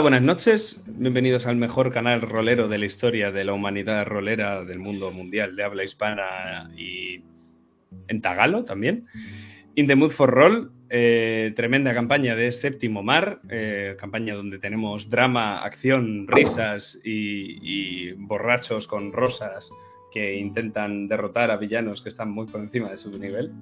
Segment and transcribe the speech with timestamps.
[0.00, 4.78] Buenas noches, bienvenidos al mejor canal rolero de la historia de la humanidad rolera del
[4.78, 7.20] mundo mundial de habla hispana y
[8.06, 9.06] en tagalo también.
[9.74, 15.10] In the Mood for Roll, eh, tremenda campaña de Séptimo Mar, eh, campaña donde tenemos
[15.10, 19.68] drama, acción, risas y, y borrachos con rosas
[20.12, 23.52] que intentan derrotar a villanos que están muy por encima de su nivel.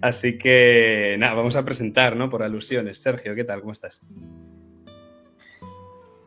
[0.00, 2.30] Así que nada, vamos a presentar, ¿no?
[2.30, 2.98] Por alusiones.
[2.98, 3.60] Sergio, ¿qué tal?
[3.60, 4.00] ¿Cómo estás?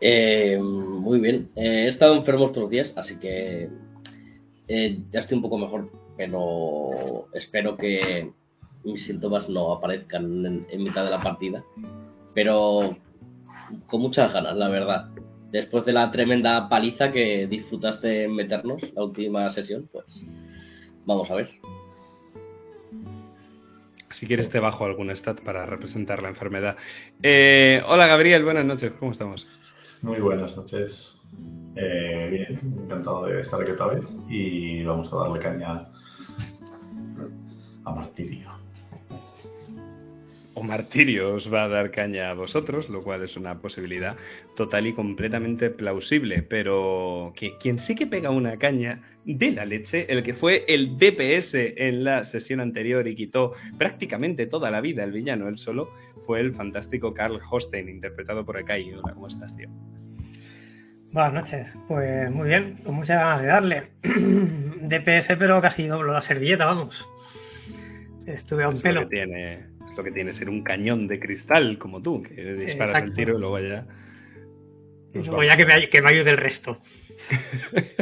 [0.02, 1.49] Eh, muy bien.
[1.55, 3.70] Eh, he estado enfermo estos días, así que
[4.68, 8.32] eh, ya estoy un poco mejor, pero espero que
[8.84, 11.63] mis síntomas no aparezcan en, en mitad de la partida.
[12.34, 12.98] Pero
[13.88, 15.10] con muchas ganas, la verdad.
[15.52, 20.05] Después de la tremenda paliza que disfrutaste en meternos la última sesión, pues
[21.05, 21.49] vamos a ver.
[24.12, 26.76] Si quieres te bajo algún stat para representar la enfermedad.
[27.22, 29.46] Eh, hola Gabriel, buenas noches, ¿cómo estamos?
[30.02, 31.20] Muy buenas noches.
[31.76, 35.87] Eh, bien, encantado de estar aquí otra vez y vamos a darle caña
[37.85, 38.49] a Martirio.
[40.60, 44.18] O Martirio os va a dar caña a vosotros, lo cual es una posibilidad
[44.57, 46.43] total y completamente plausible.
[46.43, 50.98] Pero que, quien sí que pega una caña de la leche, el que fue el
[50.98, 55.93] DPS en la sesión anterior y quitó prácticamente toda la vida el villano él solo,
[56.26, 58.93] fue el fantástico Carl Hostein, interpretado por Ekai.
[58.96, 59.70] Hola, ¿cómo estás, tío?
[61.13, 63.84] Buenas noches, pues muy bien, con muchas ganas de darle.
[64.03, 67.07] DPS, pero casi doblo la servilleta, vamos.
[68.25, 69.03] Estuve a un es pelo.
[69.03, 72.34] Lo que tiene, es lo que tiene ser un cañón de cristal como tú, que
[72.53, 73.07] disparas Exacto.
[73.07, 73.85] el tiro y luego ya.
[75.13, 76.78] Nos luego ya que me, que me ayude el resto.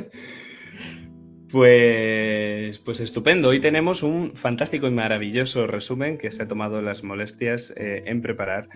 [1.49, 3.47] Pues, pues estupendo.
[3.47, 8.22] Hoy tenemos un fantástico y maravilloso resumen que se ha tomado las molestias eh, en
[8.22, 8.67] preparar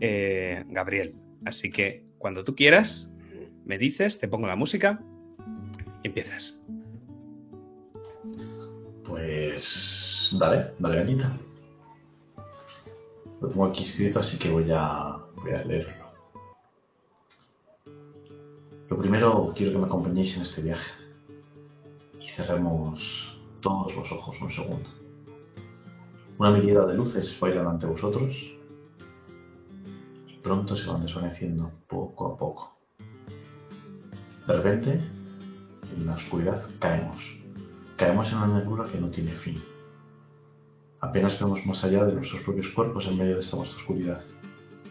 [0.00, 1.14] eh, Gabriel.
[1.46, 3.10] Así que cuando tú quieras,
[3.64, 5.00] me dices, te pongo la música
[6.02, 6.54] y empiezas.
[9.06, 11.38] Pues dale, dale cañita.
[13.40, 16.08] Lo tengo aquí escrito, así que voy a, voy a leerlo.
[18.88, 20.90] Lo primero, quiero que me acompañéis en este viaje.
[22.20, 24.88] Y cerremos todos los ojos un segundo.
[26.38, 28.32] Una mirada de luces bailan ante vosotros
[30.26, 32.78] y pronto se van desvaneciendo poco a poco.
[34.46, 35.00] De repente,
[35.96, 37.36] en la oscuridad caemos.
[37.96, 39.60] Caemos en una negrura que no tiene fin.
[41.00, 44.20] Apenas vemos más allá de nuestros propios cuerpos en medio de esta oscuridad.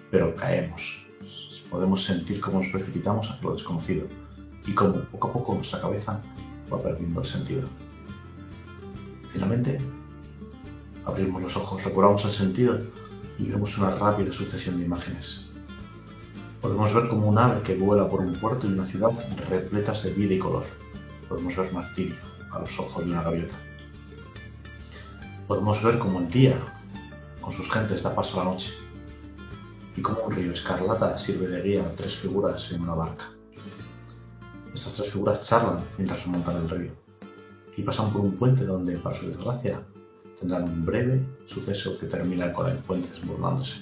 [0.09, 1.05] Pero caemos.
[1.69, 4.07] Podemos sentir cómo nos precipitamos hacia lo desconocido
[4.65, 6.21] y cómo poco a poco nuestra cabeza
[6.71, 7.67] va perdiendo el sentido.
[9.33, 9.81] Finalmente,
[11.03, 12.79] abrimos los ojos, recobramos el sentido
[13.37, 15.45] y vemos una rápida sucesión de imágenes.
[16.61, 19.11] Podemos ver como un ave que vuela por un puerto y una ciudad
[19.49, 20.63] repletas de vida y color.
[21.27, 22.15] Podemos ver martirio
[22.51, 23.66] a los ojos de una gaviota.
[25.47, 26.59] Podemos ver como el día,
[27.39, 28.73] con sus gentes, da paso a la noche.
[29.95, 33.31] Y como un río escarlata sirve de guía a tres figuras en una barca.
[34.75, 36.91] Estas tres figuras charlan mientras remontan el río.
[37.77, 39.81] Y pasan por un puente donde, para su desgracia,
[40.37, 43.77] tendrán un breve suceso que termina con el puente desbordándose.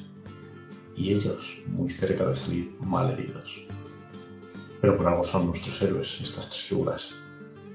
[0.95, 3.65] Y ellos muy cerca de salir mal heridos.
[4.81, 7.11] Pero por algo son nuestros héroes estas tres figuras.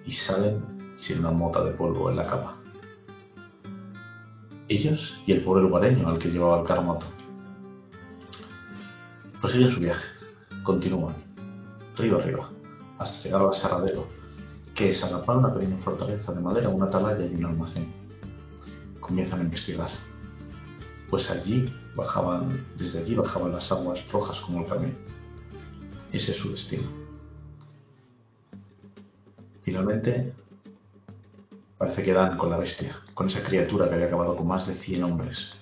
[0.07, 2.60] Y salen sin una mota de polvo en la capa.
[4.71, 7.05] Ellos y el pobre lugareño al que llevaba el carmoto.
[9.41, 10.07] Prosiguen su viaje.
[10.63, 11.17] Continúan.
[11.97, 12.49] Río arriba.
[12.99, 14.07] Hasta llegar al aserradero,
[14.77, 17.93] que es agapar una pequeña fortaleza de madera, una atalaya y un almacén.
[19.01, 19.91] Comienzan a investigar.
[21.11, 21.67] Pues allí
[21.97, 24.95] bajaban, desde allí bajaban las aguas rojas como el camino.
[26.13, 26.89] Ese es su destino.
[29.63, 30.33] Finalmente,
[31.81, 34.75] parece que dan con la bestia, con esa criatura que había acabado con más de
[34.75, 35.55] 100 hombres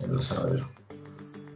[0.00, 0.68] en el aserradero.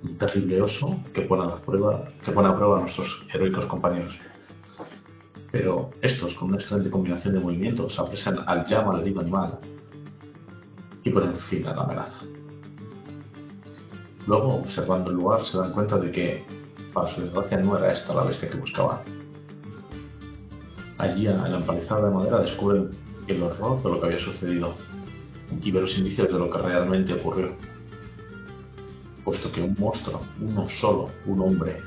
[0.05, 4.17] Un terrible oso que pone a, prueba, que pone a prueba a nuestros heroicos compañeros.
[5.51, 9.59] Pero estos, con una excelente combinación de movimientos, apresan al ya malherido animal
[11.03, 12.21] y ponen fin a la amenaza.
[14.29, 16.45] Luego, observando el lugar, se dan cuenta de que,
[16.93, 19.01] para su desgracia, no era esta la bestia que buscaban.
[20.99, 24.75] Allí, en la empalizada de madera, descubren el horror de lo que había sucedido
[25.61, 27.57] y ver los indicios de lo que realmente ocurrió.
[29.25, 31.81] Puesto que un monstruo, uno solo, un hombre,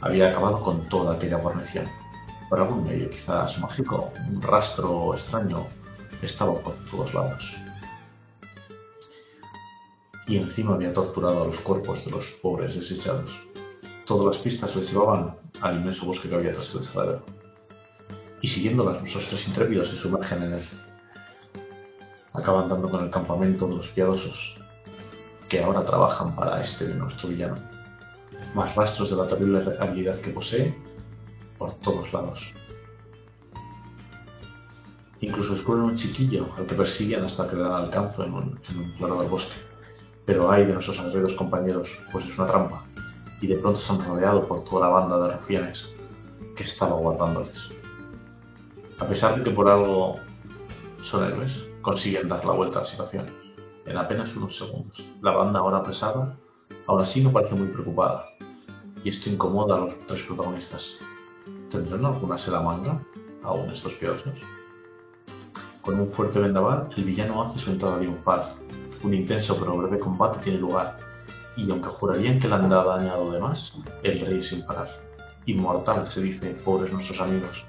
[0.00, 1.86] había acabado con toda aquella guarnición.
[2.48, 5.66] Por algún medio quizás mágico, un rastro extraño
[6.22, 7.56] estaba por todos lados.
[10.26, 13.30] y encima había torturado a los cuerpos de los pobres desechados.
[14.04, 17.24] Todas las pistas les llevaban al inmenso bosque que había tras el saladero.
[18.42, 20.64] Y siguiéndolas, nuestros tres intrépidos se sumergen en él.
[22.32, 24.56] Acaban dando con el campamento de los piadosos,
[25.48, 27.56] que ahora trabajan para este de nuestro villano.
[28.54, 30.76] Más rastros de la terrible habilidad que posee
[31.58, 32.52] por todos lados.
[35.20, 38.60] Incluso descubren un chiquillo al que persiguen hasta que le dan alcance en un,
[38.98, 39.54] claro del bosque.
[40.26, 42.84] Pero hay de nuestros atrevidos compañeros, pues es una trampa,
[43.40, 45.86] y de pronto son rodeados por toda la banda de rufianes
[46.54, 47.56] que estaba guardándoles.
[48.98, 50.16] A pesar de que por algo
[51.02, 53.26] son héroes, consiguen dar la vuelta a la situación
[53.84, 55.04] en apenas unos segundos.
[55.20, 56.34] La banda ahora pesada,
[56.86, 58.26] aún así no parece muy preocupada,
[59.04, 60.94] y esto incomoda a los tres protagonistas.
[61.70, 63.02] ¿Tendrán alguna seda manga
[63.42, 64.32] aún estos piosos?
[65.82, 68.54] Con un fuerte vendaval, el villano hace su entrada triunfal.
[69.04, 70.98] Un intenso pero breve combate tiene lugar,
[71.54, 73.72] y aunque jurarían que le han dañado de más,
[74.02, 74.88] el rey sin parar.
[75.44, 77.64] Inmortal se dice, pobres nuestros amigos,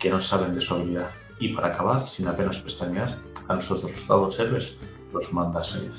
[0.00, 1.10] que no saben de su habilidad.
[1.38, 3.18] Y para acabar, sin apenas pestañear,
[3.48, 4.76] a nuestros derrotados héroes
[5.12, 5.92] los manda a seguir.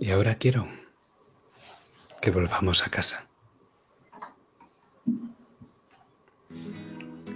[0.00, 0.66] Y ahora quiero
[2.20, 3.26] que volvamos a casa.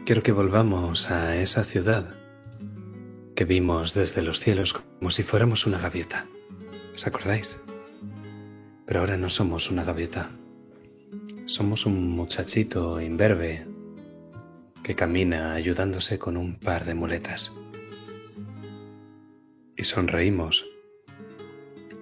[0.05, 2.15] Quiero que volvamos a esa ciudad
[3.37, 6.27] que vimos desde los cielos como si fuéramos una gaviota.
[6.95, 7.63] ¿Os acordáis?
[8.89, 10.31] Pero ahora no somos una gaviota.
[11.45, 13.67] Somos un muchachito imberbe
[14.83, 17.55] que camina ayudándose con un par de muletas.
[19.77, 20.65] Y sonreímos.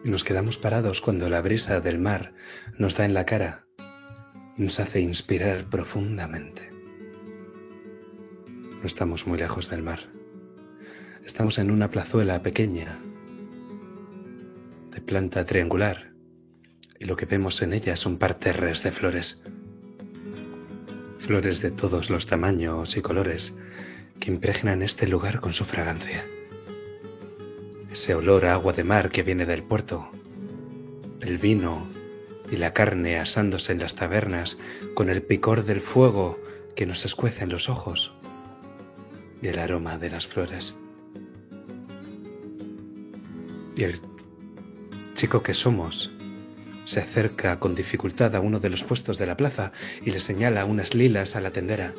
[0.04, 2.32] Y nos quedamos parados cuando la brisa del mar
[2.78, 3.64] nos da en la cara
[4.56, 6.70] y nos hace inspirar profundamente.
[8.80, 10.02] No estamos muy lejos del mar.
[11.24, 12.96] Estamos en una plazuela pequeña,
[14.92, 16.15] de planta triangular,
[16.98, 19.42] y lo que vemos en ella son parterres de flores.
[21.20, 23.58] Flores de todos los tamaños y colores
[24.20, 26.24] que impregnan este lugar con su fragancia.
[27.90, 30.08] Ese olor a agua de mar que viene del puerto,
[31.20, 31.86] el vino
[32.50, 34.56] y la carne asándose en las tabernas
[34.94, 36.38] con el picor del fuego
[36.74, 38.12] que nos escuece en los ojos
[39.42, 40.74] y el aroma de las flores.
[43.74, 44.00] Y el
[45.14, 46.10] chico que somos
[46.86, 49.72] se acerca con dificultad a uno de los puestos de la plaza
[50.02, 51.92] y le señala unas lilas a la tendera.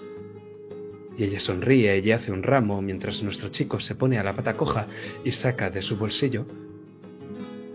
[1.18, 4.56] Y ella sonríe y hace un ramo mientras nuestro chico se pone a la pata
[4.56, 4.88] coja
[5.24, 6.48] y saca de su bolsillo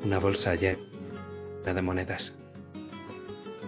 [0.05, 0.79] una bolsa llena
[1.65, 2.37] de monedas.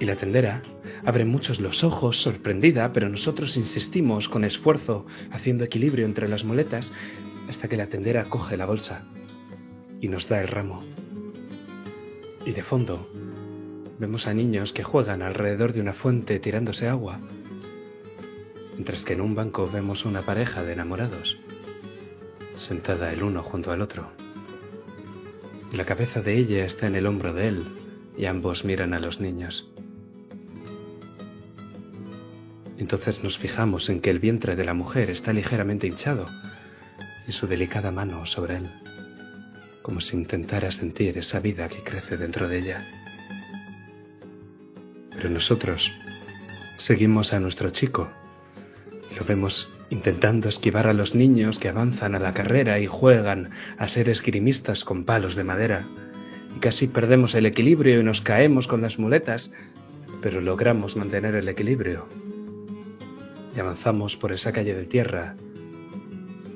[0.00, 0.62] Y la tendera
[1.04, 6.92] abre muchos los ojos, sorprendida, pero nosotros insistimos con esfuerzo, haciendo equilibrio entre las muletas,
[7.48, 9.04] hasta que la tendera coge la bolsa
[10.00, 10.82] y nos da el ramo.
[12.44, 13.08] Y de fondo
[13.98, 17.20] vemos a niños que juegan alrededor de una fuente tirándose agua,
[18.72, 21.38] mientras que en un banco vemos una pareja de enamorados,
[22.56, 24.10] sentada el uno junto al otro.
[25.72, 27.66] La cabeza de ella está en el hombro de él
[28.16, 29.68] y ambos miran a los niños.
[32.78, 36.26] Entonces nos fijamos en que el vientre de la mujer está ligeramente hinchado
[37.26, 38.70] y su delicada mano sobre él,
[39.82, 43.03] como si intentara sentir esa vida que crece dentro de ella.
[45.16, 45.92] Pero nosotros
[46.78, 48.10] seguimos a nuestro chico
[49.16, 53.88] lo vemos intentando esquivar a los niños que avanzan a la carrera y juegan a
[53.88, 55.86] ser esgrimistas con palos de madera.
[56.56, 59.52] Y casi perdemos el equilibrio y nos caemos con las muletas,
[60.20, 62.08] pero logramos mantener el equilibrio.
[63.54, 65.36] Y avanzamos por esa calle de tierra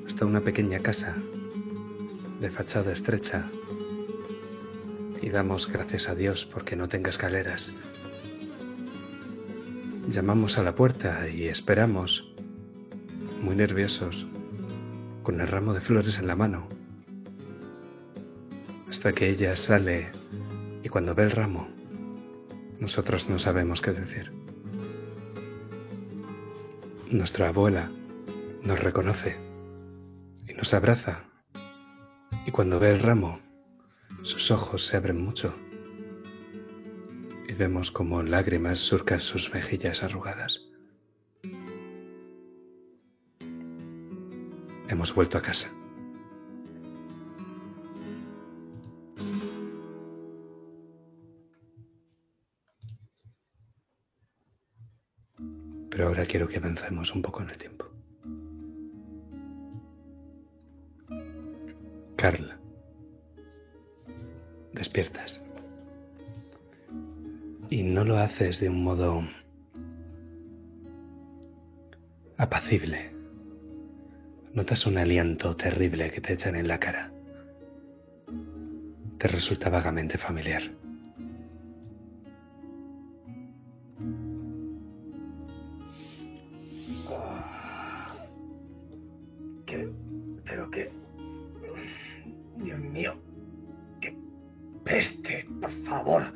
[0.05, 1.15] hasta una pequeña casa
[2.41, 3.45] de fachada estrecha.
[5.21, 7.73] Y damos gracias a Dios porque no tenga escaleras.
[10.07, 12.25] Llamamos a la puerta y esperamos,
[13.43, 14.25] muy nerviosos,
[15.21, 16.67] con el ramo de flores en la mano,
[18.89, 20.11] hasta que ella sale
[20.83, 21.67] y cuando ve el ramo,
[22.79, 24.31] nosotros no sabemos qué decir.
[27.11, 27.91] Nuestra abuela
[28.63, 29.37] nos reconoce
[30.47, 31.25] y nos abraza
[32.47, 33.39] y cuando ve el ramo,
[34.23, 35.53] sus ojos se abren mucho
[37.49, 40.61] y vemos como lágrimas surcan sus mejillas arrugadas.
[44.87, 45.67] Hemos vuelto a casa.
[55.89, 57.85] Pero ahora quiero que avancemos un poco en el tiempo.
[62.15, 62.59] Carl,
[64.73, 65.38] despiertas.
[67.69, 69.23] Y no lo haces de un modo
[72.37, 73.11] apacible.
[74.53, 77.11] Notas un aliento terrible que te echan en la cara.
[79.19, 80.63] Te resulta vagamente familiar.
[89.67, 89.89] ¿Qué?
[90.45, 90.89] ¿Pero qué?
[92.57, 93.13] Dios mío.
[94.01, 94.17] ¡Qué
[94.83, 95.45] peste!
[95.61, 96.33] Por favor.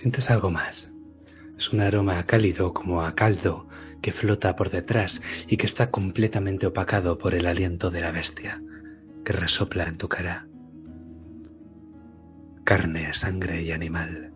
[0.00, 0.90] Sientes algo más.
[1.58, 3.68] Es un aroma cálido como a caldo
[4.00, 8.62] que flota por detrás y que está completamente opacado por el aliento de la bestia
[9.26, 10.46] que resopla en tu cara.
[12.64, 14.32] Carne, sangre y animal.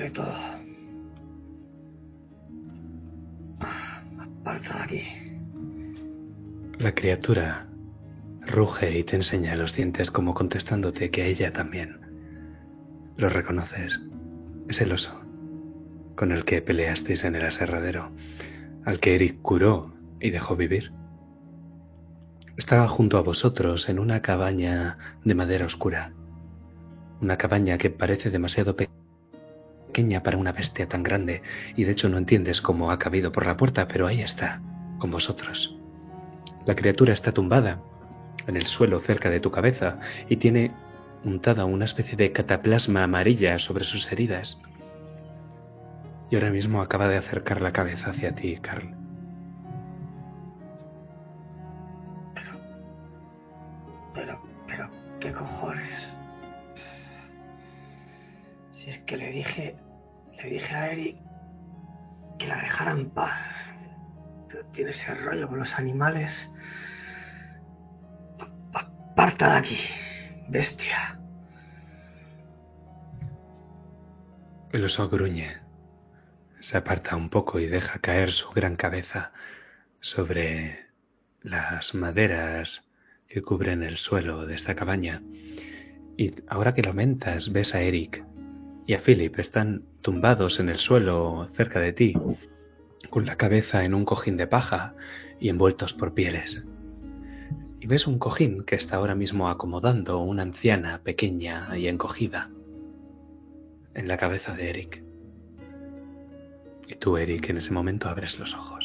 [0.00, 0.59] Esto.
[4.74, 5.02] Aquí.
[6.78, 7.66] La criatura
[8.46, 12.00] ruge y te enseña los dientes como contestándote que a ella también.
[13.16, 14.00] Lo reconoces.
[14.68, 15.20] Es el oso
[16.16, 18.10] con el que peleasteis en el aserradero,
[18.84, 20.92] al que Eric curó y dejó vivir.
[22.58, 26.12] Estaba junto a vosotros en una cabaña de madera oscura.
[27.22, 28.90] Una cabaña que parece demasiado pe-
[29.90, 31.42] pequeña para una bestia tan grande
[31.76, 34.62] y de hecho no entiendes cómo ha cabido por la puerta, pero ahí está,
[34.98, 35.76] con vosotros.
[36.64, 37.80] La criatura está tumbada
[38.46, 40.70] en el suelo cerca de tu cabeza y tiene
[41.24, 44.62] untada una especie de cataplasma amarilla sobre sus heridas.
[46.30, 48.99] Y ahora mismo acaba de acercar la cabeza hacia ti, Carl.
[59.10, 59.74] Que le dije,
[60.40, 61.16] le dije a Eric
[62.38, 63.40] que la dejara en paz.
[64.72, 66.48] Tiene ese rollo con los animales.
[68.38, 69.78] Pa- pa- Parta de aquí,
[70.48, 71.18] bestia.
[74.72, 75.56] El oso gruñe.
[76.60, 79.32] Se aparta un poco y deja caer su gran cabeza
[80.00, 80.86] sobre
[81.42, 82.82] las maderas
[83.26, 85.20] que cubren el suelo de esta cabaña.
[86.16, 88.24] Y ahora que lo mentas, ves a Eric
[88.90, 89.38] y a Philip.
[89.38, 92.12] Están tumbados en el suelo cerca de ti,
[93.08, 94.96] con la cabeza en un cojín de paja
[95.38, 96.68] y envueltos por pieles.
[97.78, 102.50] Y ves un cojín que está ahora mismo acomodando una anciana pequeña y encogida
[103.94, 105.04] en la cabeza de Eric.
[106.88, 108.79] Y tú, Eric, en ese momento abres los ojos.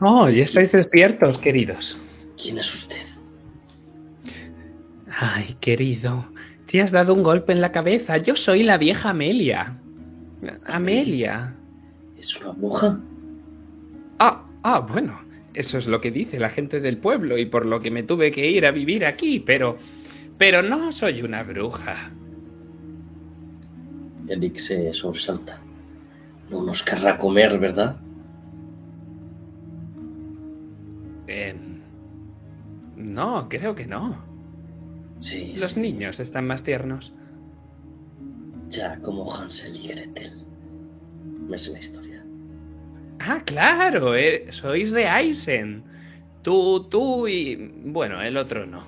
[0.00, 1.98] Oh, ya estáis despiertos, queridos.
[2.40, 3.06] ¿Quién es usted?
[5.10, 6.26] Ay, querido,
[6.66, 8.18] te has dado un golpe en la cabeza.
[8.18, 9.76] Yo soy la vieja Amelia.
[10.66, 11.54] Amelia.
[12.16, 13.00] ¿Es una bruja?
[14.20, 15.20] Ah, ah, bueno,
[15.54, 18.30] eso es lo que dice la gente del pueblo y por lo que me tuve
[18.30, 19.78] que ir a vivir aquí, pero...
[20.38, 22.12] Pero no soy una bruja.
[24.28, 25.60] Eric se sobresalta.
[26.48, 27.96] No nos querrá comer, ¿verdad?
[31.28, 31.54] Eh,
[32.96, 34.16] no, creo que no.
[35.20, 35.80] Sí, Los sí.
[35.80, 37.12] niños están más tiernos.
[38.70, 40.44] Ya como Hansel y Gretel.
[41.48, 42.24] Me sé la historia.
[43.20, 45.84] Ah, claro, eh, sois de Eisen.
[46.42, 47.56] Tú, tú y...
[47.84, 48.82] Bueno, el otro no.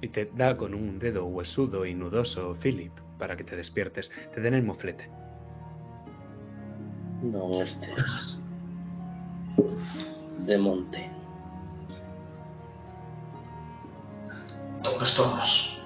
[0.00, 4.10] Y te da con un dedo huesudo y nudoso Philip para que te despiertes.
[4.34, 5.08] Te den el moflete.
[7.22, 8.38] No estés.
[10.46, 11.10] De monte.
[14.82, 15.76] ¿Dónde estamos?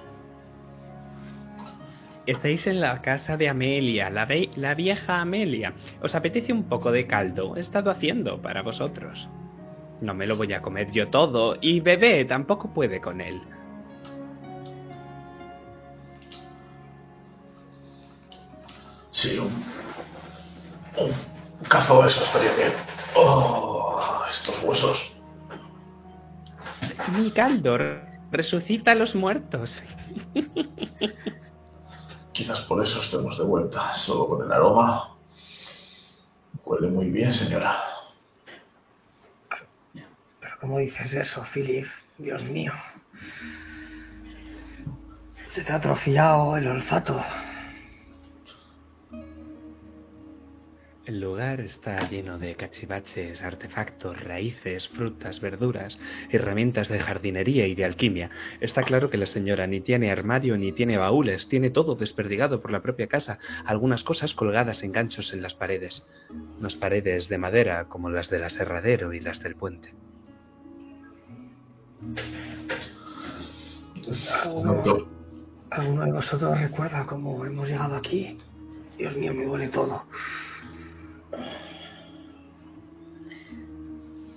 [2.27, 5.75] Estáis en la casa de Amelia, la, ve- la vieja Amelia.
[6.01, 7.57] ¿Os apetece un poco de caldo?
[7.57, 9.29] He estado haciendo para vosotros.
[10.01, 13.43] No me lo voy a comer yo todo, y bebé tampoco puede con él.
[19.11, 19.65] Sí, un.
[20.97, 22.73] Un cazo eso estaría bien.
[23.17, 25.15] Oh, estos huesos.
[27.17, 27.79] Mi caldo
[28.35, 29.83] resucita a los muertos.
[32.33, 35.17] Quizás por eso estemos de vuelta, solo con el aroma.
[36.65, 37.81] Huele muy bien, señora.
[40.41, 41.87] Pero ¿cómo dices eso, Philip?
[42.19, 42.73] Dios mío.
[45.49, 47.23] Se te ha atrofiado el olfato.
[51.07, 55.99] El lugar está lleno de cachivaches, artefactos, raíces, frutas, verduras,
[56.31, 58.31] herramientas de jardinería y de alquimia.
[58.63, 62.71] Está claro que la señora ni tiene armario ni tiene baúles, tiene todo desperdigado por
[62.71, 66.07] la propia casa, algunas cosas colgadas en ganchos en las paredes.
[66.59, 69.93] Unas paredes de madera como las del aserradero y las del puente.
[74.43, 75.07] ¿Alguno,
[75.69, 78.39] ¿Alguno de vosotros recuerda cómo hemos llegado aquí?
[78.97, 80.05] Dios mío, me duele todo.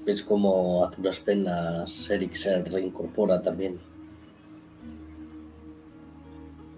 [0.06, 3.78] Es como a duras penas Eric se reincorpora también.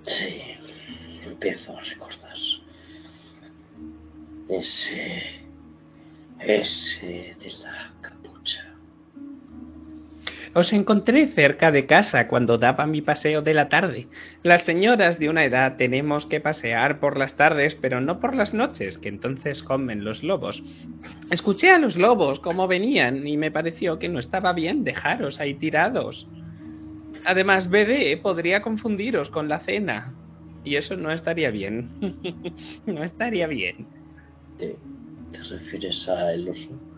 [0.02, 0.42] Sí,
[1.24, 2.38] empiezo a recordar.
[4.48, 5.22] Ese.
[6.40, 7.99] Ese de la.
[10.54, 14.08] Os encontré cerca de casa cuando daba mi paseo de la tarde.
[14.42, 18.54] Las señoras de una edad tenemos que pasear por las tardes, pero no por las
[18.54, 20.64] noches, que entonces comen los lobos.
[21.30, 25.54] Escuché a los lobos cómo venían y me pareció que no estaba bien dejaros ahí
[25.54, 26.28] tirados.
[27.26, 30.16] Además, bebé podría confundiros con la cena.
[30.64, 31.90] Y eso no estaría bien.
[32.86, 33.88] no estaría bien.
[34.58, 34.76] ¿Te,
[35.32, 36.89] te refieres a el oso?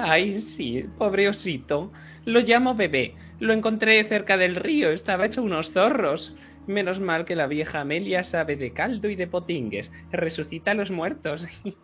[0.00, 1.90] Ay, sí, pobre osito.
[2.24, 3.16] Lo llamo bebé.
[3.40, 4.90] Lo encontré cerca del río.
[4.90, 6.34] Estaba hecho unos zorros.
[6.68, 9.90] Menos mal que la vieja Amelia sabe de caldo y de potingues.
[10.12, 11.44] Resucita a los muertos.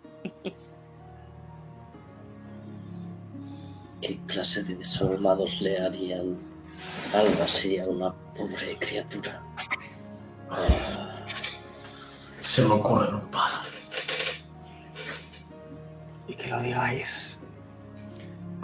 [4.00, 6.36] ¿Qué clase de desalmados le harían
[7.14, 9.42] algo así a una pobre criatura?
[10.50, 11.24] Ah,
[12.40, 13.62] Se me ocurre un par.
[16.28, 17.33] Y que lo digáis.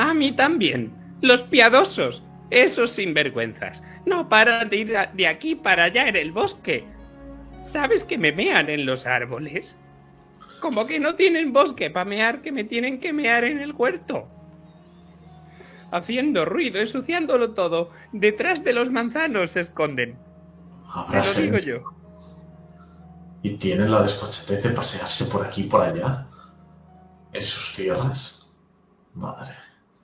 [0.01, 0.95] A mí también.
[1.21, 2.23] Los piadosos.
[2.49, 3.83] Esos sinvergüenzas.
[4.07, 6.87] No paran de ir de aquí para allá en el bosque.
[7.71, 9.77] ¿Sabes que me mean en los árboles?
[10.63, 14.27] Como que no tienen bosque para mear, que me tienen que mear en el huerto.
[15.93, 17.91] Haciendo ruido, ensuciándolo todo.
[18.13, 20.15] Detrás de los manzanos se esconden.
[20.15, 20.19] Te
[20.95, 21.79] Habrá lo digo sido.
[21.83, 21.91] yo.
[23.43, 26.27] Y tienen la desfachatez de pasearse por aquí y por allá.
[27.35, 28.49] En sus tierras.
[29.15, 29.55] Madre.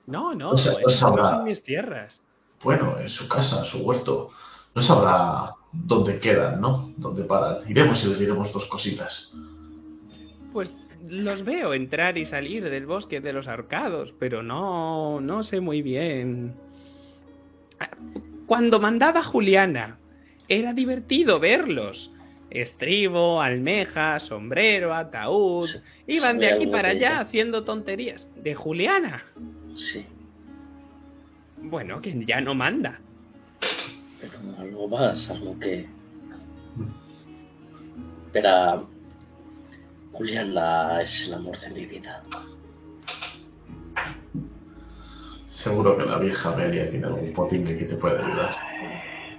[0.07, 1.31] No, no, no no sabrá.
[1.31, 2.21] son mis tierras.
[2.63, 4.31] Bueno, en su casa, en su huerto.
[4.73, 6.91] No sabrá dónde quedan, ¿no?
[6.97, 7.69] Dónde paran.
[7.69, 9.31] Iremos y les diremos dos cositas.
[10.53, 10.73] Pues
[11.07, 15.81] los veo entrar y salir del bosque de los arcados, pero no, no sé muy
[15.81, 16.55] bien.
[18.45, 19.97] Cuando mandaba Juliana,
[20.47, 22.11] era divertido verlos.
[22.49, 25.65] Estribo, almeja, sombrero, ataúd.
[25.65, 28.25] Sí, Iban de aquí para allá haciendo tonterías.
[28.37, 29.23] ¿De Juliana?
[29.77, 30.05] Sí,
[31.61, 32.99] Bueno, que ya no manda.
[34.19, 35.85] pero algo más, algo que.
[38.25, 38.81] Espera.
[40.13, 42.23] Juliana es el amor de mi vida.
[45.45, 48.55] Seguro que la vieja Amelia tiene algún potingue que te puede ayudar.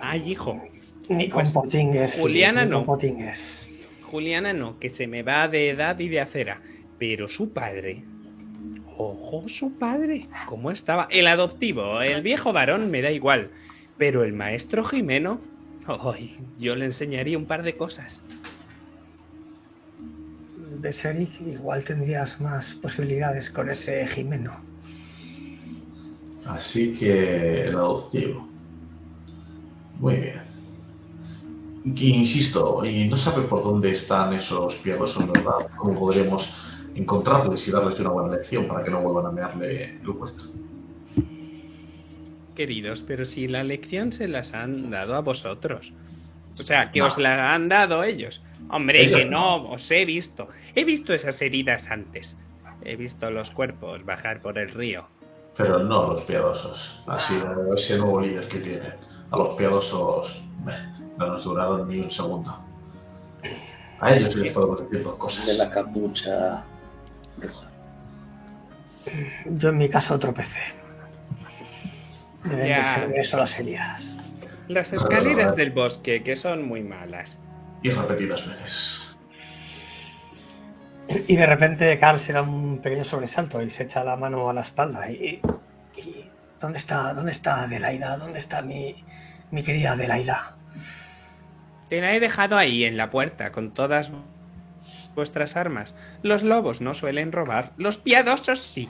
[0.00, 0.60] Ay, hijo.
[1.08, 2.14] Ni con Pues, potingues.
[2.14, 2.84] Juliana ni no.
[2.84, 3.66] Potingues.
[4.02, 6.60] Juliana no, que se me va de edad y de acera.
[6.98, 8.04] Pero su padre.
[9.00, 10.26] Ojo, su padre.
[10.46, 11.06] ¿Cómo estaba?
[11.08, 13.52] El adoptivo, el viejo varón, me da igual.
[13.96, 15.40] Pero el maestro Jimeno.
[15.86, 18.26] Ay, yo le enseñaría un par de cosas.
[20.80, 24.56] De Seric igual tendrías más posibilidades con ese Jimeno.
[26.44, 28.48] Así que el adoptivo.
[30.00, 30.42] Muy bien.
[31.84, 35.68] Y insisto, y no sabe por dónde están esos piadosos, ¿verdad?
[35.76, 36.52] ¿Cómo podremos
[36.94, 40.44] encontrarles y darles una buena lección para que no vuelvan a mearle el huerto?
[42.54, 45.92] Queridos, pero si la lección se las han dado a vosotros.
[46.58, 47.06] O sea, que No.
[47.06, 48.42] os la han dado ellos.
[48.70, 50.48] Hombre, Ellos que no, os he visto.
[50.74, 52.36] He visto esas heridas antes.
[52.84, 55.04] He visto los cuerpos bajar por el río.
[55.56, 57.00] Pero no los piadosos.
[57.06, 57.34] Así,
[57.76, 58.92] ese nuevo líder que tienen.
[59.30, 60.42] A los piadosos
[61.16, 62.56] no nos duraron ni un segundo.
[64.00, 65.56] A ellos les podemos decir dos De cosas.
[65.58, 66.64] la capucha.
[69.46, 70.60] Yo en mi caso tropecé.
[72.44, 72.94] Deben de Ya.
[72.94, 74.16] ser de eso las heridas.
[74.68, 77.38] Las escaleras del bosque, que son muy malas.
[77.82, 79.04] Y repetidas veces.
[81.26, 84.52] Y de repente Carl se da un pequeño sobresalto y se echa la mano a
[84.52, 85.10] la espalda.
[85.10, 85.40] Y,
[85.96, 86.24] y-
[86.60, 88.16] ¿dónde está, dónde está Adelaida?
[88.18, 89.02] ¿Dónde está mi,
[89.50, 90.54] mi querida Adelaida?
[91.88, 94.10] Te la he dejado ahí, en la puerta, con todas
[95.18, 95.96] vuestras armas.
[96.22, 98.88] Los lobos no suelen robar, los piadosos sí.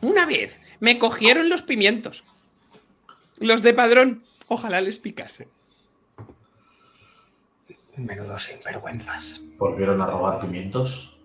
[0.00, 2.24] Una vez me cogieron los pimientos.
[3.38, 4.22] Los de padrón.
[4.46, 5.48] Ojalá les picase.
[7.96, 9.42] Menudo sinvergüenzas.
[9.58, 11.16] ¿Volvieron a robar pimientos?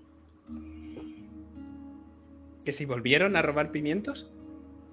[2.66, 4.28] ¿Que si volvieron a robar pimientos?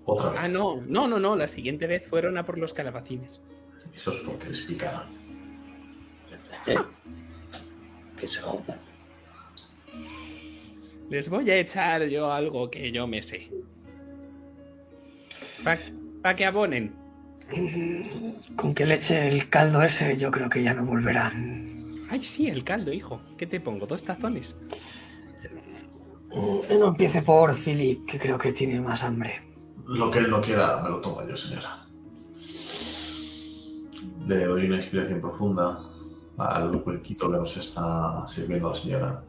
[0.05, 0.40] Otra vez.
[0.42, 1.37] Ah, no, no, no, no.
[1.37, 3.40] La siguiente vez fueron a por los calabacines.
[3.95, 5.16] Eso es porque les picaron.
[6.66, 6.77] Eh,
[8.17, 8.79] que se jodan.
[11.11, 13.49] Les voy a echar yo algo que yo me sé.
[16.23, 16.93] Para que abonen.
[18.57, 22.07] Con que le eche el caldo ese, yo creo que ya no volverán.
[22.11, 23.21] Ay, sí, el caldo, hijo.
[23.39, 23.87] ¿Qué te pongo?
[23.87, 24.55] ¿Dos tazones?
[26.33, 29.41] Mm, No empiece por Philip, que creo que tiene más hambre.
[29.87, 31.87] Lo que él no quiera, me lo tomo yo, señora.
[34.27, 35.79] Le doy una inspiración profunda
[36.38, 39.22] al huequito que nos está sirviendo la señora.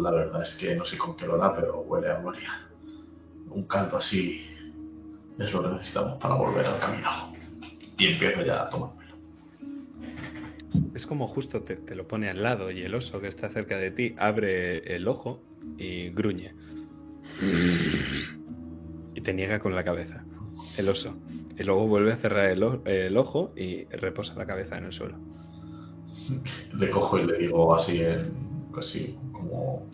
[0.00, 2.68] La verdad es que no sé con qué lo hará, pero huele a gloria.
[3.50, 4.44] Un caldo así
[5.38, 7.08] es lo que necesitamos para volver al camino.
[7.96, 9.16] Y empiezo ya a tomármelo.
[10.94, 13.76] Es como justo te, te lo pone al lado y el oso que está cerca
[13.76, 15.40] de ti abre el ojo
[15.76, 16.54] y gruñe.
[19.14, 20.24] Y te niega con la cabeza.
[20.76, 21.16] El oso.
[21.58, 25.18] Y luego vuelve a cerrar el, el ojo y reposa la cabeza en el suelo.
[26.74, 28.32] Le cojo y le digo así, en,
[28.74, 29.86] casi como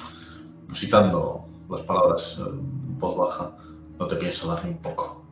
[0.68, 3.56] musitando las palabras en voz baja.
[3.98, 5.22] No te pienso dar ni un poco.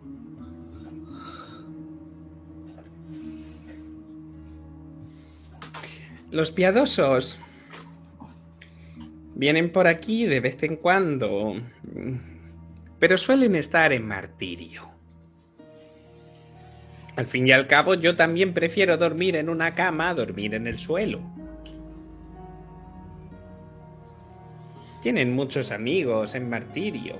[6.31, 7.39] Los piadosos
[9.35, 11.57] vienen por aquí de vez en cuando,
[12.99, 14.92] pero suelen estar en martirio.
[17.17, 20.67] Al fin y al cabo, yo también prefiero dormir en una cama a dormir en
[20.67, 21.21] el suelo.
[25.03, 27.19] Tienen muchos amigos en martirio.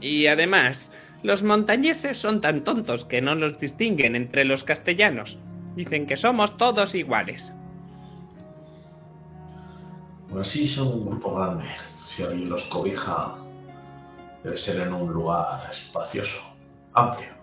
[0.00, 0.90] Y además,
[1.22, 5.38] los montañeses son tan tontos que no los distinguen entre los castellanos.
[5.74, 7.52] Dicen que somos todos iguales.
[10.30, 11.64] Aún así son un grupo grande.
[12.00, 13.34] Si alguien los cobija,
[14.44, 16.38] debe ser en un lugar espacioso,
[16.92, 17.41] amplio.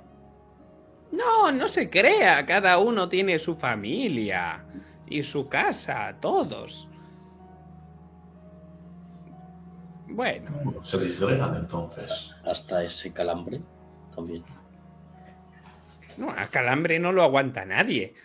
[1.11, 2.45] No, no se crea.
[2.45, 4.63] Cada uno tiene su familia
[5.07, 6.87] y su casa, todos.
[10.07, 10.49] Bueno,
[10.83, 12.31] Se disgregan entonces.
[12.43, 13.61] Hasta ese calambre
[14.15, 14.43] también.
[16.17, 18.15] no, a calambre no lo aguanta nadie.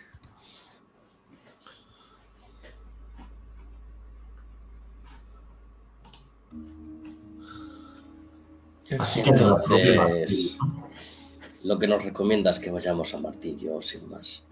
[8.99, 10.57] Así que la propia Entonces.
[11.65, 14.43] Lo que nos recomienda es que vayamos a Martirio, sin más.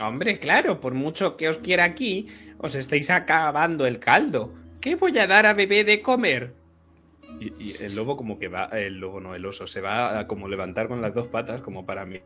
[0.00, 2.28] Hombre, claro, por mucho que os quiera aquí,
[2.58, 4.54] os estáis acabando el caldo.
[4.80, 6.54] ¿Qué voy a dar a bebé de comer?
[7.40, 10.28] Y, y el lobo como que va, el lobo no, el oso, se va a
[10.28, 12.20] como levantar con las dos patas como para mi-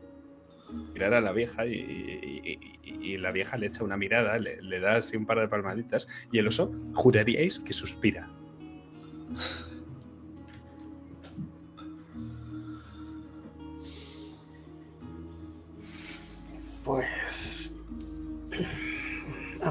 [0.93, 4.61] mirar a la vieja y, y- y- y la vieja le echa una mirada, le,
[4.61, 8.29] le da así un par de palmaditas y el oso juraríais que suspira.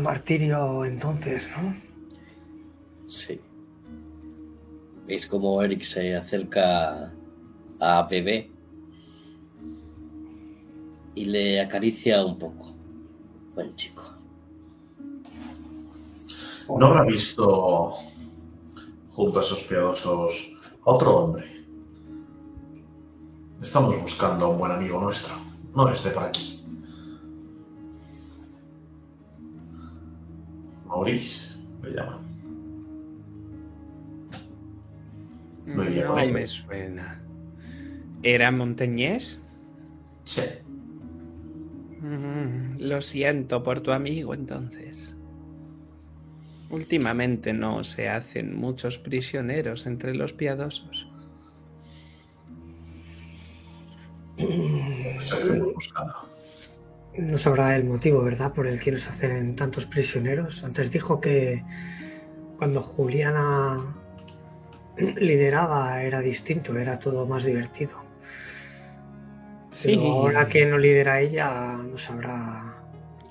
[0.02, 1.74] Martirio entonces, ¿no?
[3.08, 3.40] Sí.
[5.06, 7.12] ¿Veis cómo Eric se acerca
[7.80, 8.50] a Bebé
[11.14, 12.74] y le acaricia un poco?
[13.54, 14.02] Buen chico.
[16.68, 17.94] ¿No habrá visto
[19.10, 20.32] junto a esos piadosos
[20.84, 21.64] a otro hombre?
[23.60, 25.34] Estamos buscando a un buen amigo nuestro.
[25.74, 26.51] No esté por aquí.
[30.92, 31.57] Maurice.
[35.64, 37.18] Muy bien, no me suena.
[38.22, 39.40] ¿Era montañés?
[40.24, 40.42] Sí.
[42.00, 45.16] Mm, Lo siento por tu amigo entonces.
[46.68, 51.07] Últimamente no se hacen muchos prisioneros entre los piadosos.
[57.16, 60.64] No sabrá el motivo, ¿verdad?, por el que nos hacen tantos prisioneros.
[60.64, 61.62] Antes dijo que
[62.59, 63.79] cuando Juliana
[64.96, 67.92] lideraba era distinto, era todo más divertido.
[69.72, 69.96] Sí.
[69.96, 72.77] Pero ahora que no lidera ella, no sabrá.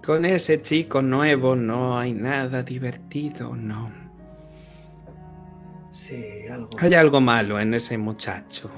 [0.05, 3.91] Con ese chico nuevo no hay nada divertido, no.
[5.91, 6.69] Sí, algo.
[6.79, 8.69] Hay algo malo en ese muchacho.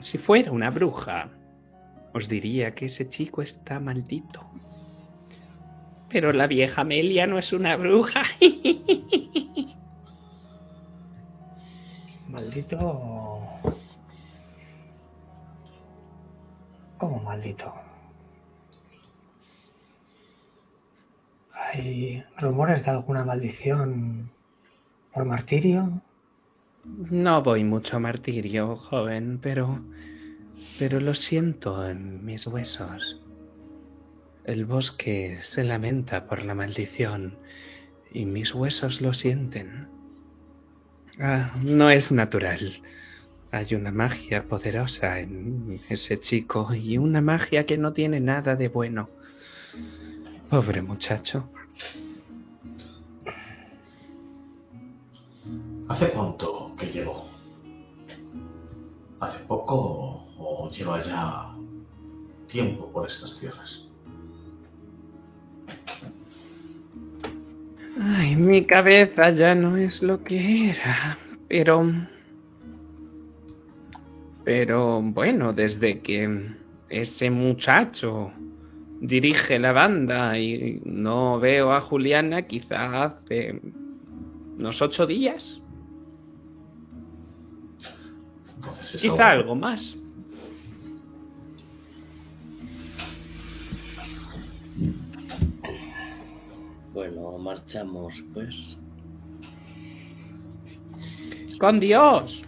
[0.00, 1.28] Si fuera una bruja,
[2.14, 4.40] os diría que ese chico está maldito.
[6.08, 8.22] Pero la vieja Amelia no es una bruja.
[12.28, 13.42] Maldito.
[17.22, 17.72] maldito.
[21.52, 24.30] ¿Hay rumores de alguna maldición
[25.12, 26.00] por martirio?
[26.84, 29.80] No voy mucho a martirio, joven, pero...
[30.78, 33.20] pero lo siento en mis huesos.
[34.44, 37.38] El bosque se lamenta por la maldición
[38.12, 39.88] y mis huesos lo sienten.
[41.18, 42.82] Ah, no es natural.
[43.52, 48.68] Hay una magia poderosa en ese chico y una magia que no tiene nada de
[48.68, 49.08] bueno.
[50.50, 51.48] Pobre muchacho.
[55.88, 57.28] ¿Hace cuánto que llegó?
[59.20, 60.23] ¿Hace poco
[60.64, 61.54] o lleva ya
[62.46, 63.82] tiempo por estas tierras?
[68.00, 71.92] Ay, mi cabeza ya no es lo que era, pero...
[74.44, 76.54] Pero bueno, desde que
[76.90, 78.30] ese muchacho
[79.00, 83.58] dirige la banda y no veo a Juliana quizá hace
[84.58, 85.62] unos ocho días.
[88.54, 89.96] Entonces es Quizá algo más.
[96.94, 98.54] Bueno, marchamos pues.
[101.58, 102.42] Con Dios.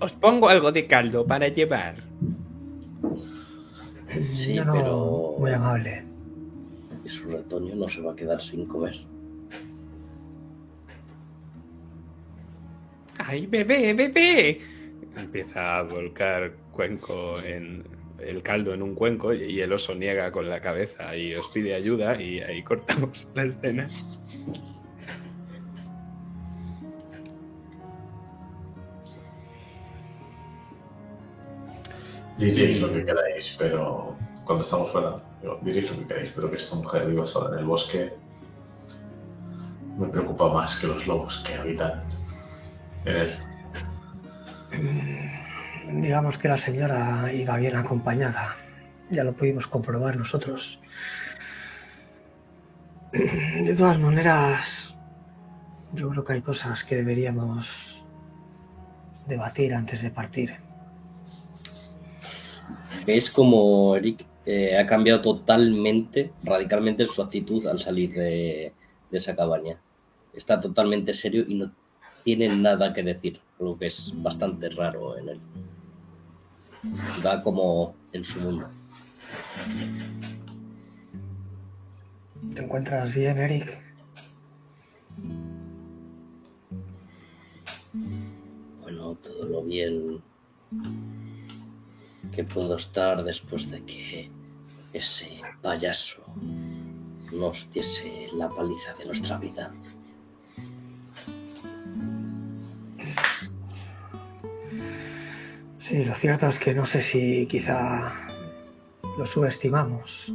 [0.00, 1.96] Os pongo algo de caldo para llevar.
[4.44, 5.34] Sí, no- pero.
[5.38, 6.04] Muy amable.
[7.04, 8.94] Y su retoño no se va a quedar sin comer.
[13.18, 14.60] ¡Ay, bebé, bebé!
[15.16, 17.84] Empieza a volcar cuenco en
[18.24, 21.74] el caldo en un cuenco y el oso niega con la cabeza y os pide
[21.74, 23.88] ayuda y ahí cortamos la escena.
[32.38, 36.56] Diréis lo que queráis, pero cuando estamos fuera, digo, diréis lo que queráis, pero que
[36.56, 38.14] esta mujer viva sola en el bosque
[39.98, 42.02] me preocupa más que los lobos que habitan
[43.04, 43.30] en él.
[45.92, 48.54] Digamos que la señora iba bien acompañada.
[49.10, 50.78] Ya lo pudimos comprobar nosotros.
[53.12, 54.94] De todas maneras,
[55.92, 58.04] yo creo que hay cosas que deberíamos
[59.26, 60.54] debatir antes de partir.
[63.04, 68.72] ¿Veis como Eric eh, ha cambiado totalmente, radicalmente su actitud al salir de,
[69.10, 69.76] de esa cabaña?
[70.34, 71.72] Está totalmente serio y no
[72.22, 75.40] tiene nada que decir, lo que es bastante raro en él.
[77.24, 78.68] Va como en su mundo.
[82.54, 83.78] ¿Te encuentras bien, Eric?
[88.80, 90.22] Bueno, todo lo bien
[92.34, 94.30] que puedo estar después de que
[94.92, 96.22] ese payaso
[97.32, 99.70] nos diese la paliza de nuestra vida.
[105.90, 108.12] Sí, lo cierto es que no sé si quizá
[109.18, 110.32] lo subestimamos.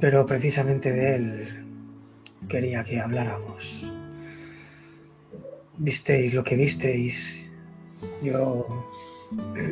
[0.00, 1.64] Pero precisamente de él
[2.48, 3.62] quería que habláramos.
[5.76, 7.50] Visteis lo que visteis.
[8.22, 8.66] Yo,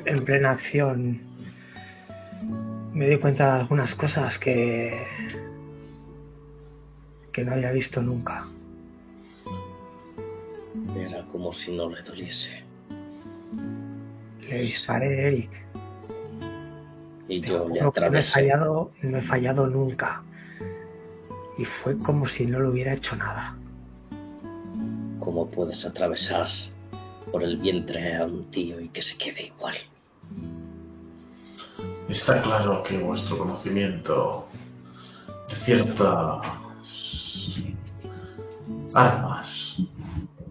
[0.04, 1.22] en plena acción,
[2.92, 5.02] me di cuenta de algunas cosas que
[7.32, 8.44] que no había visto nunca.
[10.94, 12.73] Era como si no le doliese.
[14.54, 15.50] Le disparé, Eric.
[17.26, 20.22] Y Te yo le juro que no he fallado, no he fallado nunca.
[21.58, 23.56] Y fue como si no le hubiera hecho nada.
[25.18, 26.46] ¿Cómo puedes atravesar
[27.32, 29.76] por el vientre a un tío y que se quede igual?
[32.08, 34.46] Está claro que vuestro conocimiento
[35.48, 36.46] de ciertas
[38.94, 39.78] armas,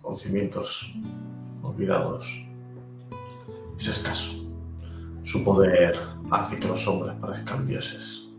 [0.01, 0.93] conocimientos
[1.61, 2.42] olvidados,
[3.83, 4.29] es escaso.
[5.23, 5.99] Su poder
[6.31, 8.29] hace que los hombres parezcan dioses.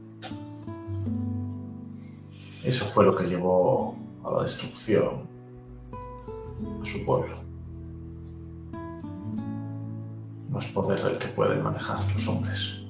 [2.63, 5.29] Eso fue lo que llevó a la destrucción
[6.81, 7.37] a su pueblo.
[10.49, 12.81] Más poder del que pueden manejar los hombres.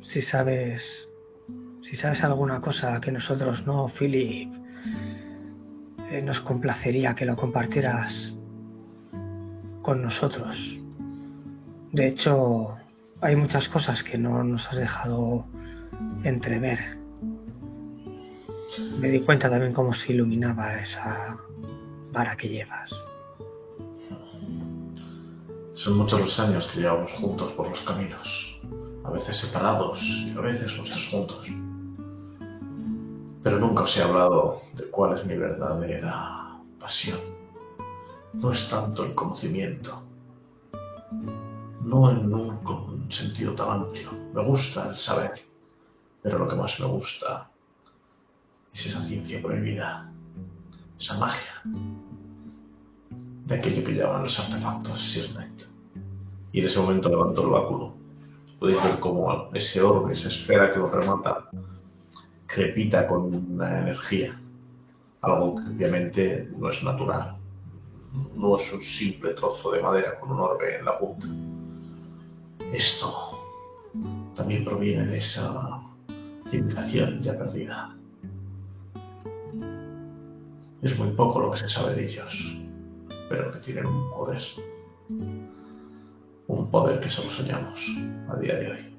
[0.00, 1.08] Si sabes.
[1.82, 4.50] Si sabes alguna cosa que nosotros no, Philip,
[6.10, 8.34] eh, nos complacería que lo compartieras
[9.84, 10.56] con nosotros.
[11.92, 12.74] De hecho,
[13.20, 15.44] hay muchas cosas que no nos has dejado
[16.24, 16.96] entrever.
[18.98, 21.36] Me di cuenta también cómo se iluminaba esa
[22.12, 22.90] vara que llevas.
[25.74, 28.58] Son muchos los años que llevamos juntos por los caminos,
[29.04, 31.46] a veces separados y a veces los tres juntos.
[33.42, 37.33] Pero nunca os he hablado de cuál es mi verdadera pasión.
[38.34, 40.02] No es tanto el conocimiento,
[41.82, 44.10] no en un sentido tan amplio.
[44.34, 45.32] Me gusta el saber,
[46.22, 47.50] pero lo que más me gusta
[48.72, 50.10] es esa ciencia prohibida,
[50.98, 51.62] esa magia
[53.46, 55.68] de aquello que llaman los artefactos Sirnet.
[56.52, 57.94] Y en ese momento levantó el báculo.
[58.58, 61.48] Podéis ver cómo ese orbe, esa esfera que lo remata,
[62.46, 64.40] crepita con una energía.
[65.20, 67.36] Algo que obviamente no es natural.
[68.34, 71.26] No es un simple trozo de madera con un orbe en la punta.
[72.72, 73.38] Esto
[74.34, 75.80] también proviene de esa
[76.48, 77.96] civilización ya perdida.
[80.82, 82.64] Es muy poco lo que se sabe de ellos
[83.28, 84.42] pero que tienen un poder.
[86.46, 87.80] Un poder que solo soñamos
[88.28, 88.96] a día de hoy.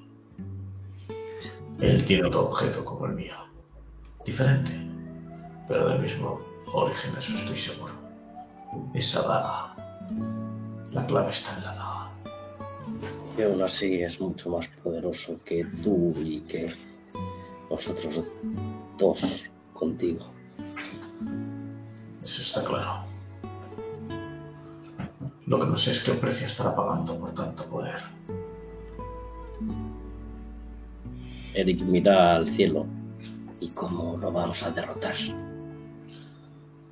[1.80, 3.36] Él tiene otro objeto como el mío.
[4.26, 4.72] Diferente,
[5.68, 6.42] pero del mismo
[6.74, 7.94] origen, eso estoy seguro.
[8.94, 9.76] Esa daga.
[10.92, 12.12] La clave está en la daga.
[13.38, 16.66] Y aún así es mucho más poderoso que tú y que
[17.70, 18.26] nosotros
[18.98, 19.20] dos
[19.74, 20.26] contigo.
[22.24, 23.06] Eso está claro.
[25.48, 28.02] Lo que no sé es qué precio estará pagando por tanto poder.
[31.54, 32.86] Eric mira al cielo.
[33.60, 35.16] ¿Y cómo lo vamos a derrotar?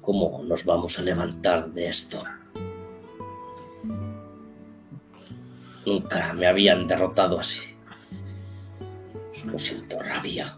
[0.03, 2.21] ¿Cómo nos vamos a levantar de esto?
[5.85, 7.61] Nunca me habían derrotado así.
[9.39, 10.57] Solo siento rabia.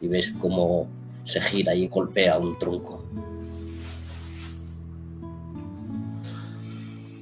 [0.00, 0.88] Y ves cómo
[1.24, 3.04] se gira y golpea un tronco.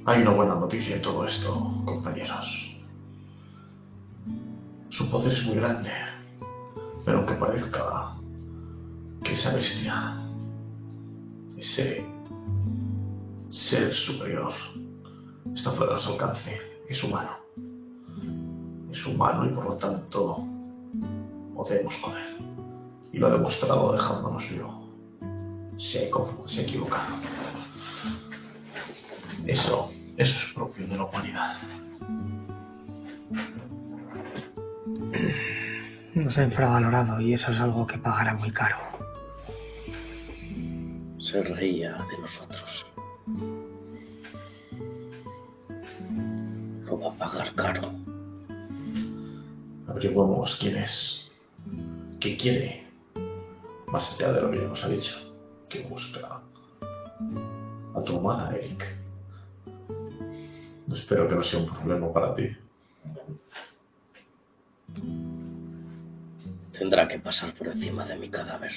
[0.05, 2.77] Hay una buena noticia en todo esto, compañeros.
[4.89, 5.89] Su poder es muy grande,
[7.03, 8.15] pero aunque parezca
[9.23, 10.24] que esa bestia,
[11.57, 12.05] ese
[13.49, 14.53] ser superior,
[15.53, 17.37] está fuera de su alcance, es humano.
[18.91, 20.43] Es humano y por lo tanto
[21.55, 22.37] podemos con él.
[23.11, 24.89] Y lo ha demostrado dejándonos vivo.
[25.77, 27.15] Se ha, se ha equivocado.
[29.45, 31.57] Eso eso es propio de la humanidad.
[36.13, 38.77] Nos ha infravalorado y eso es algo que pagará muy caro.
[41.25, 42.85] Se reía de nosotros.
[46.85, 47.91] Lo va a pagar caro.
[49.87, 51.31] Averiguamos quién es.
[52.19, 52.87] ¿Qué quiere?
[53.87, 55.15] Más allá de lo que ya nos ha dicho.
[55.67, 56.41] Que busca
[57.95, 58.85] a tu amada, Eric.
[60.93, 62.55] Espero que no sea un problema para ti.
[66.77, 68.71] Tendrá que pasar por encima de mi cadáver.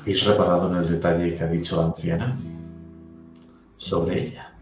[0.00, 2.38] ¿Habéis reparado en el detalle que ha dicho la anciana?
[3.76, 4.52] Sobre ella,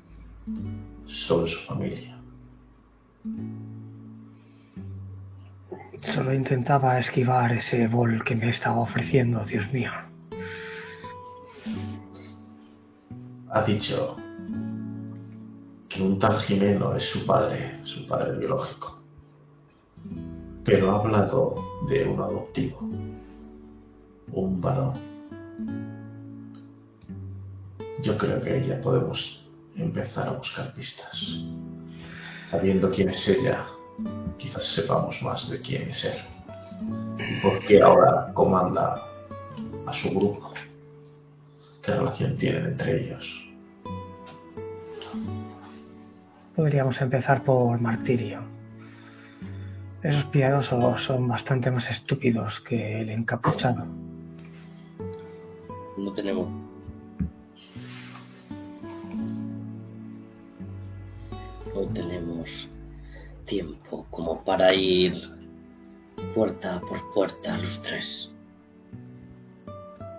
[1.07, 2.16] sobre su familia.
[6.03, 9.90] Solo intentaba esquivar ese bol que me estaba ofreciendo, Dios mío.
[13.51, 14.16] ha dicho
[15.88, 18.98] que un tal Jimeno es su padre, su padre biológico.
[20.64, 21.55] Pero ha hablado
[21.88, 22.79] de un adoptivo,
[24.33, 25.08] un varón.
[28.02, 29.44] Yo creo que ya podemos
[29.76, 31.38] empezar a buscar pistas.
[32.50, 33.66] Sabiendo quién es ella,
[34.37, 36.18] quizás sepamos más de quién es él.
[37.18, 39.02] Y por qué ahora comanda
[39.87, 40.52] a su grupo.
[41.82, 43.48] ¿Qué relación tienen entre ellos?
[46.54, 48.42] Podríamos empezar por martirio.
[50.02, 53.85] Esos piadosos son bastante más estúpidos que el encapuchado.
[55.96, 56.67] No tenemos.
[61.79, 62.68] No tenemos
[63.46, 65.14] tiempo como para ir
[66.35, 68.29] puerta por puerta los tres.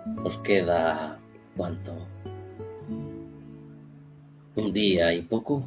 [0.06, 1.18] Nos queda
[1.58, 1.92] cuánto?
[4.56, 5.62] Un día y poco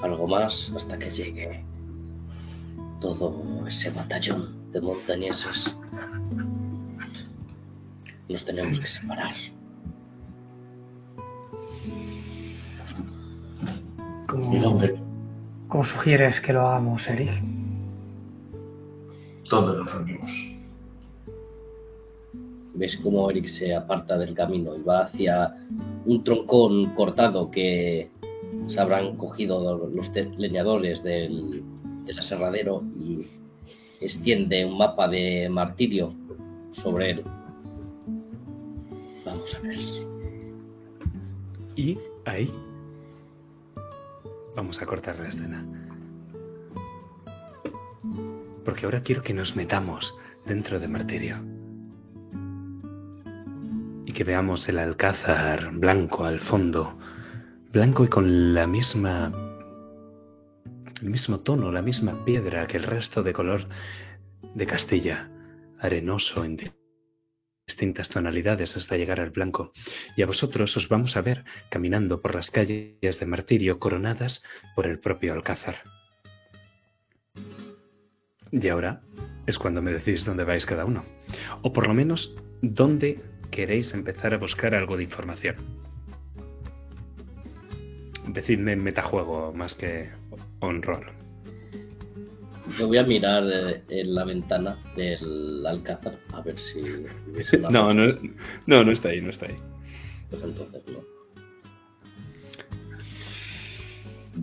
[0.00, 1.64] algo más hasta que llegue
[3.00, 5.74] todo ese batallón de montañeses.
[8.28, 9.34] Nos tenemos que separar.
[14.54, 14.94] ¿Y dónde?
[15.66, 17.30] ¿Cómo sugieres que lo hagamos, Eric?
[19.50, 20.30] ¿Dónde nos reunimos?
[22.76, 25.56] ves como Eric se aparta del camino y va hacia
[26.06, 28.10] un troncón cortado que
[28.68, 31.62] se habrán cogido los leñadores del,
[32.04, 33.26] del aserradero y
[34.00, 36.14] extiende un mapa de martirio
[36.72, 37.24] sobre él.
[39.24, 39.78] Vamos a ver.
[41.76, 42.50] Y ahí
[44.54, 45.64] vamos a cortar la escena.
[48.64, 50.14] Porque ahora quiero que nos metamos
[50.46, 51.36] dentro de Martirio.
[54.06, 56.98] Y que veamos el alcázar blanco al fondo,
[57.72, 59.32] blanco y con la misma
[61.04, 63.68] el mismo tono, la misma piedra que el resto de color
[64.54, 65.30] de Castilla,
[65.78, 66.56] arenoso en
[67.66, 69.72] distintas tonalidades hasta llegar al blanco.
[70.16, 74.42] Y a vosotros os vamos a ver caminando por las calles de Martirio coronadas
[74.74, 75.82] por el propio Alcázar.
[78.52, 79.02] Y ahora
[79.46, 81.04] es cuando me decís dónde vais cada uno.
[81.62, 85.56] O por lo menos dónde queréis empezar a buscar algo de información.
[88.28, 90.10] Decidme metajuego más que
[90.60, 90.80] on
[92.78, 96.80] Yo voy a mirar eh, en la ventana del Alcázar a ver si.
[97.58, 98.18] no, no,
[98.66, 99.56] no, no está ahí, no está ahí.
[100.30, 101.14] Pues entonces no.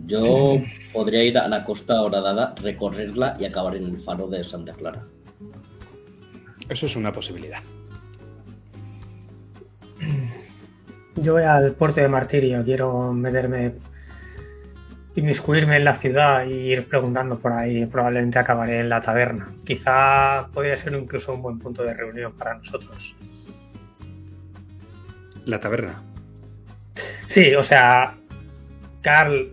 [0.06, 0.56] Yo
[0.92, 5.04] podría ir a la costa horadada, recorrerla y acabar en el faro de Santa Clara.
[6.68, 7.62] Eso es una posibilidad.
[11.16, 13.74] Yo voy al puerto de Martirio, quiero meterme,
[15.14, 17.86] inmiscuirme en la ciudad y ir preguntando por ahí.
[17.86, 19.52] Probablemente acabaré en la taberna.
[19.64, 23.14] Quizá podría ser incluso un buen punto de reunión para nosotros.
[25.44, 26.02] ¿La taberna?
[27.28, 28.14] Sí, o sea,
[29.02, 29.52] Carl,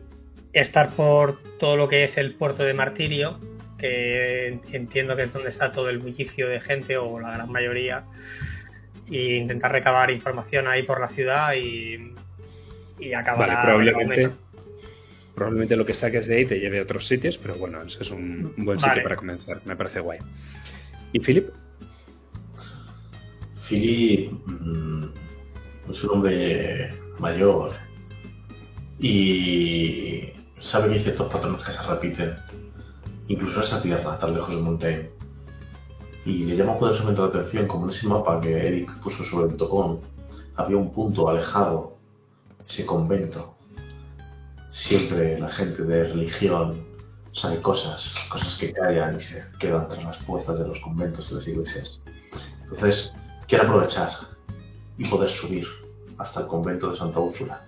[0.54, 3.40] estar por todo lo que es el puerto de Martirio,
[3.78, 8.04] que entiendo que es donde está todo el bullicio de gente o la gran mayoría
[9.08, 12.14] y intentar recabar información ahí por la ciudad y,
[13.00, 14.30] y acabar Vale, probablemente,
[15.40, 18.54] probablemente lo que saques de ahí te lleve a otros sitios, pero bueno, es un,
[18.58, 19.04] un buen sitio Vale.
[19.04, 20.20] para comenzar, me parece guay.
[21.14, 21.50] ¿Y Philip?
[23.68, 25.06] Philip mm,
[25.90, 27.72] es un hombre mayor
[29.00, 30.24] y
[30.58, 32.36] sabe que hay ciertos patrones que se repiten,
[33.30, 35.10] incluso en esa tierra, tan lejos de Montaigne.
[36.26, 39.56] Y le llama poderosamente la atención, como en ese mapa que Eric puso sobre el
[39.56, 40.02] tocón,
[40.58, 41.98] había un punto alejado,
[42.68, 43.56] ese convento.
[44.70, 46.86] Siempre la gente de religión
[47.32, 51.36] sabe cosas, cosas que callan y se quedan tras las puertas de los conventos de
[51.36, 52.00] las iglesias.
[52.62, 53.12] Entonces,
[53.48, 54.10] quiere aprovechar
[54.98, 55.66] y poder subir
[56.18, 57.62] hasta el convento de Santa Úrsula.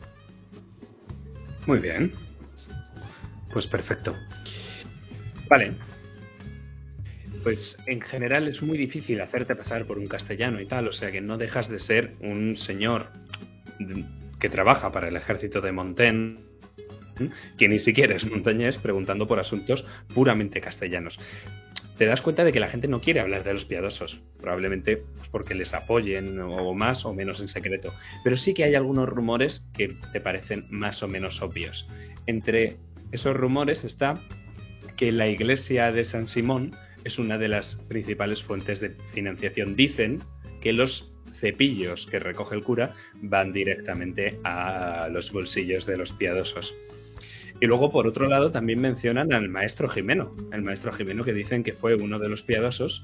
[1.65, 2.13] Muy bien.
[3.51, 4.15] Pues perfecto.
[5.49, 5.73] Vale.
[7.43, 11.11] Pues en general es muy difícil hacerte pasar por un castellano y tal, o sea
[11.11, 13.07] que no dejas de ser un señor
[14.39, 16.50] que trabaja para el ejército de Montaigne,
[17.57, 21.19] que ni siquiera es montañés, preguntando por asuntos puramente castellanos.
[21.97, 25.27] Te das cuenta de que la gente no quiere hablar de los piadosos, probablemente pues,
[25.29, 27.93] porque les apoyen o más o menos en secreto,
[28.23, 31.87] pero sí que hay algunos rumores que te parecen más o menos obvios.
[32.25, 32.77] Entre
[33.11, 34.19] esos rumores está
[34.97, 36.71] que la iglesia de San Simón
[37.03, 39.75] es una de las principales fuentes de financiación.
[39.75, 40.23] Dicen
[40.61, 46.73] que los cepillos que recoge el cura van directamente a los bolsillos de los piadosos.
[47.61, 51.63] Y luego, por otro lado, también mencionan al maestro Jimeno, el maestro Jimeno que dicen
[51.63, 53.03] que fue uno de los piadosos,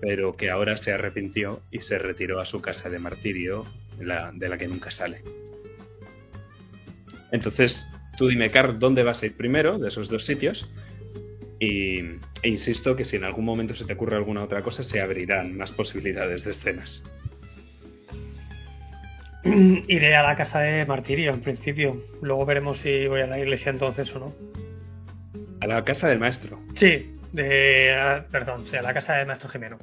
[0.00, 3.66] pero que ahora se arrepintió y se retiró a su casa de martirio,
[4.00, 5.22] la, de la que nunca sale.
[7.32, 7.86] Entonces,
[8.16, 10.70] tú dime, Carl, ¿dónde vas a ir primero de esos dos sitios?
[11.60, 11.98] Y,
[12.42, 15.54] e insisto que si en algún momento se te ocurre alguna otra cosa, se abrirán
[15.54, 17.04] más posibilidades de escenas.
[19.88, 22.04] Iré a la casa de Martirio en principio.
[22.20, 24.34] Luego veremos si voy a la iglesia entonces o no.
[25.60, 26.60] A la casa del maestro.
[26.76, 28.22] Sí, de.
[28.30, 29.78] Perdón, sí, a la casa de Maestro Jimeno.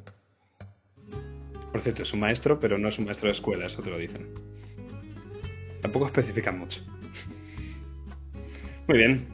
[1.71, 3.97] Por cierto, es un maestro, pero no es un maestro de escuela, eso te lo
[3.97, 4.27] dicen.
[5.81, 6.81] Tampoco especifican mucho.
[8.87, 9.27] Muy bien.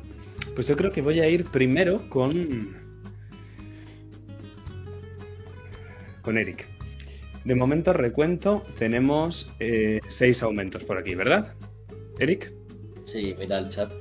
[0.53, 2.76] Pues yo creo que voy a ir primero con.
[6.21, 6.74] con Eric.
[7.46, 11.54] De momento, recuento, tenemos eh, seis aumentos por aquí, ¿verdad?
[12.18, 12.52] Eric.
[13.06, 13.91] Sí, mira el chat.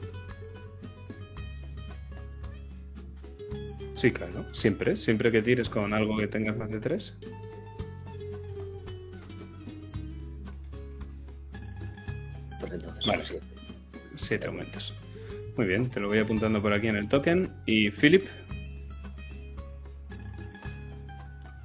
[3.97, 4.47] Sí, claro.
[4.55, 7.15] Siempre, siempre que tires con algo que tengas más de tres.
[12.61, 13.25] Pues entonces, Vale.
[13.27, 13.47] siete.
[14.17, 14.95] Siete aumentos.
[15.59, 17.51] Muy bien, te lo voy apuntando por aquí en el token.
[17.67, 18.25] Y Philip.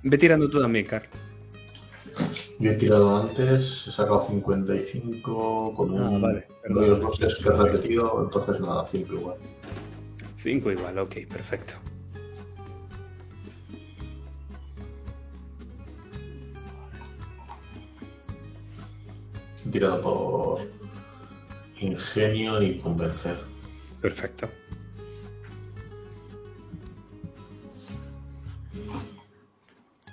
[0.04, 1.08] Ve tirando tú también, Carl.
[2.60, 7.36] Yo he tirado antes, he sacado 55 con Ah, un vale, uno de los bosses
[7.36, 9.38] que he repetido, entonces nada, 5 igual.
[10.44, 11.74] 5 igual, ok, perfecto.
[19.66, 20.62] He tirado por
[21.80, 23.38] ingenio y convencer.
[24.02, 24.50] Perfecto.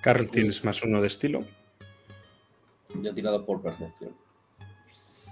[0.03, 1.45] Carl, ¿tienes más uno de estilo?
[3.05, 4.13] He tirado por percepción.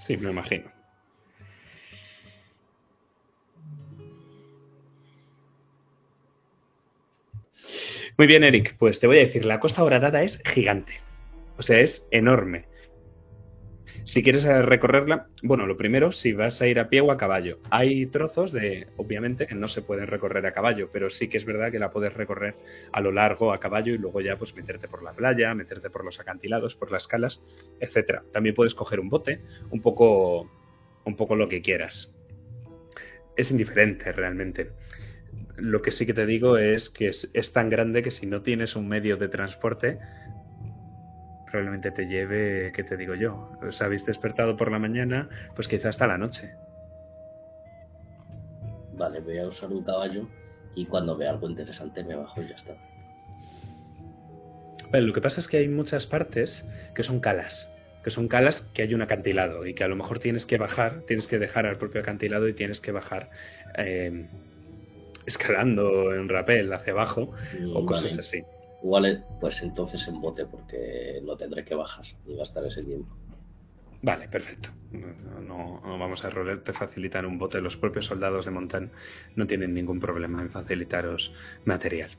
[0.06, 0.70] Sí, me imagino.
[8.16, 8.76] Muy bien, Eric.
[8.78, 11.00] Pues te voy a decir, la Costa Horadada es gigante.
[11.56, 12.66] O sea, es enorme.
[14.04, 17.16] Si quieres eh, recorrerla, bueno, lo primero, si vas a ir a pie o a
[17.16, 17.58] caballo.
[17.70, 21.46] Hay trozos de, obviamente, que no se pueden recorrer a caballo, pero sí que es
[21.46, 22.54] verdad que la puedes recorrer
[22.92, 26.04] a lo largo a caballo y luego ya pues meterte por la playa, meterte por
[26.04, 27.40] los acantilados, por las calas,
[27.80, 28.24] etcétera.
[28.30, 29.40] También puedes coger un bote,
[29.70, 30.50] un poco,
[31.06, 32.12] un poco lo que quieras.
[33.36, 34.72] Es indiferente realmente.
[35.56, 38.42] Lo que sí que te digo es que es, es tan grande que si no
[38.42, 39.98] tienes un medio de transporte,
[41.54, 43.48] probablemente te lleve, ¿qué te digo yo?
[43.62, 46.50] Os habéis despertado por la mañana, pues quizá hasta la noche.
[48.94, 50.26] Vale, voy a usar un caballo
[50.74, 52.74] y cuando vea algo interesante me bajo y ya está.
[54.90, 58.62] Vale, lo que pasa es que hay muchas partes que son calas, que son calas
[58.74, 61.66] que hay un acantilado y que a lo mejor tienes que bajar, tienes que dejar
[61.66, 63.30] al propio acantilado y tienes que bajar
[63.78, 64.26] eh,
[65.24, 67.30] escalando en rapel hacia abajo
[67.72, 68.20] o Mm, cosas vale.
[68.22, 68.44] así.
[69.40, 73.16] Pues entonces en bote porque no tendré que bajar ni gastar ese tiempo.
[74.02, 74.68] Vale, perfecto.
[74.92, 77.62] No, no- vamos a roler, te facilitan un bote.
[77.62, 78.90] Los propios soldados de Montan
[79.36, 81.32] no tienen ningún problema en facilitaros
[81.64, 82.10] material.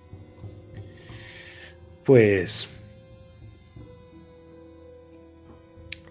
[2.03, 2.68] Pues.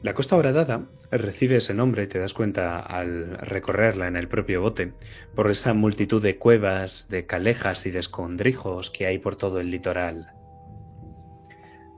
[0.02, 4.92] La Costa Horadada recibe ese nombre, te das cuenta al recorrerla en el propio bote,
[5.34, 9.70] por esa multitud de cuevas, de calejas y de escondrijos que hay por todo el
[9.70, 10.33] litoral.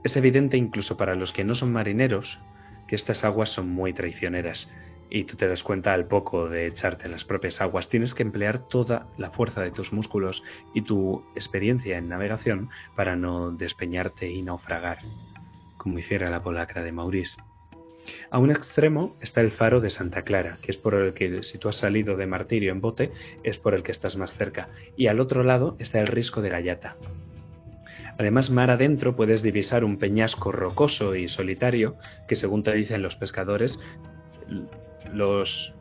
[0.03, 2.39] Es evidente incluso para los que no son marineros
[2.87, 4.71] que estas aguas son muy traicioneras
[5.09, 7.89] y tú te das cuenta al poco de echarte las propias aguas.
[7.89, 10.43] Tienes que emplear toda la fuerza de tus músculos
[10.73, 14.99] y tu experiencia en navegación para no despeñarte y naufragar,
[15.77, 17.41] como hiciera la polacra de Maurice.
[18.31, 21.57] A un extremo está el faro de Santa Clara, que es por el que si
[21.57, 23.11] tú has salido de martirio en bote,
[23.43, 26.49] es por el que estás más cerca, y al otro lado está el risco de
[26.49, 26.95] Gallata.
[28.17, 31.97] Además, mar adentro puedes divisar un peñasco rocoso y solitario
[32.27, 33.79] que, según te dicen los pescadores,
[35.13, 35.73] los,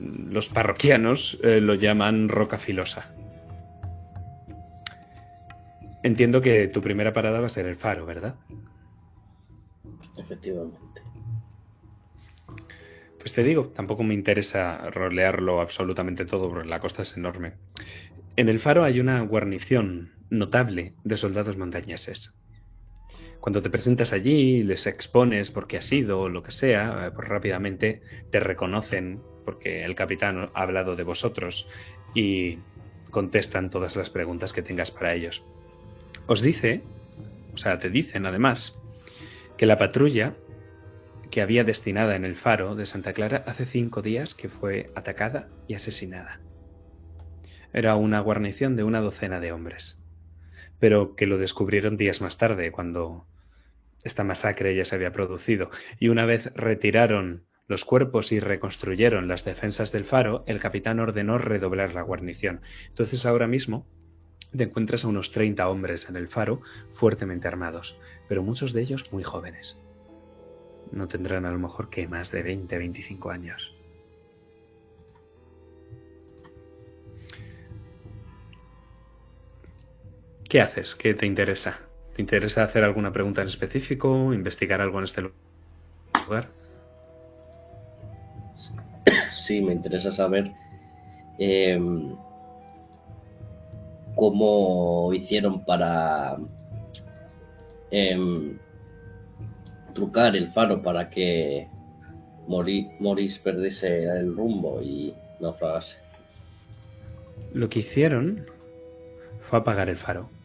[0.00, 3.12] los parroquianos eh, lo llaman roca filosa.
[6.02, 8.36] Entiendo que tu primera parada va a ser el faro, ¿verdad?
[10.16, 11.02] Efectivamente.
[13.18, 17.54] Pues te digo, tampoco me interesa rolearlo absolutamente todo, porque la costa es enorme.
[18.36, 22.42] En el faro hay una guarnición notable de soldados montañeses.
[23.40, 27.10] Cuando te presentas allí, les expones por qué has sido o lo que sea, eh,
[27.14, 28.02] pues rápidamente
[28.32, 31.68] te reconocen porque el capitán ha hablado de vosotros
[32.14, 32.58] y
[33.10, 35.44] contestan todas las preguntas que tengas para ellos.
[36.26, 36.82] Os dice,
[37.54, 38.76] o sea, te dicen además,
[39.56, 40.34] que la patrulla
[41.30, 45.48] que había destinada en el faro de Santa Clara hace cinco días que fue atacada
[45.68, 46.40] y asesinada.
[47.72, 50.02] Era una guarnición de una docena de hombres,
[50.78, 53.26] pero que lo descubrieron días más tarde, cuando
[54.04, 59.44] esta masacre ya se había producido, y una vez retiraron los cuerpos y reconstruyeron las
[59.44, 62.60] defensas del faro, el capitán ordenó redoblar la guarnición.
[62.88, 63.86] Entonces ahora mismo
[64.56, 66.60] te encuentras a unos 30 hombres en el faro
[66.92, 67.98] fuertemente armados,
[68.28, 69.76] pero muchos de ellos muy jóvenes.
[70.92, 73.75] No tendrán a lo mejor que más de 20, 25 años.
[80.48, 80.94] ¿Qué haces?
[80.94, 81.80] ¿Qué te interesa?
[82.14, 84.32] ¿Te interesa hacer alguna pregunta en específico?
[84.32, 85.22] ¿Investigar algo en este
[86.26, 86.48] lugar?
[89.42, 90.52] Sí, me interesa saber
[91.38, 92.14] em,
[94.14, 96.36] cómo hicieron para
[97.90, 98.56] em,
[99.94, 101.68] trucar el faro para que
[102.46, 105.96] Morris perdiese el rumbo y naufragase.
[107.52, 108.46] Lo que hicieron
[109.48, 110.35] fue apagar el faro.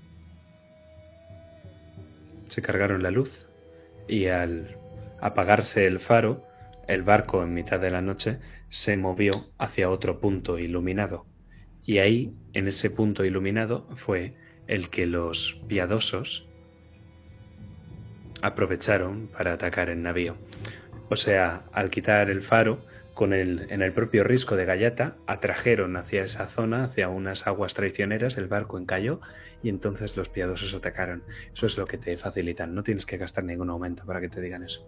[2.52, 3.48] Se cargaron la luz
[4.10, 4.76] y al
[5.22, 6.44] apagarse el faro,
[6.86, 11.26] el barco en mitad de la noche se movió hacia otro punto iluminado.
[11.86, 14.36] Y ahí, en ese punto iluminado, fue
[14.68, 16.46] el que los piadosos
[18.42, 20.36] aprovecharon para atacar el navío.
[21.08, 22.84] O sea, al quitar el faro,
[23.22, 27.76] con el, en el propio risco de Gallata, atrajeron hacia esa zona, hacia unas aguas
[27.76, 29.20] traicioneras, el barco encalló
[29.62, 31.22] y entonces los piadosos atacaron.
[31.54, 34.42] Eso es lo que te facilitan, no tienes que gastar ningún aumento para que te
[34.42, 34.84] digan eso.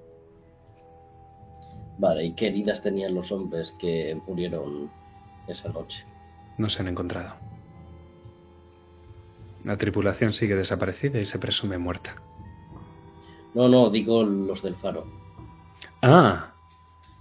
[1.99, 4.89] Vale, ¿y qué heridas tenían los hombres que murieron
[5.47, 6.03] esa noche?
[6.57, 7.35] No se han encontrado.
[9.63, 12.15] La tripulación sigue desaparecida y se presume muerta.
[13.53, 15.05] No, no, digo los del faro.
[16.01, 16.52] Ah,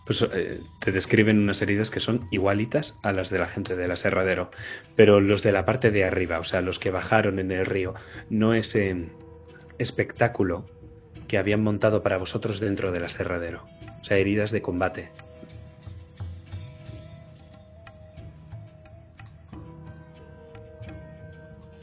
[0.04, 3.90] pues eh, te describen unas heridas que son igualitas a las de la gente del
[3.90, 4.50] aserradero,
[4.96, 7.94] pero los de la parte de arriba, o sea, los que bajaron en el río,
[8.28, 9.08] no ese
[9.78, 10.66] espectáculo
[11.28, 13.64] que habían montado para vosotros dentro del aserradero,
[14.00, 15.10] o sea, heridas de combate.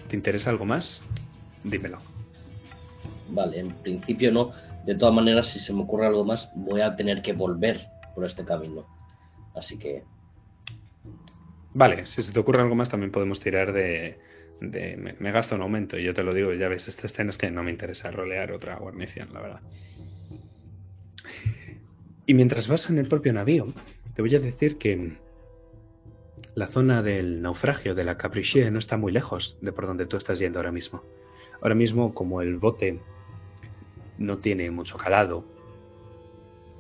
[0.10, 1.04] ¿Te interesa algo más?
[1.64, 2.00] Dímelo.
[3.30, 4.52] Vale, en principio no.
[4.86, 8.26] De todas maneras, si se me ocurre algo más, voy a tener que volver por
[8.26, 8.86] este camino.
[9.56, 10.04] Así que...
[11.74, 14.20] Vale, si se te ocurre algo más, también podemos tirar de...
[14.60, 17.38] me, me gasto un aumento y yo te lo digo, ya ves, esta escena es
[17.38, 19.62] que no me interesa rolear otra guarnición, la verdad.
[22.26, 23.74] Y mientras vas en el propio navío,
[24.16, 25.18] te voy a decir que
[26.56, 30.18] la zona del naufragio de la Capriccie no está muy lejos de por donde tú
[30.18, 31.02] estás yendo ahora mismo.
[31.62, 33.00] Ahora mismo, como el bote
[34.18, 35.46] no tiene mucho calado,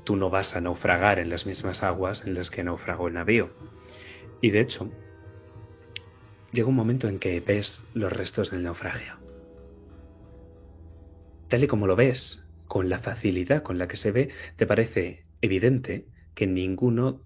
[0.09, 3.51] tú no vas a naufragar en las mismas aguas en las que naufragó el navío.
[4.41, 4.91] Y de hecho,
[6.51, 9.19] llega un momento en que ves los restos del naufragio.
[11.47, 15.27] Tal y como lo ves, con la facilidad con la que se ve, te parece
[15.41, 17.21] evidente que ninguno...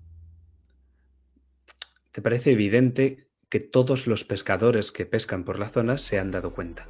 [2.12, 6.54] Te parece evidente que todos los pescadores que pescan por la zona se han dado
[6.54, 6.90] cuenta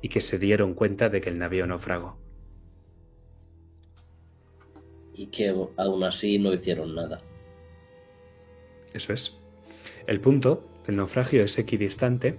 [0.00, 2.25] y que se dieron cuenta de que el navío naufragó.
[5.16, 7.22] Y que aún así no hicieron nada.
[8.92, 9.34] Eso es.
[10.06, 12.38] El punto del naufragio es equidistante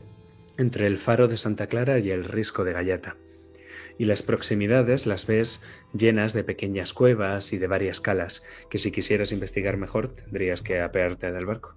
[0.58, 3.16] entre el faro de Santa Clara y el risco de Gallata.
[4.00, 5.62] Y las proximidades las ves
[5.94, 10.82] llenas de pequeñas cuevas y de varias calas, que si quisieras investigar mejor tendrías que
[10.82, 11.76] apearte del barco.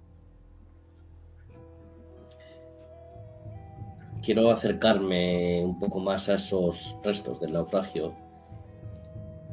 [4.23, 8.15] Quiero acercarme un poco más a esos restos del naufragio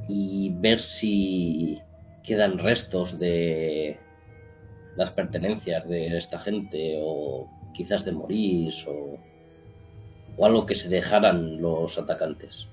[0.08, 1.80] y ver si
[2.24, 3.98] quedan restos de
[4.96, 9.18] las pertenencias de esta gente o quizás de Morís o,
[10.36, 12.66] o algo que se dejaran los atacantes.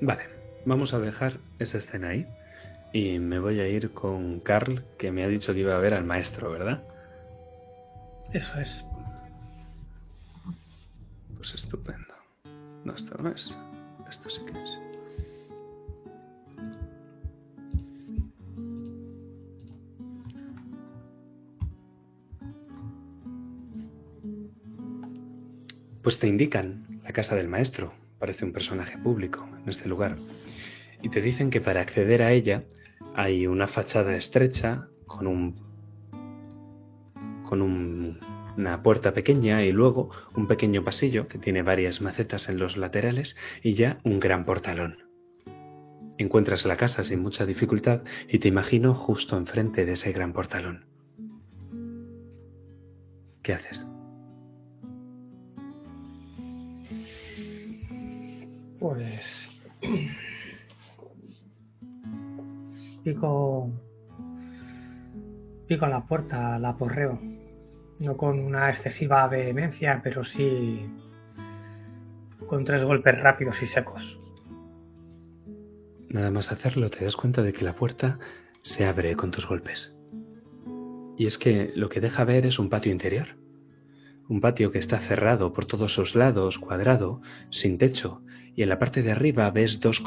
[0.00, 0.22] Vale,
[0.64, 2.26] vamos a dejar esa escena ahí
[2.92, 5.94] y me voy a ir con Carl que me ha dicho que iba a ver
[5.94, 6.82] al maestro, ¿verdad?
[8.32, 8.84] Eso es.
[11.36, 12.14] Pues estupendo.
[12.84, 13.54] No, esto no es.
[14.08, 14.87] Esto sí que es.
[26.08, 27.92] Pues te indican la casa del maestro.
[28.18, 30.16] Parece un personaje público en este lugar.
[31.02, 32.64] Y te dicen que para acceder a ella
[33.14, 35.56] hay una fachada estrecha con un
[37.42, 38.20] con un
[38.56, 43.36] una puerta pequeña y luego un pequeño pasillo que tiene varias macetas en los laterales
[43.62, 44.96] y ya un gran portalón.
[46.16, 48.00] Encuentras la casa sin mucha dificultad
[48.30, 50.86] y te imagino justo enfrente de ese gran portalón.
[53.42, 53.86] ¿Qué haces?
[58.78, 59.48] Pues.
[63.04, 63.70] Pico.
[65.66, 67.18] Pico la puerta, la porreo.
[67.98, 70.88] No con una excesiva vehemencia, pero sí
[72.48, 74.18] con tres golpes rápidos y secos.
[76.08, 78.18] Nada más hacerlo te das cuenta de que la puerta
[78.62, 79.96] se abre con tus golpes.
[81.16, 83.36] Y es que lo que deja ver es un patio interior.
[84.28, 87.20] Un patio que está cerrado por todos sus lados, cuadrado,
[87.50, 88.22] sin techo,
[88.58, 90.02] y en la parte de arriba ves dos,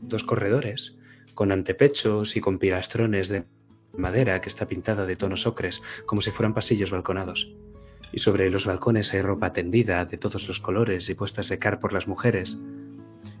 [0.00, 0.96] dos corredores
[1.34, 3.44] con antepechos y con pilastrones de
[3.96, 7.54] madera que está pintada de tonos ocres, como si fueran pasillos balconados.
[8.12, 11.78] Y sobre los balcones hay ropa tendida de todos los colores y puesta a secar
[11.78, 12.58] por las mujeres.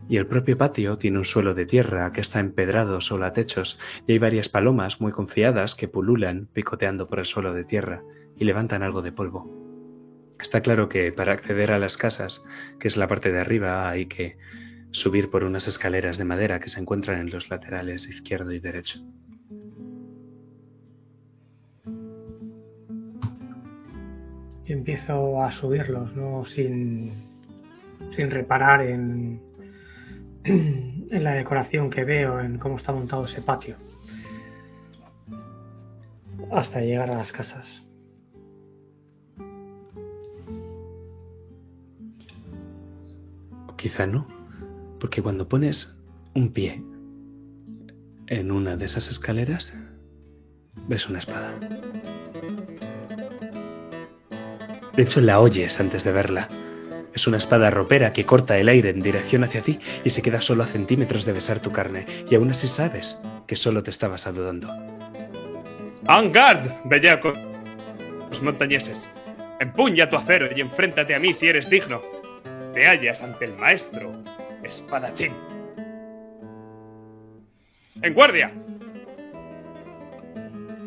[0.08, 3.76] Y el propio patio tiene un suelo de tierra que está empedrado solo a techos,
[4.06, 8.04] y hay varias palomas muy confiadas que pululan picoteando por el suelo de tierra
[8.38, 9.71] y levantan algo de polvo.
[10.42, 12.44] Está claro que para acceder a las casas,
[12.80, 14.36] que es la parte de arriba, hay que
[14.90, 18.98] subir por unas escaleras de madera que se encuentran en los laterales izquierdo y derecho.
[24.66, 26.44] Y empiezo a subirlos, ¿no?
[26.44, 27.12] Sin,
[28.10, 29.40] sin reparar en,
[30.44, 33.76] en la decoración que veo, en cómo está montado ese patio.
[36.50, 37.82] Hasta llegar a las casas.
[43.82, 44.28] Quizá no,
[45.00, 45.98] porque cuando pones
[46.36, 46.80] un pie
[48.28, 49.76] en una de esas escaleras,
[50.86, 51.58] ves una espada.
[54.96, 56.48] De hecho, la oyes antes de verla.
[57.12, 60.40] Es una espada ropera que corta el aire en dirección hacia ti y se queda
[60.40, 64.20] solo a centímetros de besar tu carne, y aún así sabes que solo te estabas
[64.20, 64.68] saludando.
[66.06, 67.36] ¡Angard, bellacos
[68.40, 69.10] montañeses!
[69.58, 72.21] Empuña tu acero y enfréntate a mí si eres digno.
[72.74, 74.12] Te hallas ante el maestro,
[74.62, 75.34] espadachín.
[78.00, 78.50] ¡En guardia!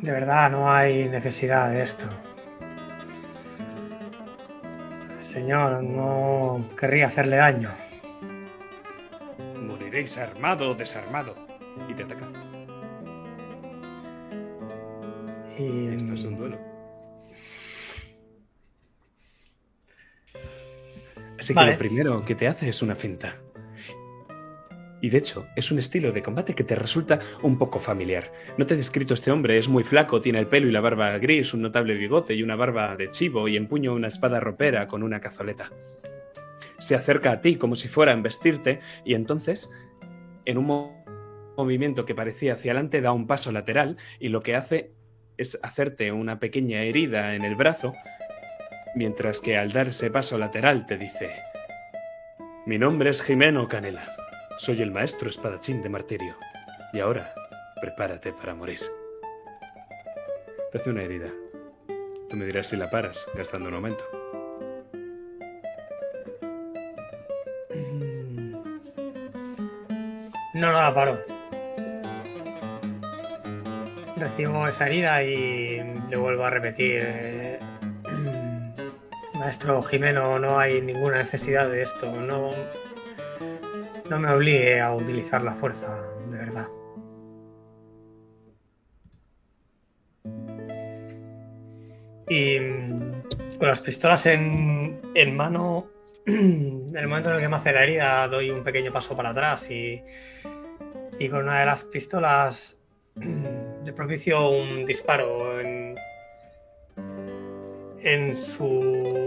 [0.02, 2.06] De verdad, no hay necesidad de esto.
[5.32, 7.70] Señor, no querría hacerle daño.
[9.62, 11.36] Moriréis armado o desarmado.
[11.88, 12.26] Y te ataca.
[15.58, 16.75] Y Esto es un duelo.
[21.46, 23.36] Así que lo primero que te hace es una finta.
[25.02, 28.32] Y de hecho, es un estilo de combate que te resulta un poco familiar.
[28.58, 31.16] No te he descrito este hombre, es muy flaco, tiene el pelo y la barba
[31.20, 35.04] gris, un notable bigote y una barba de chivo y empuña una espada ropera con
[35.04, 35.70] una cazoleta.
[36.80, 39.70] Se acerca a ti como si fuera a embestirte y entonces,
[40.46, 41.06] en un mo-
[41.56, 44.90] movimiento que parecía hacia adelante, da un paso lateral y lo que hace
[45.38, 47.94] es hacerte una pequeña herida en el brazo,
[48.96, 51.30] mientras que al dar ese paso lateral te dice,
[52.66, 54.16] mi nombre es Jimeno Canela,
[54.58, 56.36] soy el maestro espadachín de martirio,
[56.94, 57.34] y ahora
[57.80, 58.80] prepárate para morir.
[60.72, 61.30] Te hace una herida.
[62.30, 64.04] Tú me dirás si la paras, gastando un aumento.
[67.74, 68.52] Mm.
[70.54, 71.20] No, no la paro.
[74.18, 77.45] Recibo esa herida y le vuelvo a repetir.
[79.46, 82.12] Maestro Jimeno, no hay ninguna necesidad de esto.
[82.20, 82.50] No,
[84.10, 85.86] no me obligue a utilizar la fuerza,
[86.32, 86.68] de verdad.
[92.28, 92.58] Y
[93.60, 95.86] con las pistolas en, en mano,
[96.26, 99.30] en el momento en el que me hace la herida, doy un pequeño paso para
[99.30, 100.02] atrás y,
[101.20, 102.76] y con una de las pistolas
[103.16, 105.96] le propicio un disparo en,
[108.02, 109.25] en su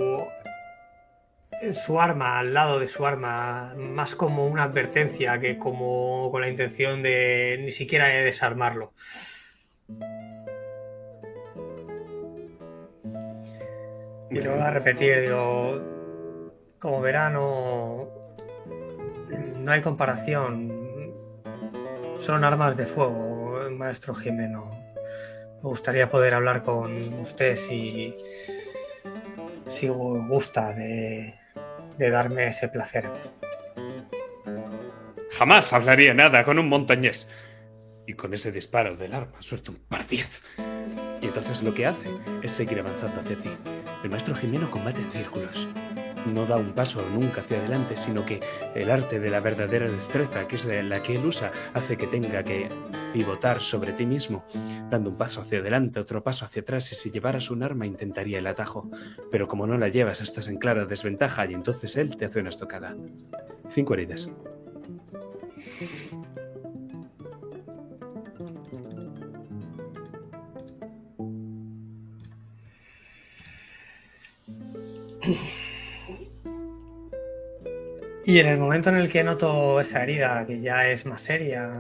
[1.85, 6.49] su arma, al lado de su arma, más como una advertencia que como con la
[6.49, 8.93] intención de ni siquiera de desarmarlo.
[14.31, 15.81] Y lo voy a repetir, digo,
[16.79, 18.09] como verano,
[19.57, 21.13] no hay comparación.
[22.21, 24.71] Son armas de fuego, maestro Jimeno.
[25.63, 28.15] Me gustaría poder hablar con usted si,
[29.69, 31.38] si gusta de,
[31.99, 33.05] de darme ese placer.
[35.33, 37.29] Jamás hablaría nada con un montañés.
[38.07, 40.29] Y con ese disparo del arma suelta un par diez.
[41.21, 42.09] Y entonces lo que hace
[42.43, 43.51] es seguir avanzando hacia ti.
[44.03, 45.69] El maestro Jimeno combate en círculos.
[46.35, 48.41] No da un paso nunca hacia adelante, sino que
[48.75, 52.43] el arte de la verdadera destreza, que es la que él usa, hace que tenga
[52.45, 52.69] que
[53.13, 54.45] pivotar sobre ti mismo,
[54.91, 58.39] dando un paso hacia adelante, otro paso hacia atrás, y si llevaras un arma intentaría
[58.39, 58.91] el atajo.
[59.31, 62.51] Pero como no la llevas, estás en clara desventaja y entonces él te hace una
[62.51, 62.95] estocada.
[63.71, 64.29] Cinco heridas.
[78.29, 81.79] Y en el momento en el que noto esa herida, que ya es más seria,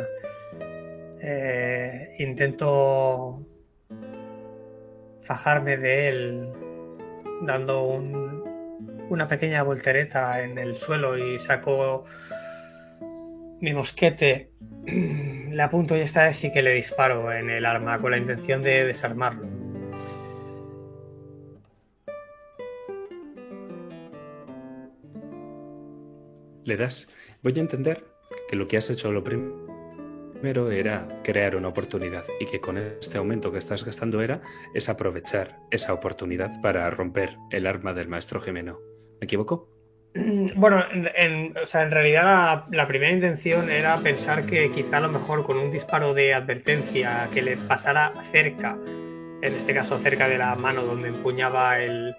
[1.20, 3.42] eh, intento
[5.24, 6.48] fajarme de él
[7.42, 8.42] dando un-
[9.10, 12.06] una pequeña voltereta en el suelo y saco
[13.60, 14.48] mi mosquete,
[14.86, 18.62] le apunto y esta vez sí que le disparo en el arma con la intención
[18.62, 19.57] de desarmarlo.
[26.68, 27.08] Le das.
[27.42, 28.04] Voy a entender
[28.48, 29.52] que lo que has hecho lo prim-
[30.32, 34.40] primero era crear una oportunidad y que con este aumento que estás gastando era
[34.74, 38.78] es aprovechar esa oportunidad para romper el arma del maestro Jimeno.
[39.20, 39.68] ¿Me equivoco?
[40.56, 40.84] Bueno,
[41.16, 45.08] en, o sea, en realidad la, la primera intención era pensar que quizá a lo
[45.08, 48.76] mejor con un disparo de advertencia que le pasara cerca,
[49.42, 52.14] en este caso cerca de la mano donde empuñaba el,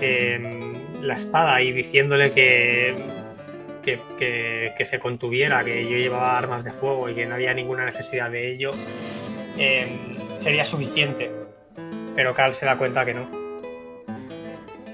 [0.00, 2.94] em, la espada y diciéndole que,
[4.18, 8.30] que, se contuviera, que yo llevaba armas de fuego y que no había ninguna necesidad
[8.30, 8.72] de ello,
[9.56, 9.86] eh,
[10.40, 11.30] sería suficiente.
[12.14, 13.28] Pero Carl se da cuenta que no.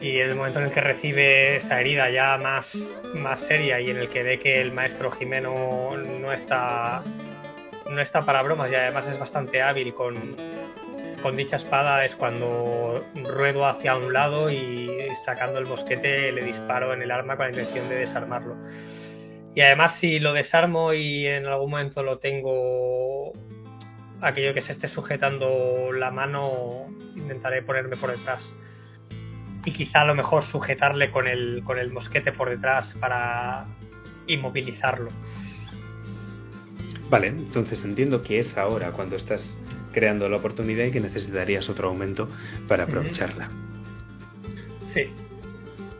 [0.01, 2.77] Y en el momento en el que recibe esa herida ya más,
[3.15, 7.03] más seria y en el que ve que el maestro Jimeno no está,
[7.91, 10.37] no está para bromas y además es bastante hábil con,
[11.25, 14.91] con dicha espada, es cuando ruedo hacia un lado y
[15.25, 18.55] sacando el mosquete le disparo en el arma con la intención de desarmarlo.
[19.55, 23.33] Y además si lo desarmo y en algún momento lo tengo
[24.21, 28.55] aquello que se esté sujetando la mano, intentaré ponerme por detrás
[29.65, 33.65] y quizá a lo mejor sujetarle con el, con el mosquete por detrás para
[34.27, 35.09] inmovilizarlo.
[37.09, 39.57] Vale, entonces entiendo que es ahora cuando estás
[39.95, 42.29] creando la oportunidad y que necesitarías otro aumento
[42.69, 43.49] para aprovecharla.
[44.87, 45.07] Sí,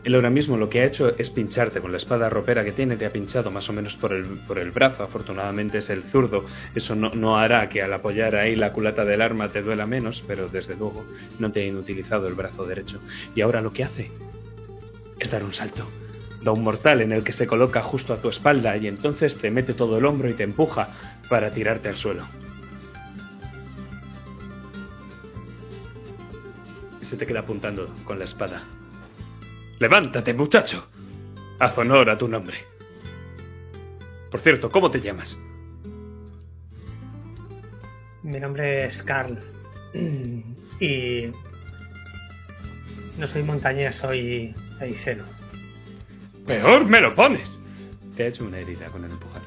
[0.03, 2.97] Él ahora mismo lo que ha hecho es pincharte con la espada ropera que tiene,
[2.97, 6.45] te ha pinchado más o menos por el, por el brazo, afortunadamente es el zurdo,
[6.75, 10.23] eso no, no hará que al apoyar ahí la culata del arma te duela menos,
[10.27, 11.05] pero desde luego
[11.39, 13.01] no te ha inutilizado el brazo derecho.
[13.35, 14.11] Y ahora lo que hace
[15.19, 15.89] es dar un salto,
[16.43, 19.49] da un mortal en el que se coloca justo a tu espalda y entonces te
[19.49, 22.25] mete todo el hombro y te empuja para tirarte al suelo.
[27.05, 28.63] Se te queda apuntando con la espada.
[29.79, 30.87] Levántate, muchacho.
[31.59, 32.57] Haz honor a tu nombre.
[34.31, 35.37] Por cierto, ¿cómo te llamas?
[38.25, 39.37] mi nombre es Carl
[40.79, 41.27] y
[43.19, 45.23] no soy montañés, soy aiseno.
[46.45, 47.59] Peor me lo pones.
[48.17, 49.41] Te ha hecho una herida con el empujar.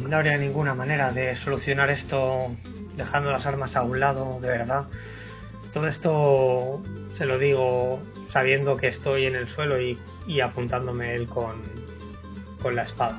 [0.00, 2.54] No habría ninguna manera de solucionar esto
[2.96, 4.86] dejando las armas a un lado, de verdad.
[5.72, 6.82] Todo esto
[7.16, 11.62] se lo digo sabiendo que estoy en el suelo y, y apuntándome él con,
[12.62, 13.18] con la espada.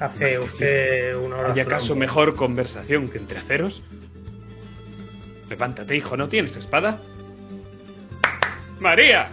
[0.00, 3.82] ¿Hace usted una hora ¿Hay acaso mejor conversación que entre aceros?
[5.48, 7.00] Levántate, hijo, ¿no tienes espada?
[8.80, 9.28] ¡María!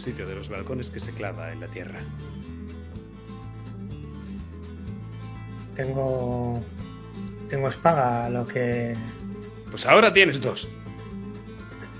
[0.00, 2.00] Sitio de los balcones que se clava en la tierra.
[5.74, 6.62] Tengo.
[7.48, 8.94] Tengo espada, lo que.
[9.70, 10.68] Pues ahora tienes dos.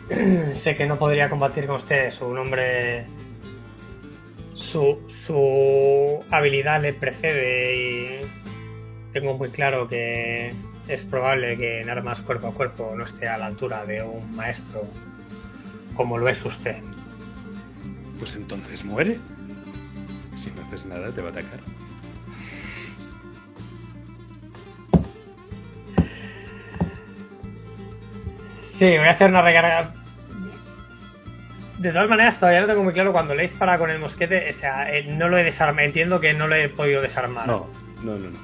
[0.55, 2.11] sé que no podría combatir con usted.
[2.13, 3.07] Su nombre.
[4.55, 8.21] Su, su habilidad le precede y
[9.13, 10.55] tengo muy claro que
[10.87, 14.37] es probable que en armas cuerpo a cuerpo no esté a la altura de un
[14.37, 14.83] maestro
[15.95, 16.77] como lo es usted.
[18.21, 19.19] Pues entonces muere.
[20.37, 21.61] Si no haces nada, te va a atacar.
[28.79, 29.95] Sí, voy a hacer una recarga.
[31.79, 34.51] De todas maneras, todavía no tengo muy claro cuando le dispara con el mosquete.
[34.51, 35.87] O sea, eh, no lo he desarmado.
[35.87, 37.47] Entiendo que no lo he podido desarmar.
[37.47, 37.69] No,
[38.03, 38.39] no, no, no.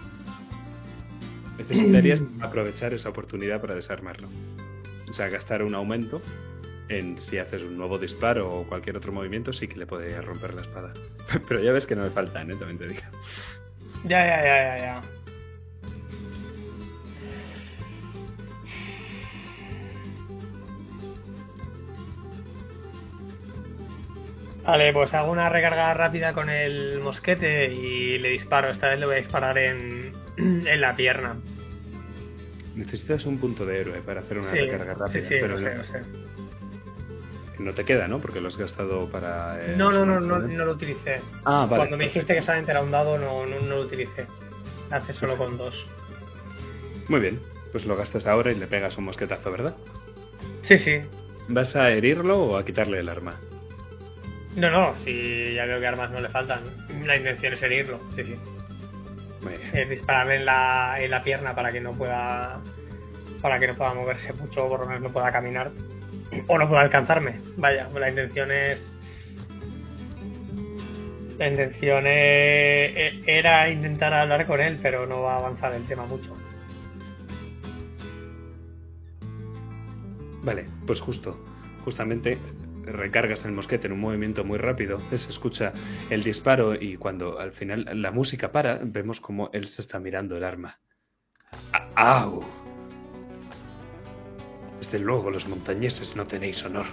[1.59, 4.29] Necesitarías aprovechar esa oportunidad para desarmarlo.
[5.09, 6.23] O sea, gastar un aumento
[6.89, 10.55] en si haces un nuevo disparo o cualquier otro movimiento, sí que le podría romper
[10.55, 10.93] la espada.
[11.49, 12.57] Pero ya ves que no me faltan, ¿eh?
[12.57, 13.01] También te digo.
[14.05, 15.01] Ya, ya, ya, ya, ya.
[24.65, 28.69] Vale, pues hago una recarga rápida con el mosquete y le disparo.
[28.71, 31.37] Esta vez le voy a disparar en, en la pierna.
[32.75, 35.09] Necesitas un punto de héroe para hacer una Sí, recarga rápida.
[35.21, 36.01] sí, sí, pero lo sé, lo sé.
[37.59, 38.19] No te queda, ¿no?
[38.21, 39.59] Porque lo has gastado para.
[39.65, 40.57] eh, No, no, no, no, poderes.
[40.57, 41.21] no lo utilicé.
[41.45, 41.77] Ah, vale.
[41.77, 44.27] Cuando me dijiste que solamente era un dado, no, no, no lo utilicé.
[44.91, 45.87] Hace solo con dos.
[47.09, 47.41] Muy bien.
[47.73, 49.77] Pues lo gastas ahora y le pegas un mosquetazo, ¿verdad?
[50.63, 51.01] Sí, sí.
[51.49, 53.37] ¿Vas a herirlo o a quitarle el arma?
[54.57, 56.63] No, no, si ya veo que armas no le faltan.
[57.05, 58.37] La intención es herirlo, sí, sí.
[59.43, 59.71] Muy bien.
[59.75, 62.61] Es dispararle en la, en la pierna para que no pueda
[63.43, 65.71] para que no pueda moverse mucho o por lo menos no pueda caminar
[66.49, 67.41] o no pueda alcanzarme.
[67.57, 68.93] Vaya, la intención es
[71.39, 75.87] la intención e- e- era intentar hablar con él, pero no va a avanzar el
[75.87, 76.37] tema mucho.
[80.43, 81.37] Vale, pues justo,
[81.85, 82.39] justamente
[82.85, 85.73] recargas el mosquete en un movimiento muy rápido, se escucha
[86.09, 90.37] el disparo y cuando al final la música para, vemos como él se está mirando
[90.37, 90.79] el arma.
[91.73, 92.45] ¡Ah, ¡Au!
[94.79, 96.87] Desde luego los montañeses no tenéis honor.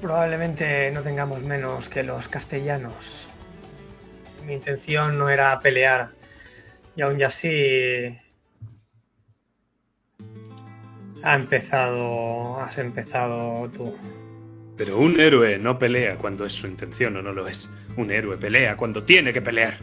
[0.00, 3.26] Probablemente no tengamos menos que los castellanos.
[4.44, 6.10] Mi intención no era pelear.
[6.94, 8.16] Y aún así
[11.22, 13.96] ha empezado, has empezado tú.
[14.76, 17.68] Pero un héroe no pelea cuando es su intención o no lo es.
[17.96, 19.78] Un héroe pelea cuando tiene que pelear.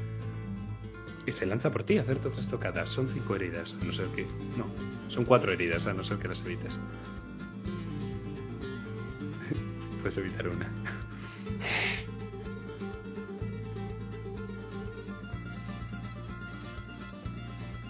[1.26, 2.90] Y se lanza por ti a hacerte otras tocadas.
[2.90, 4.24] Son cinco heridas, a no ser que...
[4.58, 4.66] No,
[5.10, 6.74] son cuatro heridas, a no ser que las evites.
[10.02, 10.70] Puedes evitar una.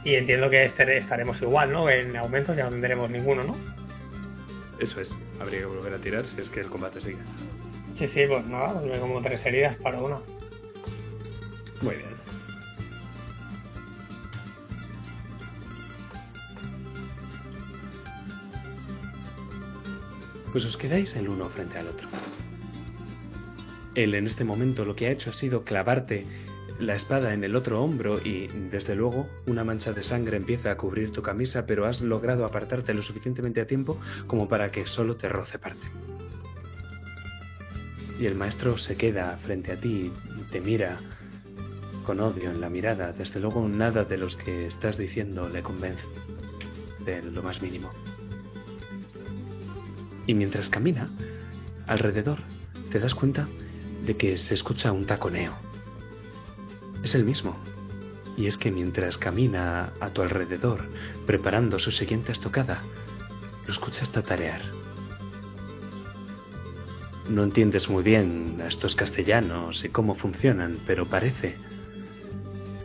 [0.04, 1.90] Y entiendo que este- estaremos igual, ¿no?
[1.90, 3.56] En aumento ya no tendremos ninguno, ¿no?
[4.80, 5.16] Eso es.
[5.40, 7.18] Habría que volver a tirar si es que el combate sigue.
[7.98, 10.22] Sí, sí, pues nada, pues como tres heridas para uno.
[11.82, 12.10] Muy bien.
[20.54, 22.08] Pues os quedáis el uno frente al otro.
[23.96, 26.28] Él en este momento lo que ha hecho ha sido clavarte
[26.80, 30.78] la espada en el otro hombro y, desde luego, una mancha de sangre empieza a
[30.78, 35.16] cubrir tu camisa, pero has logrado apartarte lo suficientemente a tiempo como para que solo
[35.16, 35.88] te roce parte.
[38.20, 40.12] Y el maestro se queda frente a ti
[40.52, 41.00] te mira
[42.06, 43.12] con odio en la mirada.
[43.12, 46.04] Desde luego nada de los que estás diciendo le convence,
[47.06, 47.92] de lo más mínimo.
[50.26, 51.10] Y mientras camina,
[51.88, 52.40] alrededor
[52.92, 53.48] te das cuenta
[54.06, 55.54] de que se escucha un taconeo.
[57.04, 57.58] Es el mismo.
[58.38, 60.88] Y es que mientras camina a tu alrededor,
[61.26, 62.82] preparando su siguiente estocada,
[63.66, 64.62] lo escuchas tatarear.
[67.30, 71.56] No entiendes muy bien a estos castellanos y cómo funcionan, pero parece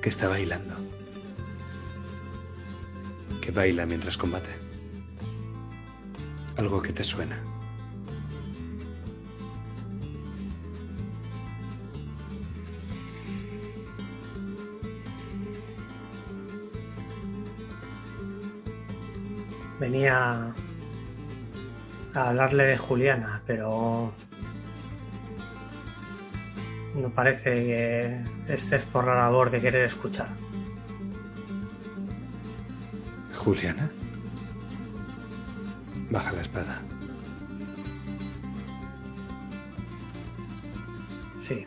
[0.02, 0.76] que está bailando.
[3.40, 4.67] Que baila mientras combate.
[6.58, 7.40] Algo que te suena.
[19.78, 20.52] Venía
[22.14, 24.12] a hablarle de Juliana, pero
[26.96, 30.28] no parece que estés por la labor de querer escuchar.
[33.36, 33.88] Juliana.
[36.10, 36.82] Baja la espada.
[41.46, 41.64] Sí.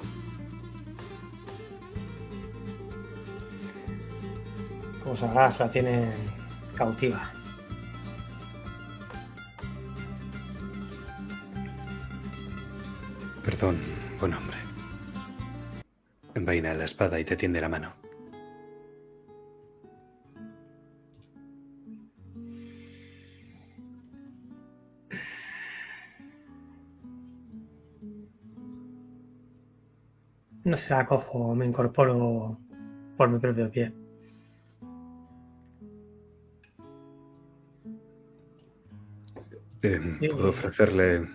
[5.03, 6.13] Como sabrás, la tienen
[6.75, 7.31] cautiva.
[13.45, 13.79] Perdón,
[14.19, 14.57] buen hombre.
[16.33, 18.00] Envaina la espada y te tiende la mano.
[30.63, 32.57] No se la cojo, me incorporo
[33.17, 33.91] por mi propio pie.
[39.83, 39.99] Eh,
[40.31, 41.27] ¿Puedo ofrecerle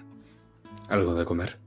[0.89, 1.59] algo de comer?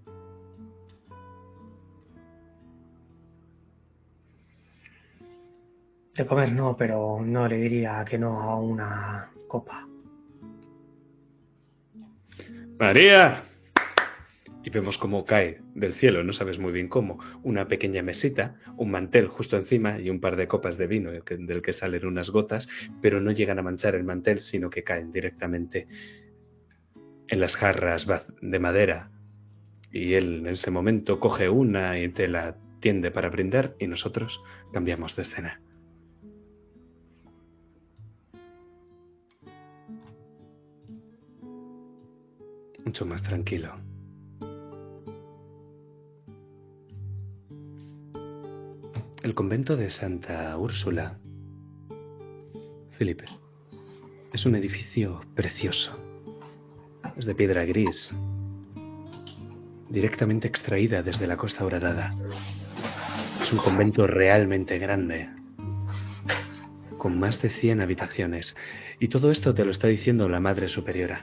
[6.15, 9.85] De comer no, pero no le diría que no a una copa.
[12.79, 13.43] María.
[14.63, 18.91] Y vemos cómo cae del cielo, no sabes muy bien cómo, una pequeña mesita, un
[18.91, 22.67] mantel justo encima y un par de copas de vino del que salen unas gotas,
[23.01, 25.87] pero no llegan a manchar el mantel, sino que caen directamente
[27.29, 28.05] en las jarras
[28.41, 29.11] de madera.
[29.91, 34.41] Y él en ese momento coge una y te la tiende para brindar y nosotros
[34.73, 35.61] cambiamos de escena.
[42.85, 43.88] Mucho más tranquilo.
[49.29, 51.19] El convento de Santa Úrsula,
[52.97, 53.25] Felipe,
[54.33, 55.95] es un edificio precioso.
[57.15, 58.11] Es de piedra gris,
[59.87, 62.09] directamente extraída desde la costa horadada.
[63.43, 65.29] Es un convento realmente grande,
[66.97, 68.55] con más de 100 habitaciones.
[68.99, 71.21] Y todo esto te lo está diciendo la Madre Superiora.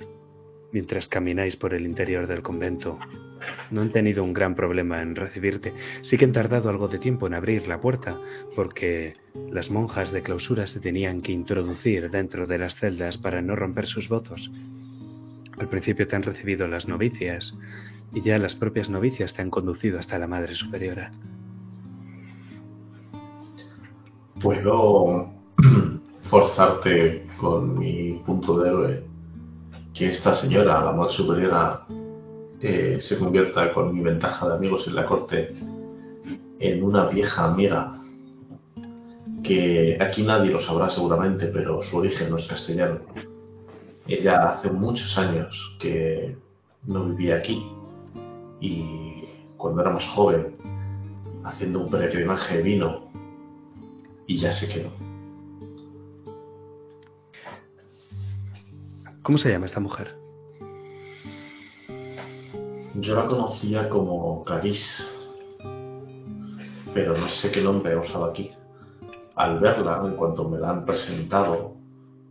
[0.70, 3.00] Mientras camináis por el interior del convento,
[3.70, 5.74] no han tenido un gran problema en recibirte.
[6.02, 8.18] Sí que han tardado algo de tiempo en abrir la puerta,
[8.54, 9.14] porque
[9.50, 13.86] las monjas de clausura se tenían que introducir dentro de las celdas para no romper
[13.86, 14.50] sus votos.
[15.58, 17.56] Al principio te han recibido las novicias,
[18.12, 21.12] y ya las propias novicias te han conducido hasta la Madre Superiora.
[24.40, 25.30] ¿Puedo
[26.30, 29.16] forzarte con mi punto de héroe
[29.96, 31.86] que esta señora, la madre superiora,
[33.00, 35.54] se convierta con mi ventaja de amigos en la corte
[36.58, 38.00] en una vieja amiga
[39.42, 43.00] que aquí nadie lo sabrá seguramente, pero su origen no es castellano.
[44.08, 46.36] Ella hace muchos años que
[46.84, 47.64] no vivía aquí
[48.60, 49.24] y
[49.56, 50.56] cuando era más joven,
[51.44, 53.08] haciendo un peregrinaje vino
[54.26, 54.90] y ya se quedó.
[59.22, 60.15] ¿Cómo se llama esta mujer?
[62.98, 65.04] Yo la conocía como Clarice,
[66.94, 68.50] pero no sé qué nombre he usado aquí.
[69.34, 71.74] Al verla, en cuanto me la han presentado,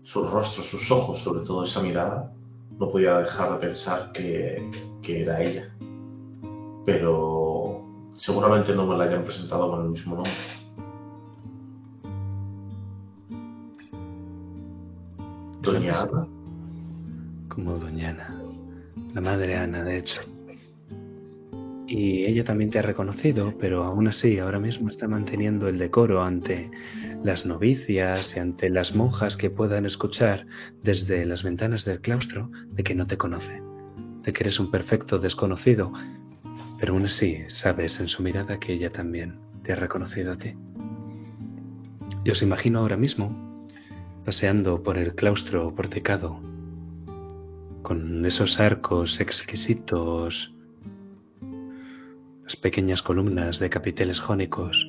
[0.02, 2.34] su rostro, sus ojos, sobre todo esa mirada,
[2.80, 4.72] no podía dejar de pensar que,
[5.04, 5.72] que era ella.
[6.84, 10.34] Pero seguramente no me la hayan presentado con el mismo nombre.
[15.62, 16.28] Doña Ana.
[17.50, 18.42] Como Doña Ana.
[19.14, 20.35] La madre Ana, de hecho.
[21.98, 26.24] Y ella también te ha reconocido, pero aún así ahora mismo está manteniendo el decoro
[26.24, 26.70] ante
[27.24, 30.46] las novicias y ante las monjas que puedan escuchar
[30.84, 33.62] desde las ventanas del claustro de que no te conoce,
[34.24, 35.94] de que eres un perfecto desconocido,
[36.82, 40.54] pero aún así sabes en su mirada que ella también te ha reconocido a ti.
[42.26, 43.70] Y os imagino ahora mismo
[44.26, 46.42] paseando por el claustro porticado,
[47.84, 50.55] con esos arcos exquisitos,
[52.46, 54.88] las pequeñas columnas de capiteles jónicos,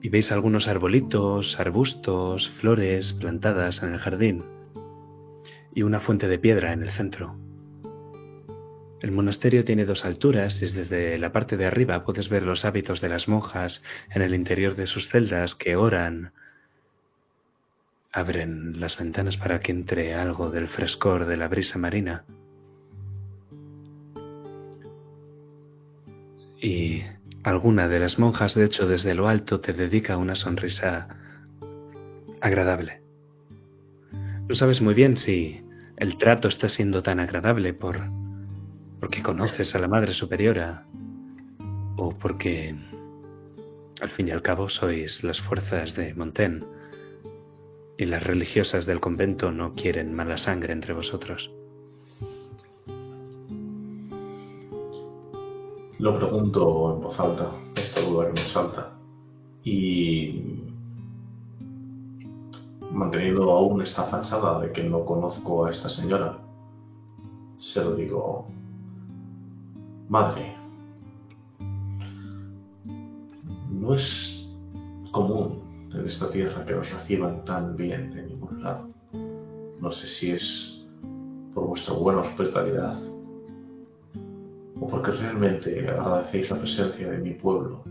[0.00, 4.44] y veis algunos arbolitos, arbustos, flores plantadas en el jardín,
[5.74, 7.36] y una fuente de piedra en el centro.
[9.00, 13.00] El monasterio tiene dos alturas y desde la parte de arriba puedes ver los hábitos
[13.00, 16.32] de las monjas en el interior de sus celdas que oran.
[18.12, 22.24] Abren las ventanas para que entre algo del frescor de la brisa marina.
[26.60, 27.02] Y
[27.42, 31.08] alguna de las monjas, de hecho, desde lo alto te dedica una sonrisa
[32.40, 33.02] agradable.
[34.48, 35.62] No sabes muy bien si
[35.96, 38.00] el trato está siendo tan agradable por
[39.00, 40.84] porque conoces a la Madre Superiora
[41.96, 42.74] o porque
[44.00, 46.64] al fin y al cabo sois las fuerzas de Montaigne
[47.96, 51.50] y las religiosas del convento no quieren mala sangre entre vosotros.
[55.98, 58.92] Lo pregunto en voz alta, esta duda que me salta.
[59.64, 60.62] Y
[62.92, 66.38] manteniendo aún esta fachada de que no conozco a esta señora,
[67.58, 68.46] se lo digo,
[70.08, 70.54] madre,
[73.68, 74.46] no es
[75.10, 78.88] común en esta tierra que nos reciban tan bien de ningún lado.
[79.80, 80.80] No sé si es
[81.52, 82.96] por vuestra buena hospitalidad
[84.80, 87.84] o porque realmente agradecéis la presencia de mi pueblo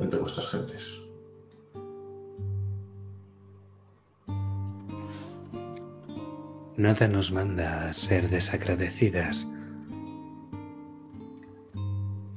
[0.00, 1.02] entre vuestras gentes.
[6.76, 9.46] Nada nos manda a ser desagradecidas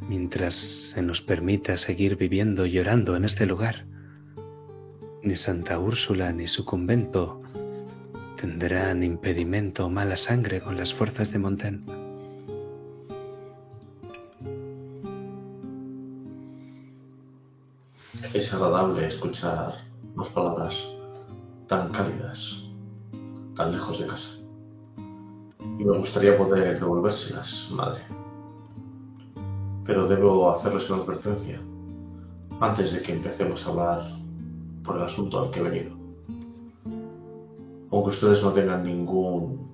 [0.07, 3.85] mientras se nos permita seguir viviendo llorando en este lugar.
[5.23, 7.41] Ni Santa Úrsula ni su convento
[8.39, 12.04] tendrán impedimento o mala sangre con las fuerzas de Montaigne.
[18.35, 19.75] Es agradable escuchar
[20.13, 20.75] unas palabras
[21.67, 22.65] tan cálidas,
[23.55, 24.29] tan lejos de casa.
[25.79, 28.01] Y me gustaría poder devolvérselas, madre.
[29.85, 31.61] Pero debo hacerles una advertencia
[32.59, 34.01] antes de que empecemos a hablar
[34.83, 35.95] por el asunto al que he venido.
[37.89, 39.65] Aunque ustedes no tengan ningún,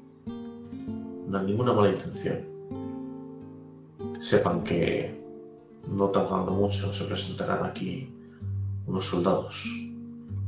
[1.27, 2.45] ninguna mala intención,
[4.19, 5.19] sepan que
[5.89, 8.20] no tardando mucho se presentarán aquí
[8.86, 9.53] unos soldados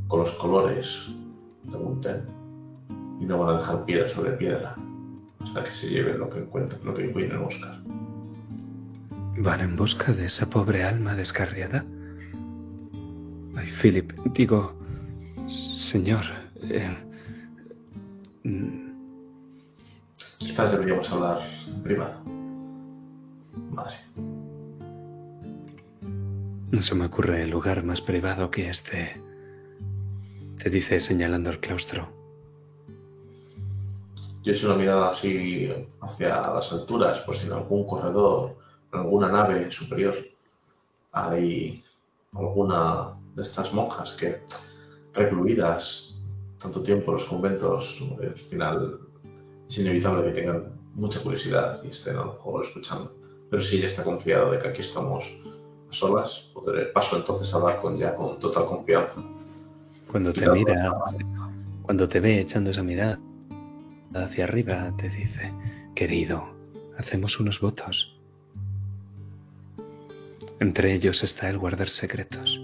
[0.08, 1.08] con los colores
[1.64, 2.28] de Montaigne
[3.20, 4.76] y no van a dejar piedra sobre piedra
[5.40, 7.82] hasta que se lleven lo que encuentren, lo que vienen a buscar.
[9.38, 11.86] ¿Van en busca de esa pobre alma descarriada?
[13.56, 14.74] Ay, Philip, digo,
[15.76, 16.24] señor.
[16.62, 16.96] Eh,
[18.44, 18.84] mm,
[20.38, 22.22] Quizás deberíamos hablar en privado.
[23.72, 23.96] Madre.
[26.74, 29.22] No se me ocurre lugar más privado que este.
[30.58, 32.10] Te dice señalando el claustro.
[34.42, 35.72] Yo echo una mirada así
[36.02, 38.56] hacia las alturas, por si en algún corredor,
[38.92, 40.16] en alguna nave superior,
[41.12, 41.84] hay
[42.34, 44.42] alguna de estas monjas que,
[45.14, 46.16] recluidas
[46.60, 49.00] tanto tiempo en los conventos, al final
[49.70, 53.16] es inevitable que tengan mucha curiosidad y estén a lo mejor escuchando.
[53.52, 55.24] Pero si ella está confiada de que aquí estamos
[55.94, 59.22] solas, podré, paso entonces a hablar con ya con total confianza.
[60.12, 60.96] Cuando te mira, esa-
[61.84, 63.20] cuando te ve echando esa mirada
[64.14, 65.52] hacia arriba, te dice,
[65.96, 66.44] querido,
[66.98, 68.16] hacemos unos votos.
[70.60, 72.60] Entre ellos está el guardar secretos.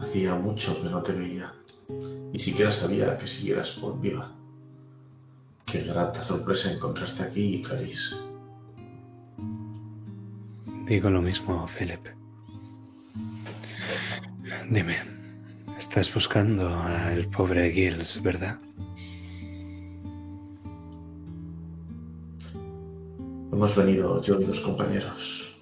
[0.00, 1.52] Hacía mucho que no te veía.
[2.32, 4.32] Ni siquiera sabía que siguieras por viva.
[5.66, 8.14] Qué grata sorpresa encontrarte aquí, Clarice.
[10.86, 12.06] Digo lo mismo, Philip.
[14.70, 14.96] Dime,
[15.76, 18.60] estás buscando al pobre Giles, ¿verdad?
[23.52, 25.56] Hemos venido yo y dos compañeros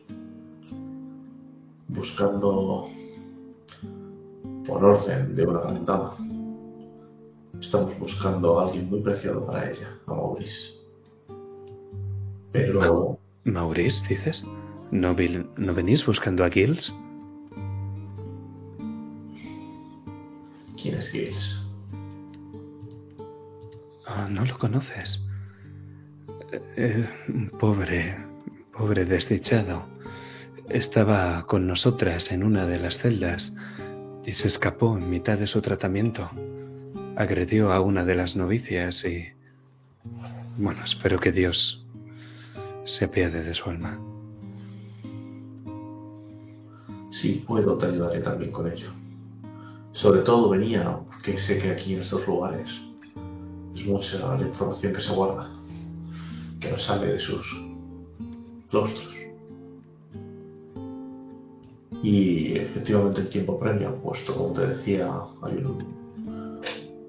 [1.88, 2.88] buscando
[4.66, 6.33] por orden de una gran dama.
[7.64, 10.74] Estamos buscando a alguien muy preciado para ella, a Maurice.
[12.52, 14.44] Pero Maurice, dices?
[14.90, 15.16] ¿No,
[15.56, 16.92] ¿No venís buscando a Giles?
[20.80, 21.62] ¿quién es Giles?
[24.06, 25.26] Ah, no lo conoces.
[26.76, 28.14] Eh, un pobre,
[28.76, 29.86] pobre desdichado.
[30.68, 33.54] Estaba con nosotras en una de las celdas
[34.26, 36.30] y se escapó en mitad de su tratamiento.
[37.16, 39.28] Agredió a una de las novicias y...
[40.56, 41.84] Bueno, espero que Dios
[42.84, 43.98] se apiade de su alma.
[47.10, 48.90] Si puedo, te ayudaré también con ello.
[49.92, 52.68] Sobre todo venía porque sé que aquí en estos lugares
[53.76, 55.48] es mucha la información que se guarda,
[56.58, 57.46] que no sale de sus
[58.70, 59.14] claustros.
[62.02, 65.08] Y efectivamente el tiempo premia, puesto como te decía,
[65.42, 65.93] hay un,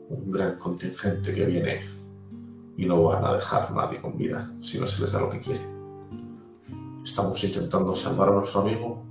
[0.10, 1.82] un gran contingente que viene
[2.78, 5.30] y no van a dejar a nadie con vida si no se les da lo
[5.30, 5.66] que quiere.
[7.04, 9.04] Estamos intentando salvar a nuestro amigo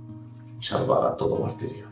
[0.59, 1.87] y salvar a todo martirio.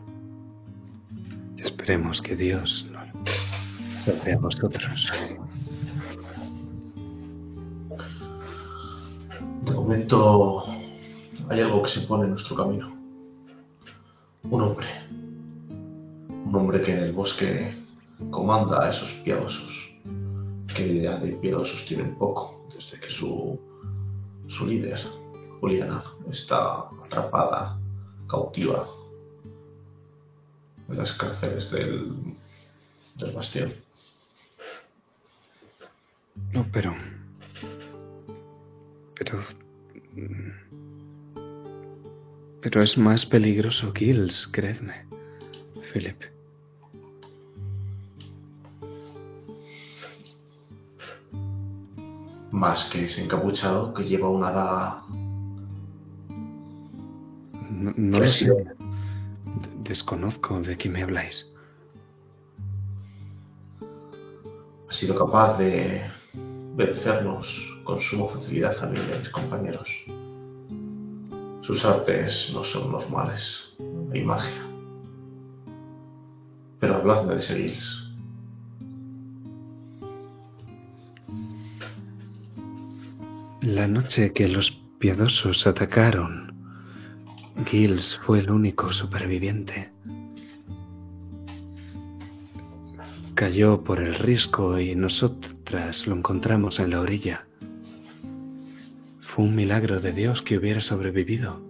[1.56, 5.12] Esperemos que Dios nos salve a vosotros.
[9.62, 10.66] De momento
[11.48, 12.94] hay algo que se pone en nuestro camino.
[14.50, 14.86] Un hombre.
[16.28, 17.83] Un hombre que en el bosque
[18.30, 19.92] comanda a esos piadosos.
[20.74, 23.60] Que ya de piadosos tienen poco, desde que su,
[24.48, 25.00] su líder,
[25.60, 27.78] Juliana, está atrapada,
[28.28, 28.86] cautiva
[30.88, 32.14] en las cárceles del,
[33.16, 33.72] del bastión.
[36.52, 36.94] No, pero...
[39.16, 39.44] Pero...
[42.60, 45.06] Pero es más peligroso Kills, creedme,
[45.92, 46.33] Philip.
[52.54, 55.02] Más que ese encapuchado que lleva una daga
[57.68, 58.48] No, no lo sé.
[59.82, 61.50] Desconozco de qué me habláis.
[64.88, 66.00] ha sido capaz de
[66.76, 67.48] vencernos
[67.82, 69.90] con suma facilidad a mí y a mis compañeros.
[71.62, 73.74] Sus artes no son normales,
[74.12, 74.62] hay magia.
[76.78, 78.03] Pero habladme de Seguils.
[83.64, 86.52] La noche que los piadosos atacaron,
[87.64, 89.90] Giles fue el único superviviente.
[93.34, 97.46] Cayó por el risco y nosotras lo encontramos en la orilla.
[99.22, 101.62] Fue un milagro de Dios que hubiera sobrevivido.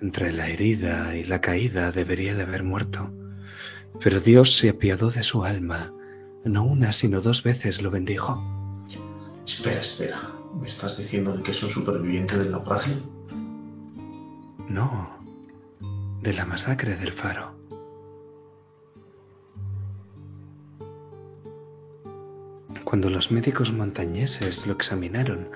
[0.00, 3.12] Entre la herida y la caída debería de haber muerto.
[4.02, 5.92] Pero Dios se apiadó de su alma.
[6.46, 8.42] No una, sino dos veces lo bendijo.
[9.44, 10.43] Espera, espera.
[10.60, 12.96] ¿Me estás diciendo de que es un superviviente del naufragio?
[14.68, 15.10] No,
[16.22, 17.54] de la masacre del faro.
[22.84, 25.48] Cuando los médicos montañeses lo examinaron,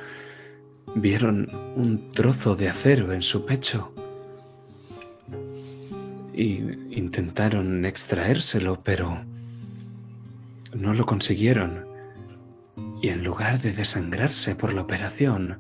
[0.95, 3.93] vieron un trozo de acero en su pecho
[6.35, 6.61] y
[6.97, 9.25] intentaron extraérselo, pero
[10.75, 11.88] no lo consiguieron.
[13.01, 15.59] Y en lugar de desangrarse por la operación,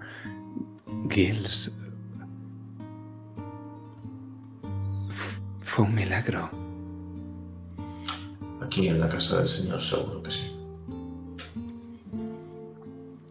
[1.10, 1.70] Giles
[5.78, 6.50] Fue un milagro.
[8.60, 10.52] Aquí en la casa del señor seguro que sí.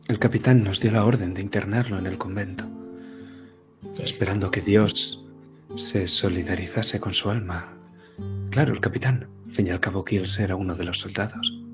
[0.07, 2.63] El capitán nos dio la orden de internarlo en el convento,
[3.99, 5.21] esperando que Dios
[5.75, 7.73] se solidarizase con su alma.
[8.51, 9.27] Claro, el capitán.
[9.47, 11.66] Al fin y al cabo, Kills era uno de los soldados.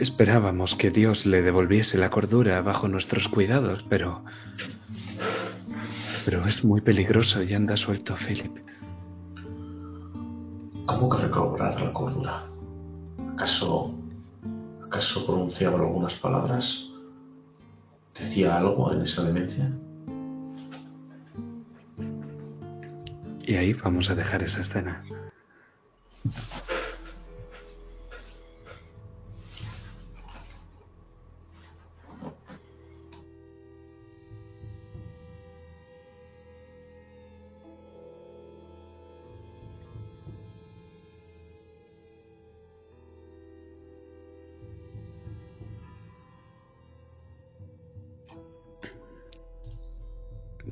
[0.00, 4.24] Esperábamos que Dios le devolviese la cordura bajo nuestros cuidados, pero...
[6.24, 8.50] Pero es muy peligroso y anda suelto, Philip.
[10.86, 12.46] ¿Cómo que recobrar la cordura?
[13.34, 13.94] ¿Acaso,
[14.86, 16.88] acaso pronunciaba algunas palabras?
[18.18, 19.70] ¿Decía algo en esa demencia?
[23.42, 25.04] Y ahí vamos a dejar esa escena.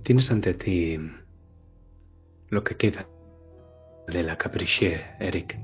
[0.09, 0.99] Tienes ante ti
[2.49, 3.07] lo que queda
[4.07, 5.59] de la Capriccie, Eric.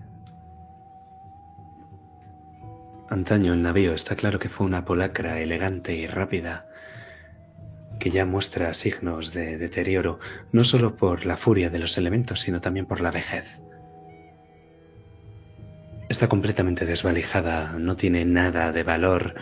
[3.08, 6.68] Antaño el navío está claro que fue una polacra elegante y rápida,
[7.98, 10.20] que ya muestra signos de deterioro,
[10.52, 13.46] no solo por la furia de los elementos, sino también por la vejez.
[16.10, 19.36] Está completamente desvalijada, no tiene nada de valor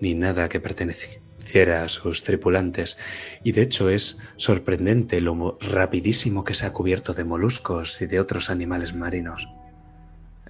[0.00, 1.20] ni nada que pertenece,
[1.54, 2.98] a sus tripulantes,
[3.42, 8.20] y de hecho es sorprendente lo rapidísimo que se ha cubierto de moluscos y de
[8.20, 9.48] otros animales marinos,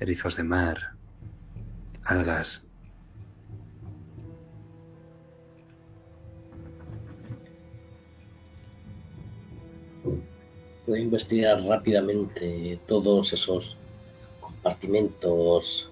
[0.01, 0.79] erizos de mar,
[2.03, 2.67] algas.
[10.93, 13.77] A investigar rápidamente todos esos
[14.41, 15.91] compartimentos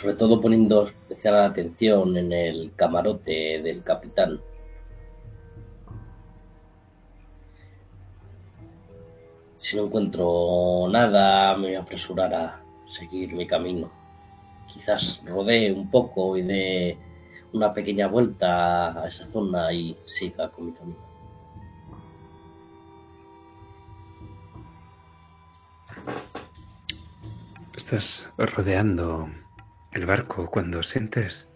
[0.00, 4.40] sobre todo poniendo especial atención en el camarote del capitán.
[9.58, 12.62] Si no encuentro nada, me voy a apresurar a
[12.96, 13.90] seguir mi camino.
[14.72, 16.96] Quizás rodee un poco y dé
[17.52, 20.98] una pequeña vuelta a esa zona y siga con mi camino.
[27.74, 29.28] Estás rodeando
[29.98, 31.52] el barco cuando sientes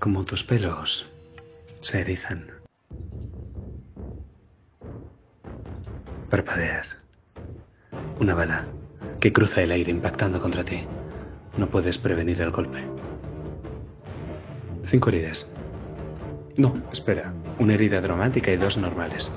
[0.00, 1.08] como tus pelos
[1.80, 2.50] se erizan.
[6.28, 6.98] Parpadeas.
[8.18, 8.66] Una bala
[9.20, 10.84] que cruza el aire impactando contra ti.
[11.56, 12.80] No puedes prevenir el golpe.
[14.90, 15.48] Cinco heridas.
[16.56, 17.32] No, espera.
[17.60, 19.30] Una herida dramática y dos normales.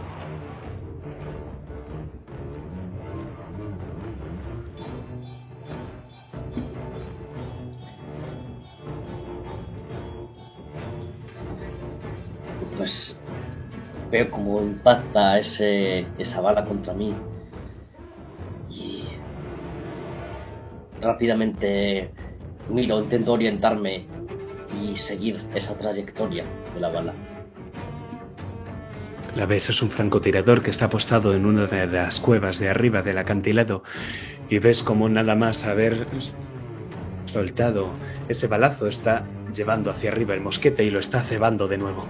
[14.12, 17.14] Veo cómo impacta esa bala contra mí.
[18.70, 19.06] Y
[21.02, 22.12] rápidamente
[22.70, 24.06] miro, intento orientarme
[24.82, 27.14] y seguir esa trayectoria de la bala.
[29.36, 33.02] La ves, es un francotirador que está apostado en una de las cuevas de arriba
[33.02, 33.84] del acantilado
[34.50, 36.06] y ves como nada más haber
[37.32, 37.92] soltado
[38.28, 42.06] ese balazo está llevando hacia arriba el mosquete y lo está cebando de nuevo.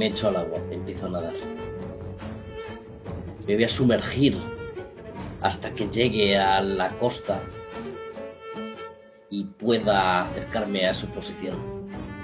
[0.00, 1.34] Me echo al agua, empiezo a nadar.
[3.46, 4.34] Me voy a sumergir
[5.42, 7.38] hasta que llegue a la costa
[9.28, 11.58] y pueda acercarme a su posición.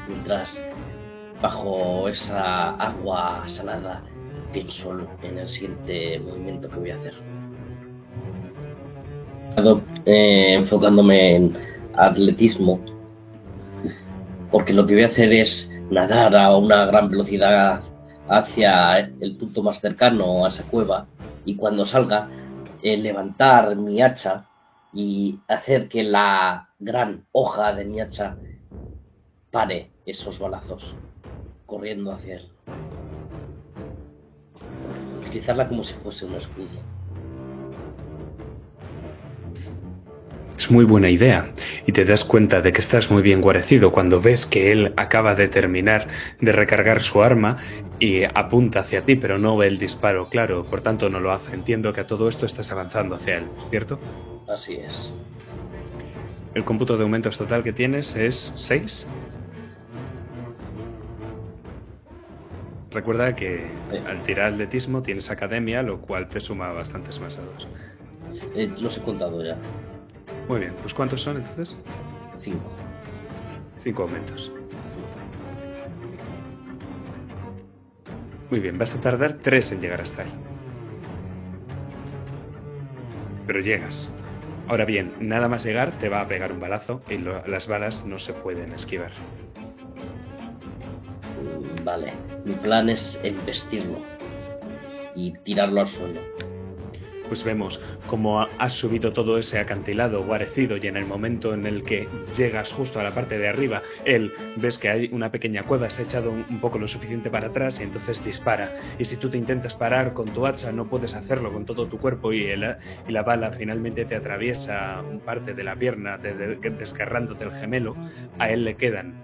[0.08, 0.58] Mientras
[1.42, 4.02] bajo esa agua salada
[4.54, 7.14] pienso en el siguiente movimiento que voy a hacer.
[10.06, 11.58] Eh, enfocándome en
[11.94, 12.80] atletismo
[14.50, 17.82] porque lo que voy a hacer es nadar a una gran velocidad
[18.28, 21.06] hacia el punto más cercano a esa cueva
[21.44, 22.28] y cuando salga
[22.82, 24.46] eh, levantar mi hacha
[24.92, 28.36] y hacer que la gran hoja de mi hacha
[29.50, 30.94] pare esos balazos
[31.66, 32.48] corriendo hacia él.
[35.20, 36.95] Utilizarla como si fuese un escudo.
[40.58, 41.52] Es muy buena idea
[41.86, 45.34] y te das cuenta de que estás muy bien guarecido cuando ves que él acaba
[45.34, 46.08] de terminar
[46.40, 47.58] de recargar su arma
[47.98, 51.52] y apunta hacia ti, pero no ve el disparo, claro, por tanto no lo hace.
[51.54, 53.98] Entiendo que a todo esto estás avanzando hacia él, ¿cierto?
[54.48, 55.12] Así es.
[56.54, 59.06] El cómputo de aumentos total que tienes es 6.
[62.90, 63.66] Recuerda que
[64.08, 67.68] al tirar atletismo tienes academia, lo cual te suma bastantes más a dos.
[68.54, 69.58] Eh, los he contado ya.
[70.48, 71.76] Muy bien, pues ¿cuántos son entonces?
[72.40, 72.70] Cinco.
[73.78, 74.52] Cinco aumentos.
[78.50, 80.32] Muy bien, vas a tardar tres en llegar hasta ahí.
[83.46, 84.08] Pero llegas.
[84.68, 88.18] Ahora bien, nada más llegar te va a pegar un balazo y las balas no
[88.18, 89.12] se pueden esquivar.
[91.84, 92.12] Vale,
[92.44, 93.98] mi plan es embestirlo
[95.14, 96.20] y tirarlo al suelo.
[97.28, 101.66] Pues vemos cómo ha- has subido todo ese acantilado guarecido y en el momento en
[101.66, 105.64] el que llegas justo a la parte de arriba, él ves que hay una pequeña
[105.64, 108.72] cueva, se ha echado un, poco lo suficiente para atrás y entonces dispara.
[108.98, 111.98] Y si tú te intentas parar con tu hacha, no puedes hacerlo con todo tu
[111.98, 112.76] cuerpo y, el-
[113.08, 117.96] y la bala finalmente te atraviesa parte de la pierna, de- de- desgarrándote el gemelo.
[118.38, 119.14] A él le quedan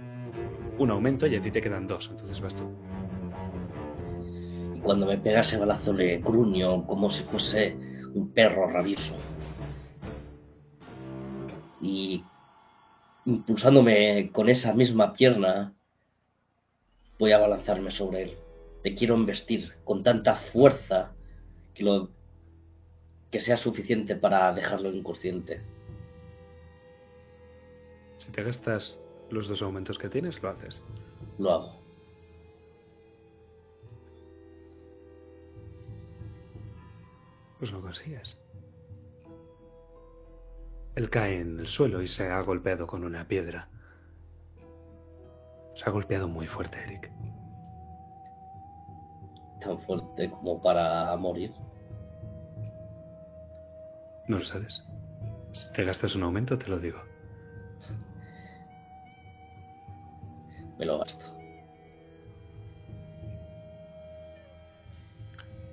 [0.79, 2.65] un aumento y a ti te quedan dos, entonces vas tú.
[4.83, 7.77] Cuando me pega ese balazo le gruño como si fuese
[8.15, 9.15] un perro rabioso.
[11.81, 12.25] Y
[13.25, 15.73] impulsándome con esa misma pierna,
[17.19, 18.37] voy a balanzarme sobre él.
[18.85, 21.13] Le quiero embestir con tanta fuerza
[21.75, 22.11] que lo
[23.31, 25.63] que sea suficiente para dejarlo inconsciente.
[28.19, 30.83] Si te gastas los dos aumentos que tienes, lo haces.
[31.39, 31.82] Lo hago.
[37.63, 38.37] Pues lo consigues.
[40.97, 43.69] Él cae en el suelo y se ha golpeado con una piedra.
[45.77, 47.13] Se ha golpeado muy fuerte, Eric.
[49.61, 51.53] Tan fuerte como para morir.
[54.27, 54.83] No lo sabes.
[55.53, 56.99] Si te gastas un aumento, te lo digo.
[60.81, 61.32] Me lo gasto.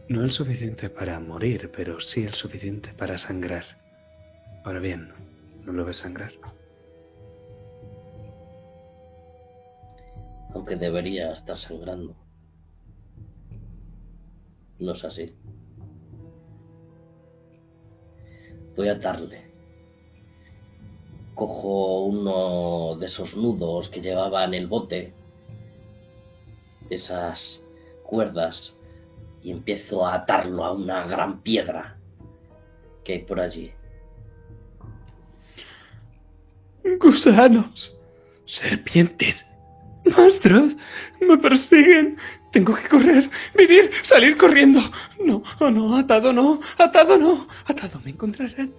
[0.10, 3.64] No el suficiente para morir, pero sí el suficiente para sangrar.
[4.64, 5.14] Ahora bien,
[5.64, 6.31] ¿no lo ves sangrar?
[10.56, 12.15] Aunque debería estar sangrando.
[14.80, 15.31] No es así.
[18.76, 19.52] Voy a atarle.
[21.36, 25.14] Cojo uno de esos nudos que llevaba en el bote.
[26.90, 27.61] Esas
[28.02, 28.78] cuerdas.
[29.49, 31.97] Y empiezo a atarlo a una gran piedra
[33.03, 33.73] que hay por allí.
[36.99, 37.97] Gusanos,
[38.45, 39.43] serpientes,
[40.05, 40.76] monstruos,
[41.19, 42.19] me persiguen.
[42.51, 44.81] Tengo que correr, vivir, salir corriendo.
[45.26, 48.71] No, oh no, atado no, atado no, atado me encontrarán.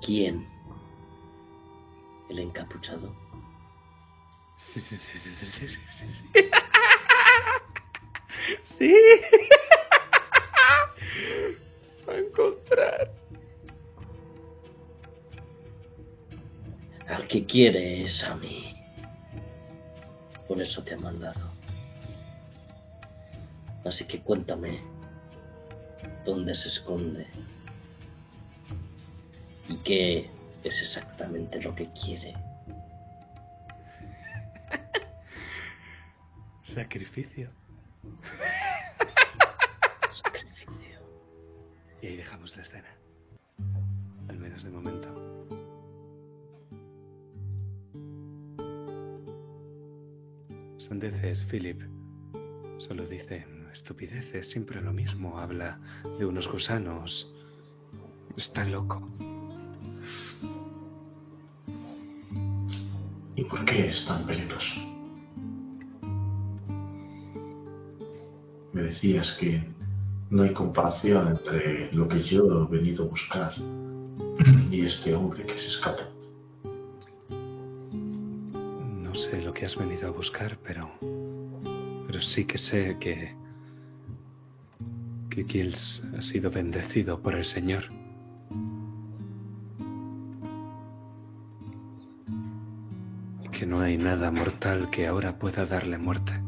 [0.00, 0.46] ¿Quién?
[2.28, 3.12] El encapuchado.
[4.58, 6.22] Sí, sí, sí, sí, sí, sí, sí, sí,
[8.78, 8.94] sí.
[12.08, 13.10] Va a encontrar.
[17.08, 18.74] Al que quiere es a mí.
[20.48, 21.52] Por eso te ha mandado.
[23.84, 24.80] Así que cuéntame
[26.24, 27.26] dónde se esconde
[29.68, 30.30] y qué
[30.62, 32.34] es exactamente lo que quiere.
[36.62, 37.50] Sacrificio.
[40.10, 40.74] Sacrificio.
[42.02, 42.94] Y ahí dejamos la escena.
[44.28, 45.08] Al menos de momento.
[50.78, 51.80] Sandeces, Philip.
[52.78, 55.38] Solo dice estupideces, siempre lo mismo.
[55.38, 55.78] Habla
[56.18, 57.30] de unos gusanos.
[58.36, 59.08] Está loco.
[63.36, 64.93] ¿Y por qué es tan peligroso?
[68.74, 69.62] Me decías que
[70.30, 73.52] no hay comparación entre lo que yo he venido a buscar
[74.68, 76.02] y este hombre que se escapa.
[79.00, 80.90] No sé lo que has venido a buscar, pero.
[82.08, 83.36] Pero sí que sé que.
[85.30, 85.72] que
[86.16, 87.84] ha sido bendecido por el Señor.
[93.52, 96.43] Que no hay nada mortal que ahora pueda darle muerte.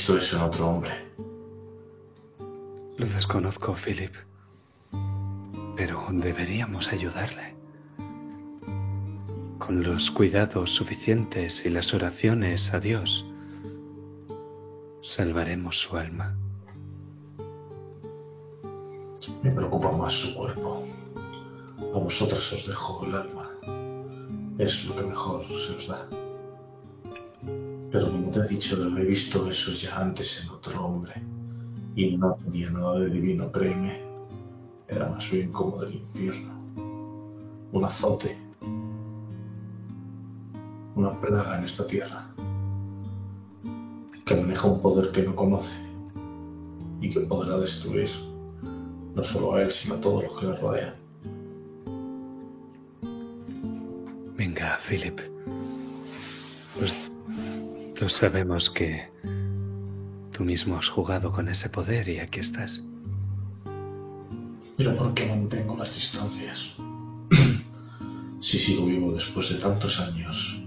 [0.00, 0.92] Visto eso en otro hombre.
[2.96, 4.14] Lo desconozco, Philip.
[5.76, 7.54] Pero deberíamos ayudarle.
[9.58, 13.26] Con los cuidados suficientes y las oraciones a Dios,
[15.02, 16.34] salvaremos su alma.
[19.42, 20.82] Me preocupa más su cuerpo.
[21.94, 23.50] A vosotros os dejo el alma.
[24.58, 26.19] Es lo que mejor se os da.
[27.90, 31.12] Pero como te he dicho, he visto eso ya antes en otro hombre.
[31.96, 34.00] Y no tenía nada de divino, créeme.
[34.88, 36.54] era más bien como del infierno.
[37.72, 38.36] Un azote.
[40.94, 42.30] Una plaga en esta tierra.
[44.24, 45.76] Que maneja un poder que no conoce
[47.00, 48.10] y que podrá destruir
[49.14, 50.94] no solo a él, sino a todos los que le rodean.
[54.36, 55.39] Venga, Philip.
[58.00, 59.10] Todos sabemos que
[60.32, 62.82] tú mismo has jugado con ese poder y aquí estás.
[64.78, 66.58] Pero ¿por qué mantengo las distancias?
[68.40, 70.62] si sigo vivo después de tantos años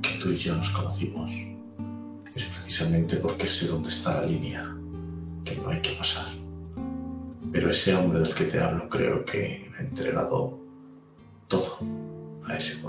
[0.00, 1.30] que tú y yo nos conocimos,
[2.34, 4.74] es precisamente porque sé dónde está la línea
[5.44, 6.28] que no hay que pasar.
[7.52, 10.58] Pero ese hombre del que te hablo creo que ha entregado
[11.48, 11.76] todo
[12.48, 12.85] a ese poder.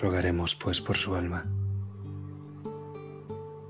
[0.00, 1.44] Rogaremos pues por su alma.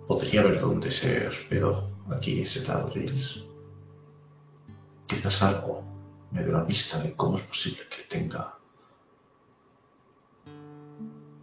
[0.07, 3.45] Podría ver dónde se hospedó aquí ese tal Reels.
[5.07, 5.83] Quizás algo
[6.31, 8.55] me dé una pista de cómo es posible que tenga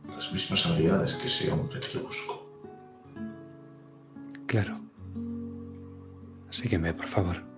[0.07, 2.47] las mismas habilidades que ese hombre que yo busco.
[4.47, 4.80] Claro.
[6.49, 7.56] Sígueme, por favor.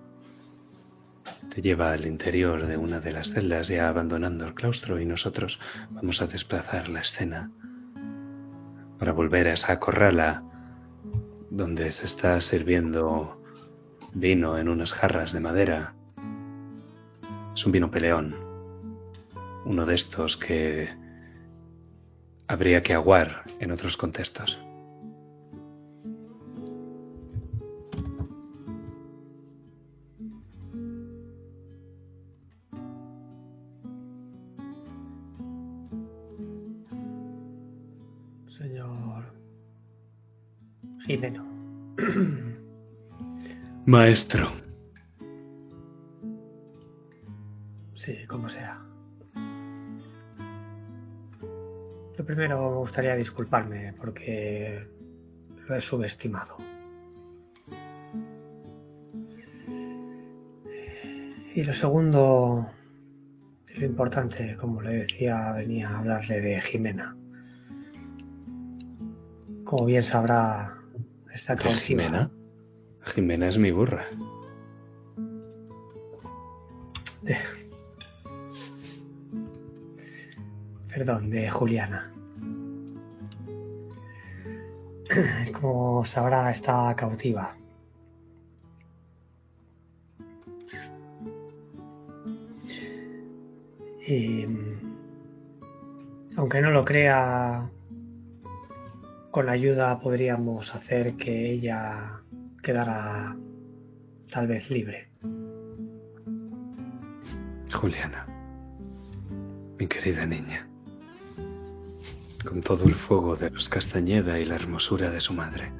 [1.54, 5.58] Te lleva al interior de una de las celdas ya abandonando el claustro y nosotros
[5.90, 7.50] vamos a desplazar la escena
[8.98, 10.44] para volver a esa corrala
[11.50, 13.42] donde se está sirviendo
[14.12, 15.94] vino en unas jarras de madera.
[17.54, 18.36] Es un vino peleón,
[19.64, 20.88] uno de estos que
[22.46, 24.58] habría que aguar en otros contextos.
[43.90, 44.52] Maestro,
[47.94, 48.80] Sí, como sea.
[52.16, 54.86] Lo primero me gustaría disculparme porque
[55.66, 56.56] lo he subestimado.
[61.56, 62.70] Y lo segundo,
[63.76, 67.16] lo importante, como le decía, venía a hablarle de Jimena.
[69.64, 70.78] Como bien sabrá,
[71.34, 71.80] está ¿de cautiva.
[71.84, 72.30] Jimena?
[73.02, 74.04] Jimena es mi burra.
[80.88, 82.12] Perdón, de Juliana.
[85.60, 87.54] Como sabrá, está cautiva.
[94.06, 94.46] Y
[96.36, 97.70] aunque no lo crea,
[99.30, 102.19] con ayuda podríamos hacer que ella
[102.62, 103.36] quedara
[104.30, 105.08] tal vez libre.
[107.72, 108.26] Juliana,
[109.78, 110.68] mi querida niña,
[112.44, 115.72] con todo el fuego de los Castañeda y la hermosura de su madre,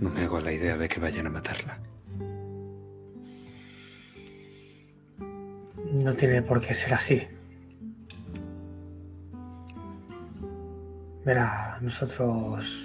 [0.00, 1.78] no me hago la idea de que vayan a matarla.
[5.92, 7.22] No tiene por qué ser así.
[11.24, 12.83] Verá, nosotros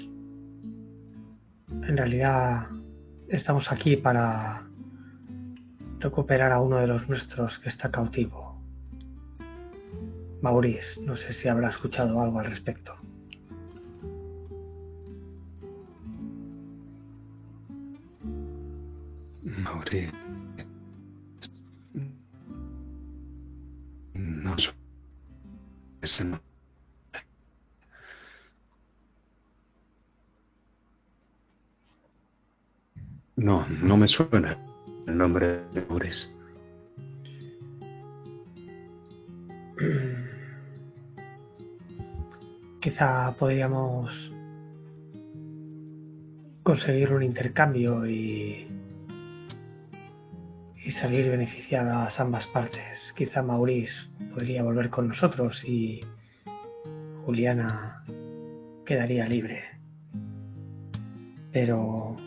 [1.72, 2.68] en realidad
[3.28, 4.68] estamos aquí para
[6.00, 8.60] recuperar a uno de los nuestros que está cautivo.
[10.41, 12.96] Maurice, no sé si habrá escuchado algo al respecto.
[19.44, 20.10] Mauri.
[24.14, 24.56] No
[26.02, 26.48] ese no.
[33.40, 34.57] No, no me suena
[35.07, 36.28] el nombre de Maurice.
[42.82, 44.34] Quizá podríamos
[46.64, 48.68] conseguir un intercambio y,
[50.76, 53.14] y salir beneficiadas ambas partes.
[53.16, 53.95] Quizá Maurice
[54.34, 56.02] podría volver con nosotros y
[57.24, 58.03] Juliana
[58.86, 59.64] quedaría libre.
[61.53, 62.18] Pero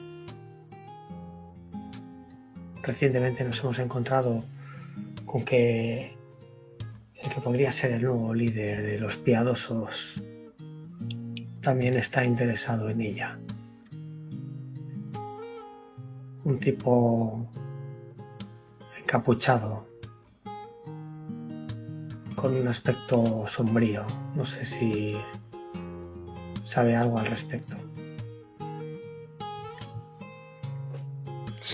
[2.82, 4.44] recientemente nos hemos encontrado
[5.26, 6.16] con que
[7.22, 10.22] el que podría ser el nuevo líder de los piadosos
[11.60, 13.38] también está interesado en ella.
[16.44, 17.48] Un tipo
[19.00, 19.86] encapuchado,
[22.34, 24.04] con un aspecto sombrío.
[24.34, 25.14] No sé si
[26.64, 27.76] sabe algo al respecto.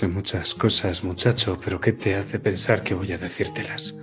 [0.06, 3.96] Muchas cosas, muchacho, pero ¿qué te hace pensar que voy a decírtelas?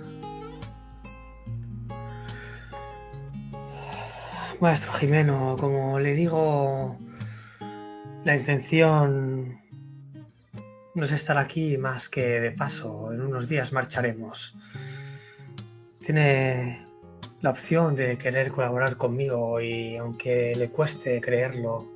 [4.60, 6.98] Maestro Jimeno, como le digo,
[8.24, 9.58] la intención
[10.94, 13.12] no es estar aquí más que de paso.
[13.12, 14.54] En unos días marcharemos.
[16.04, 16.86] Tiene
[17.40, 21.86] la opción de querer colaborar conmigo y aunque le cueste creerlo,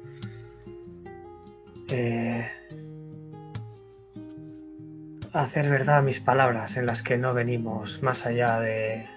[1.89, 2.51] eh,
[5.33, 9.09] hacer verdad mis palabras en las que no venimos más allá de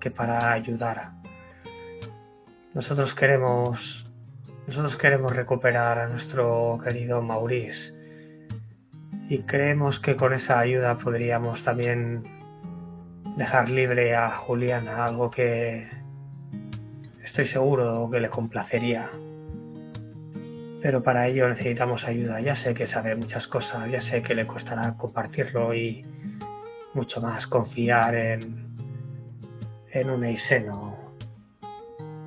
[0.00, 1.12] que para ayudar.
[2.74, 4.06] Nosotros queremos
[4.66, 7.92] nosotros queremos recuperar a nuestro querido Maurice
[9.28, 12.22] y creemos que con esa ayuda podríamos también
[13.36, 15.88] dejar libre a Juliana, algo que
[17.24, 19.10] estoy seguro que le complacería.
[20.82, 22.40] Pero para ello necesitamos ayuda.
[22.40, 26.04] Ya sé que sabe muchas cosas, ya sé que le costará compartirlo y
[26.94, 28.66] mucho más confiar en,
[29.92, 30.98] en un eiseno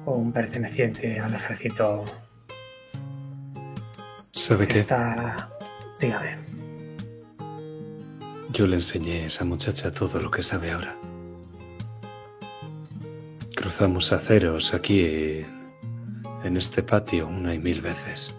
[0.06, 2.06] o un perteneciente al ejército.
[4.34, 4.80] ¿Sabe qué?
[4.80, 5.50] Está...
[6.00, 6.38] Dígame.
[8.52, 10.96] Yo le enseñé a esa muchacha todo lo que sabe ahora.
[13.56, 15.46] Cruzamos aceros aquí
[16.44, 18.36] en este patio una y mil veces.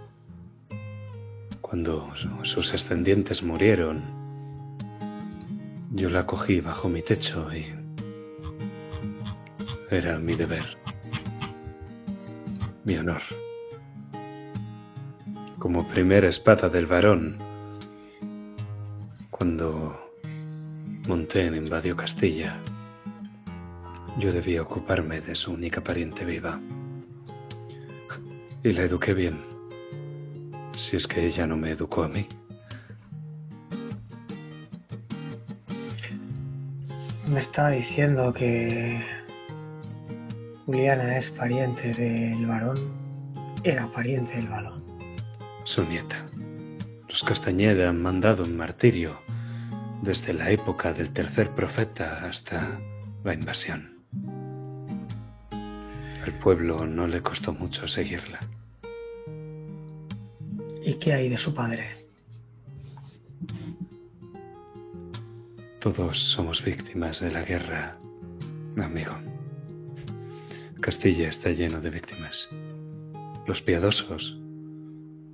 [1.75, 2.09] Cuando
[2.45, 4.01] sus ascendientes murieron,
[5.91, 7.67] yo la cogí bajo mi techo y
[9.91, 10.79] era mi deber,
[12.85, 13.23] mi honor.
[15.59, 17.39] Como primera espada del varón,
[19.31, 19.99] cuando
[21.09, 22.57] monté en Invadio Castilla,
[24.21, 26.61] yo debía ocuparme de su única pariente viva.
[28.63, 29.54] Y la eduqué bien,
[30.95, 32.29] si es que ella no me educó a mí.
[37.27, 39.05] Me está diciendo que
[40.67, 42.79] Juliana es pariente del varón.
[43.65, 44.85] Era pariente del varón.
[45.65, 46.27] Su nieta.
[47.09, 49.19] Los Castañeda han mandado un martirio
[50.03, 52.79] desde la época del tercer profeta hasta
[53.25, 53.99] la invasión.
[56.23, 58.39] Al pueblo no le costó mucho seguirla.
[60.87, 62.05] ¿Y qué hay de su padre?
[65.81, 67.97] Todos somos víctimas de la guerra,
[68.77, 69.13] amigo.
[70.83, 72.51] Castilla está lleno de víctimas.
[73.47, 74.37] Los piadosos,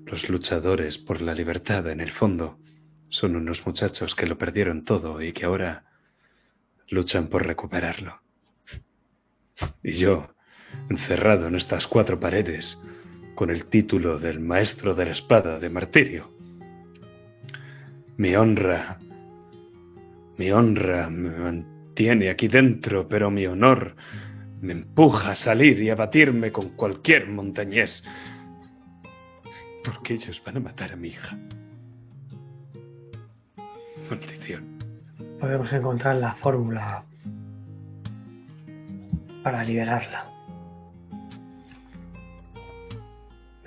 [0.06, 2.58] los luchadores por la libertad en el fondo,
[3.08, 5.84] son unos muchachos que lo perdieron todo y que ahora
[6.88, 8.20] luchan por recuperarlo.
[9.82, 10.32] Y yo,
[10.88, 12.78] encerrado en estas cuatro paredes,
[13.34, 16.30] con el título del maestro de la espada de martirio.
[18.16, 18.98] Mi honra,
[20.36, 23.96] mi honra me mantiene aquí dentro, pero mi honor
[24.60, 28.04] me empuja a salir y a batirme con cualquier montañés.
[29.84, 31.38] Porque ellos van a matar a mi hija.
[34.10, 34.64] Maldición.
[35.40, 37.04] Podemos encontrar la fórmula
[39.42, 40.39] para liberarla.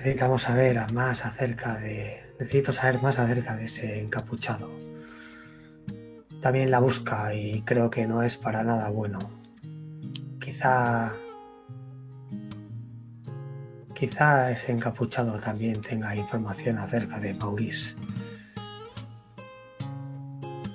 [0.04, 2.22] Necesitamos saber más acerca de.
[2.38, 4.70] Necesito saber más acerca de ese encapuchado.
[6.42, 9.20] También la busca y creo que no es para nada bueno.
[10.42, 11.14] Quizá.
[13.96, 17.96] Quizá ese encapuchado también tenga información acerca de Maurice.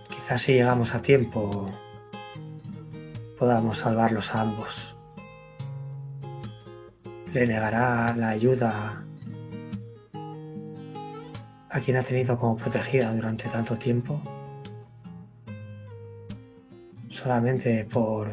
[0.08, 1.70] Quizá si llegamos a tiempo
[3.38, 4.96] podamos salvarlos a ambos.
[7.34, 9.04] Le negará la ayuda
[11.70, 14.20] a quien ha tenido como protegida durante tanto tiempo
[17.18, 18.30] solamente por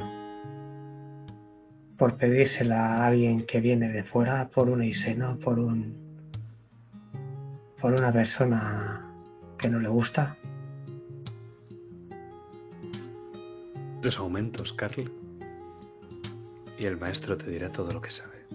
[1.97, 5.95] por pedírsela a alguien que viene de fuera, por un iseno, por un
[7.79, 9.05] por una persona
[9.57, 10.35] que no le gusta.
[14.01, 15.11] Los aumentos, Carl.
[16.77, 18.45] Y el maestro te dirá todo lo que sabe.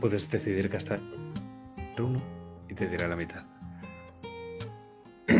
[0.00, 1.00] Puedes decidir gastar
[2.00, 2.20] uno
[2.68, 3.42] y te dirá la mitad.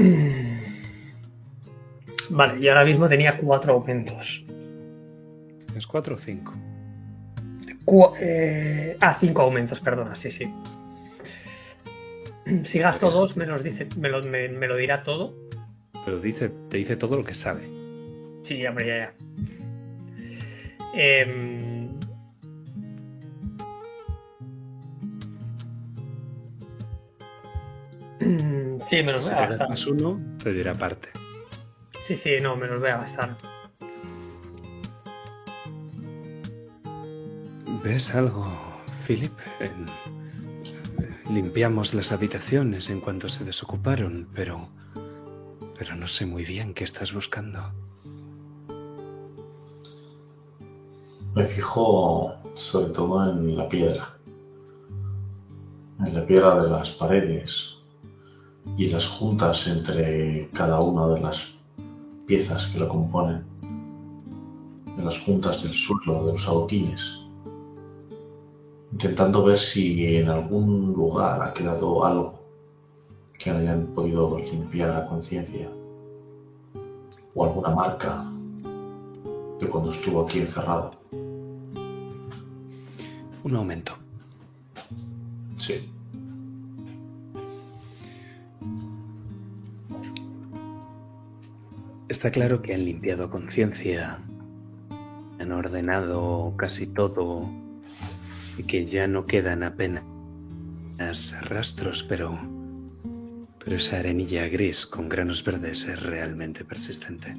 [2.30, 4.44] Vale, y ahora mismo tenía cuatro aumentos.
[5.76, 6.54] ¿Es cuatro o cinco?
[7.84, 10.44] Cu- eh, ah, cinco aumentos, perdona, sí, sí.
[12.64, 15.34] Si gasto dos, me, los dice, me, lo, me, me lo dirá todo.
[16.04, 17.68] Pero dice, te dice todo lo que sabe.
[18.44, 19.12] Sí, hombre, ya, ya.
[20.94, 21.77] Em,
[28.88, 29.68] Sí, me los Si voy a gastar.
[29.68, 31.08] más uno, te dirá parte.
[32.06, 33.36] Sí, sí, no, me los voy a gastar.
[37.82, 38.46] ¿Ves algo,
[39.06, 39.32] Philip?
[39.60, 39.86] En-
[41.34, 44.68] Limpiamos las habitaciones en cuanto se desocuparon, pero...
[45.78, 47.60] Pero no sé muy bien qué estás buscando.
[51.34, 54.16] Me fijo sobre todo en la piedra.
[56.04, 57.74] En la piedra de las paredes
[58.76, 61.38] y las juntas entre cada una de las
[62.26, 63.44] piezas que lo componen.
[63.62, 67.20] En las juntas del suelo, de los adoquines.
[68.92, 72.38] Intentando ver si en algún lugar ha quedado algo
[73.38, 75.68] que no hayan podido limpiar a conciencia.
[77.34, 78.24] O alguna marca
[79.60, 80.92] de cuando estuvo aquí encerrado.
[83.44, 83.92] Un aumento.
[85.58, 85.88] Sí.
[92.18, 94.18] Está claro que han limpiado conciencia,
[95.38, 97.48] han ordenado casi todo
[98.56, 100.02] y que ya no quedan apenas
[101.42, 102.36] rastros, pero
[103.60, 107.36] pero esa arenilla gris con granos verdes es realmente persistente.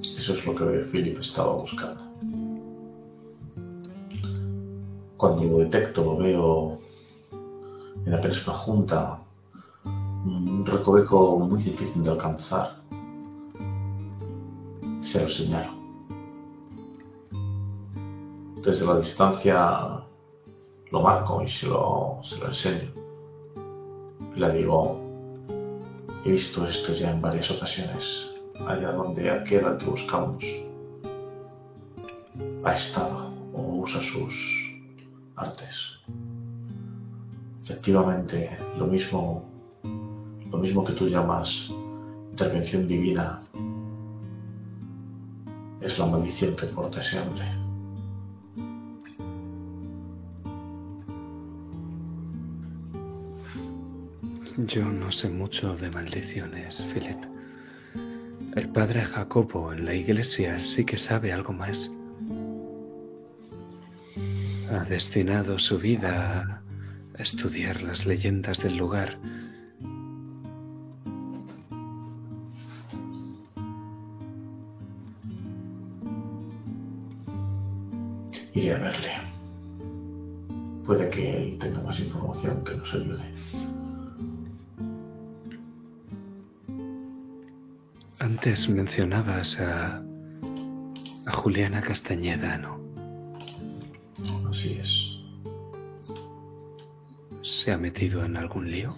[0.00, 2.02] Eso es lo que Philip estaba buscando.
[5.18, 6.80] Cuando lo detecto, lo veo
[8.06, 9.18] en apenas una junta,
[9.84, 12.86] un recoveco muy difícil de alcanzar.
[15.06, 15.72] Se lo señalo.
[18.64, 20.02] Desde la distancia
[20.90, 22.90] lo marco y se lo, se lo enseño.
[24.34, 25.00] Y le digo,
[26.24, 28.32] he visto esto ya en varias ocasiones
[28.66, 30.44] allá donde aquel al que buscamos
[32.64, 34.34] ha estado o usa sus
[35.36, 36.00] artes.
[37.62, 39.44] Efectivamente, lo mismo,
[40.50, 41.70] lo mismo que tú llamas
[42.32, 43.40] intervención divina,
[45.86, 47.44] es la maldición que porta ese hombre.
[54.66, 57.18] Yo no sé mucho de maldiciones, Philip.
[58.56, 61.90] El padre Jacobo en la iglesia sí que sabe algo más.
[64.70, 66.62] Ha destinado su vida
[67.16, 69.18] a estudiar las leyendas del lugar.
[78.56, 79.12] Iré a verle.
[80.86, 83.22] Puede que él tenga más información que nos ayude.
[88.18, 90.02] Antes mencionabas a,
[91.26, 92.80] a Juliana Castañeda, ¿no?
[94.48, 95.20] Así es.
[97.42, 98.96] ¿Se ha metido en algún lío?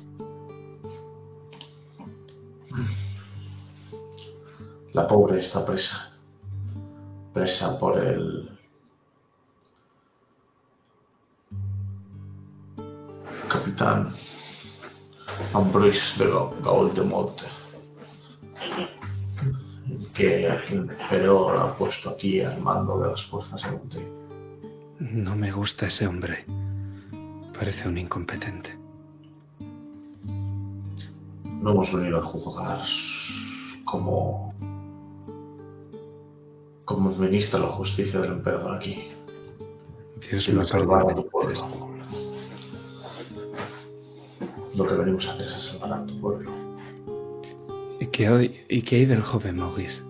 [4.93, 6.13] La pobre está presa.
[7.35, 8.58] Presa por el
[13.79, 14.13] capitán
[15.55, 17.45] Ambroise de Ga- Gaol de Monte.
[19.89, 24.05] el Que el emperador ha puesto aquí al mando de las fuerzas de.
[24.99, 26.45] No me gusta ese hombre.
[27.57, 28.77] Parece un incompetente.
[31.45, 32.81] No hemos venido a juzgar
[33.85, 34.55] como
[36.85, 39.09] como administra la justicia del emperador aquí.
[40.31, 40.65] Dios me
[41.15, 41.88] tu pueblo.
[44.79, 46.53] Lo que venimos a hacer es salvar a tu pueblo.
[47.99, 50.01] ¿Y qué, hoy, ¿Y qué hay del joven Maurice?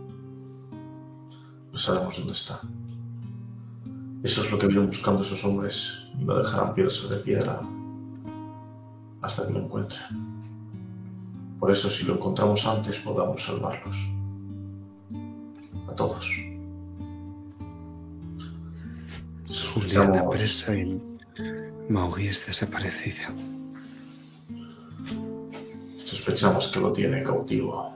[1.72, 2.60] No sabemos dónde está.
[4.22, 7.62] Eso es lo que vienen buscando esos hombres y no dejarán piedra sobre piedra
[9.22, 10.02] hasta que lo encuentren.
[11.58, 13.96] Por eso, si lo encontramos antes, podamos salvarlos.
[15.88, 16.26] A todos.
[19.72, 21.00] Juliana presa y
[21.88, 23.57] Maurice desaparecido.
[26.28, 27.90] Sospechamos que lo tiene cautivo.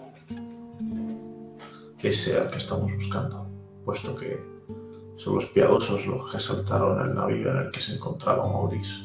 [2.00, 3.46] Ese al que estamos buscando,
[3.84, 4.42] puesto que
[5.18, 9.02] son los piadosos los que asaltaron el navío en el que se encontraba Maurice.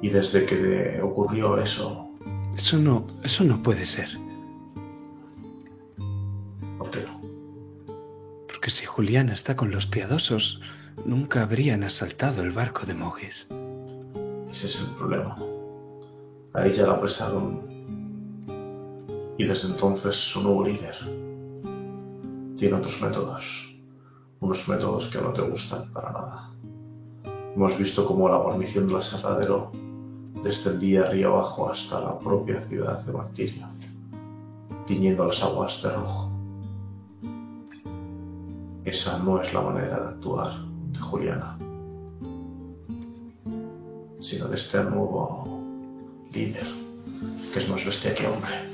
[0.00, 2.08] Y desde que ocurrió eso,
[2.56, 4.08] Eso no, eso no puede ser.
[6.78, 7.20] ¿por qué no?
[8.46, 10.62] Porque si Juliana está con los piadosos,
[11.04, 13.46] nunca habrían asaltado el barco de Maurice.
[14.50, 15.36] Ese es el problema.
[16.54, 17.79] A ella la apresaron
[19.40, 20.94] y desde entonces su nuevo líder
[22.58, 23.42] tiene otros métodos,
[24.40, 26.50] unos métodos que no te gustan para nada.
[27.56, 29.72] Hemos visto cómo la guarnición del aserradero
[30.42, 33.66] descendía río abajo hasta la propia ciudad de Martirio,
[34.86, 36.30] tiñendo las aguas de rojo.
[38.84, 40.52] Esa no es la manera de actuar
[40.92, 41.56] de Juliana,
[44.20, 45.64] sino de este nuevo
[46.30, 46.66] líder,
[47.54, 48.69] que es más bestia que hombre.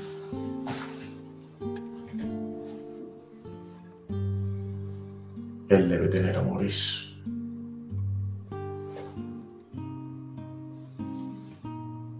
[5.69, 7.07] Él debe tener a Maurice.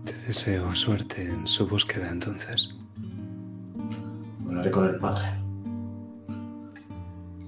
[0.04, 2.70] Te deseo suerte en su búsqueda entonces.
[4.46, 5.32] Hablaré con el padre.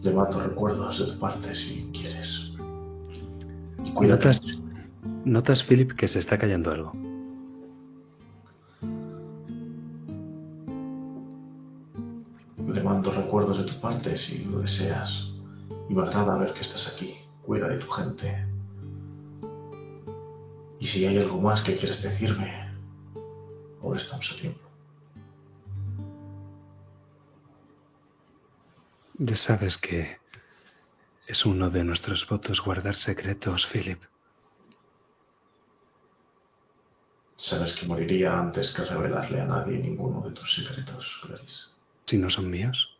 [0.01, 2.53] Le mando recuerdos de tu parte si quieres.
[3.83, 4.25] Y cuídate.
[4.25, 4.41] ¿Notas,
[5.25, 6.93] notas, Philip, que se está callando algo.
[12.65, 15.28] Le mando recuerdos de tu parte si lo deseas.
[15.89, 17.17] Y me agrada ver que estás aquí.
[17.45, 18.45] Cuida de tu gente.
[20.79, 22.71] Y si hay algo más que quieres decirme,
[23.81, 24.69] ahora estamos a tiempo.
[29.17, 30.17] Ya sabes que
[31.27, 34.01] es uno de nuestros votos guardar secretos, Philip.
[37.35, 41.63] Sabes que moriría antes que revelarle a nadie ninguno de tus secretos, Clarice.
[42.05, 42.98] Si no son míos.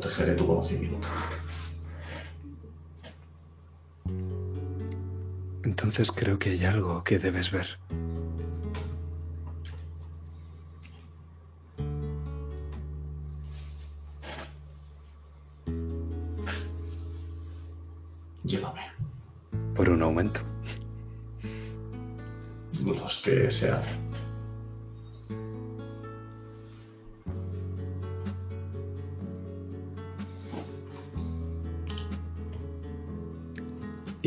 [0.00, 1.08] Protegeré tu conocimiento.
[5.62, 7.66] Entonces creo que hay algo que debes ver.
[18.42, 18.80] Llévame.
[19.74, 20.40] Por un aumento.
[22.82, 23.99] Los que sean.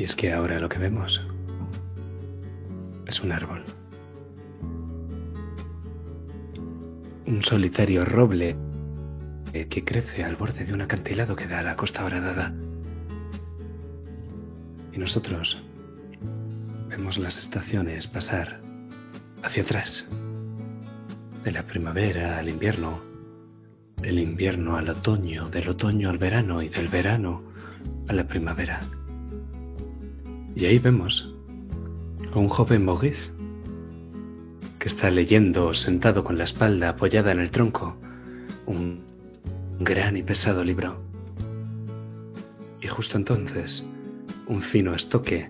[0.03, 1.21] Y es que ahora lo que vemos
[3.07, 3.63] es un árbol.
[7.25, 8.57] Un solitario roble
[9.53, 12.53] que crece al borde de un acantilado que da a la costa horadada.
[14.91, 15.63] Y nosotros
[16.89, 18.59] vemos las estaciones pasar
[19.41, 20.05] hacia atrás.
[21.45, 22.99] De la primavera al invierno,
[24.01, 27.41] del invierno al otoño, del otoño al verano y del verano
[28.09, 28.81] a la primavera.
[30.55, 31.33] Y ahí vemos
[32.31, 33.31] a un joven Maurice
[34.79, 37.97] que está leyendo sentado con la espalda apoyada en el tronco
[38.65, 39.01] un
[39.79, 41.01] gran y pesado libro.
[42.81, 43.87] Y justo entonces,
[44.47, 45.49] un fino estoque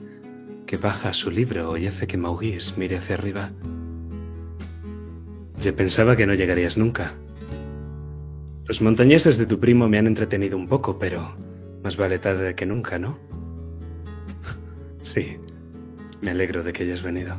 [0.66, 3.52] que baja su libro y hace que Maurice mire hacia arriba.
[5.62, 7.14] Yo pensaba que no llegarías nunca.
[8.66, 11.36] Los montañeses de tu primo me han entretenido un poco, pero
[11.84, 13.18] más vale tarde que nunca, ¿no?
[15.04, 15.38] Sí,
[16.22, 17.36] me alegro de que hayas venido.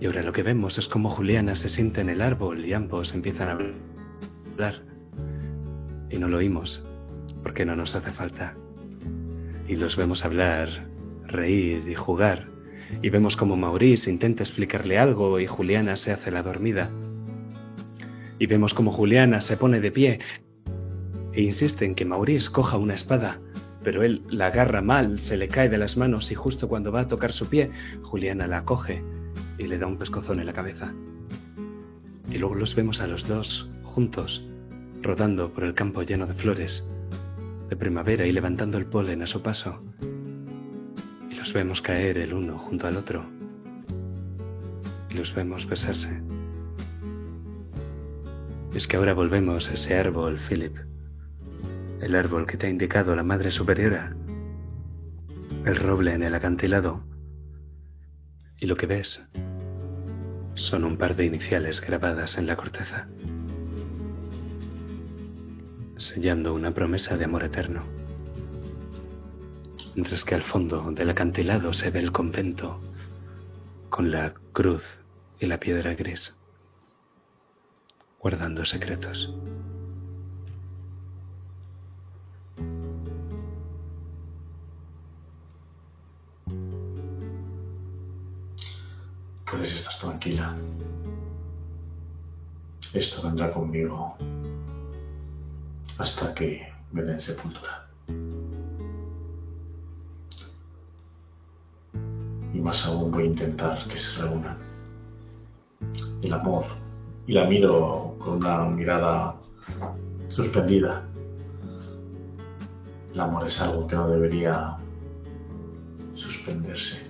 [0.00, 3.14] Y ahora lo que vemos es cómo Juliana se sienta en el árbol y ambos
[3.14, 4.82] empiezan a hablar.
[6.08, 6.82] Y no lo oímos,
[7.42, 8.56] porque no nos hace falta.
[9.68, 10.88] Y los vemos hablar,
[11.26, 12.48] reír y jugar.
[13.02, 16.90] Y vemos como Maurice intenta explicarle algo y Juliana se hace la dormida.
[18.38, 20.20] Y vemos como Juliana se pone de pie
[21.34, 23.40] e insiste en que Maurice coja una espada
[23.82, 27.00] pero él la agarra mal, se le cae de las manos y justo cuando va
[27.02, 27.70] a tocar su pie,
[28.02, 29.02] Juliana la coge
[29.58, 30.92] y le da un pescozón en la cabeza.
[32.30, 34.44] Y luego los vemos a los dos, juntos,
[35.02, 36.88] rodando por el campo lleno de flores,
[37.68, 39.80] de primavera y levantando el polen a su paso.
[41.30, 43.24] Y los vemos caer el uno junto al otro.
[45.10, 46.20] Y los vemos besarse.
[48.74, 50.87] Es que ahora volvemos a ese árbol, Philip
[52.00, 54.14] el árbol que te ha indicado la Madre Superiora,
[55.64, 57.02] el roble en el acantilado,
[58.60, 59.22] y lo que ves
[60.54, 63.08] son un par de iniciales grabadas en la corteza,
[65.96, 67.82] sellando una promesa de amor eterno,
[69.94, 72.80] mientras que al fondo del acantilado se ve el convento
[73.90, 74.84] con la cruz
[75.40, 76.36] y la piedra gris,
[78.20, 79.34] guardando secretos.
[89.50, 90.54] Puedes estar tranquila.
[92.92, 94.14] Esto vendrá conmigo
[95.96, 97.88] hasta que me den sepultura.
[102.52, 104.58] Y más aún voy a intentar que se reúnan.
[106.20, 106.64] El amor.
[107.26, 109.34] Y la miro con una mirada
[110.28, 111.04] suspendida.
[113.14, 114.76] El amor es algo que no debería
[116.14, 117.07] suspenderse.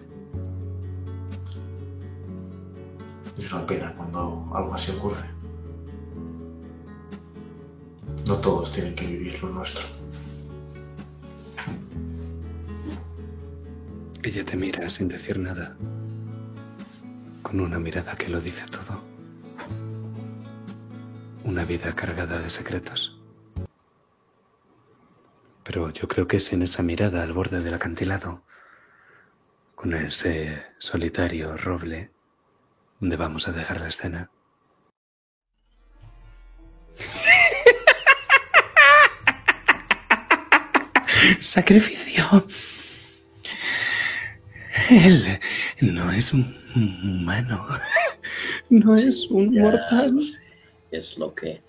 [3.39, 5.25] Es una pena cuando algo así ocurre.
[8.27, 9.85] No todos tienen que vivir lo nuestro.
[14.23, 15.77] Ella te mira sin decir nada,
[17.43, 19.01] con una mirada que lo dice todo.
[21.45, 23.17] Una vida cargada de secretos.
[25.65, 28.43] Pero yo creo que es en esa mirada al borde del acantilado,
[29.75, 32.11] con ese solitario roble,
[33.01, 34.31] donde vamos a dejar la escena.
[41.41, 42.47] Sacrificio.
[44.91, 45.39] Él
[45.81, 47.67] no es un humano.
[48.71, 50.21] No es un Ya mortal.
[50.91, 51.61] Es lo que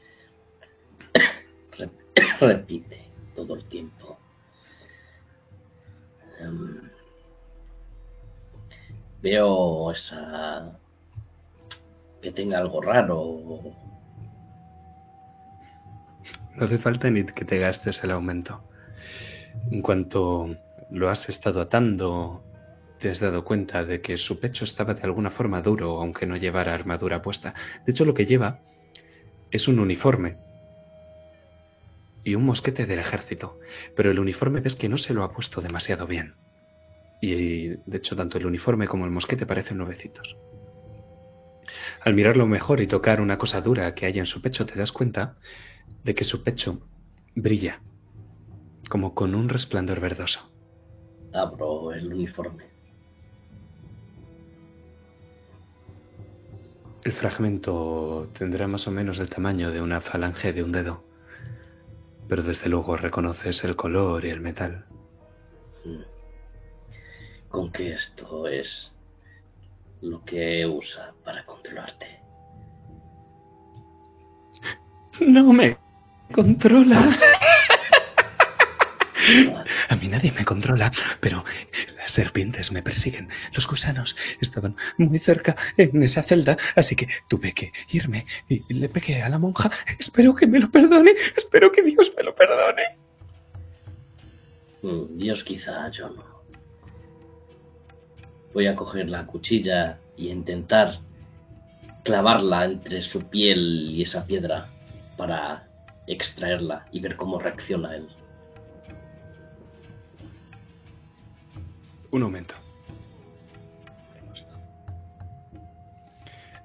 [1.77, 1.91] rep-
[2.39, 4.17] repite todo el tiempo.
[6.39, 6.89] Em,
[9.21, 10.78] veo esa
[12.21, 13.39] que tenga algo raro.
[16.55, 18.61] No hace falta ni que te gastes el aumento.
[19.71, 20.55] En cuanto
[20.91, 22.43] lo has estado atando,
[22.99, 26.35] te has dado cuenta de que su pecho estaba de alguna forma duro, aunque no
[26.35, 27.53] llevara armadura puesta.
[27.85, 28.59] De hecho, lo que lleva
[29.51, 30.37] es un uniforme
[32.23, 33.57] y un mosquete del ejército.
[33.95, 36.35] Pero el uniforme ves que no se lo ha puesto demasiado bien.
[37.21, 40.35] Y de hecho, tanto el uniforme como el mosquete parecen nuevecitos.
[42.01, 44.91] Al mirarlo mejor y tocar una cosa dura que hay en su pecho, te das
[44.91, 45.37] cuenta
[46.03, 46.79] de que su pecho
[47.35, 47.81] brilla,
[48.89, 50.51] como con un resplandor verdoso.
[51.33, 52.65] Abro el uniforme.
[57.03, 61.03] El fragmento tendrá más o menos el tamaño de una falange de un dedo,
[62.27, 64.85] pero desde luego reconoces el color y el metal.
[65.85, 66.01] Mm.
[67.47, 68.93] Con que esto es
[70.01, 72.19] lo que usa para controlarte.
[75.19, 75.77] No me
[76.31, 77.17] controla.
[79.89, 81.43] A mí nadie me controla, pero
[81.97, 83.29] las serpientes me persiguen.
[83.53, 88.89] Los gusanos estaban muy cerca en esa celda, así que tuve que irme y le
[88.89, 89.69] pegué a la monja.
[89.99, 91.13] Espero que me lo perdone.
[91.35, 92.83] Espero que Dios me lo perdone.
[94.81, 96.38] Mm, Dios quizá, yo no.
[98.53, 100.99] Voy a coger la cuchilla y intentar
[102.03, 104.67] clavarla entre su piel y esa piedra
[105.17, 105.67] para
[106.07, 108.07] extraerla y ver cómo reacciona él.
[112.11, 112.55] Un momento.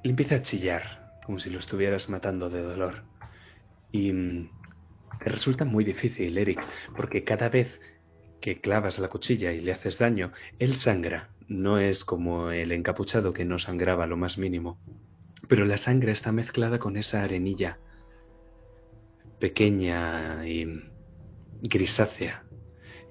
[0.03, 3.05] Le empieza a chillar, como si lo estuvieras matando de dolor.
[3.93, 4.51] Y mm,
[5.23, 6.63] te resulta muy difícil, Eric,
[6.97, 7.81] porque cada vez
[8.41, 11.31] que clavas la cuchilla y le haces daño, él sangra.
[11.49, 14.79] No es como el encapuchado que no sangraba lo más mínimo.
[15.49, 17.79] Pero la sangre está mezclada con esa arenilla
[19.39, 20.67] pequeña y
[21.61, 22.45] grisácea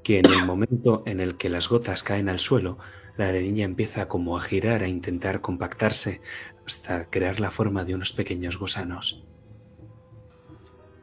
[0.03, 2.77] que en el momento en el que las gotas caen al suelo,
[3.17, 6.21] la arenilla empieza como a girar, a intentar compactarse
[6.65, 9.23] hasta crear la forma de unos pequeños gusanos.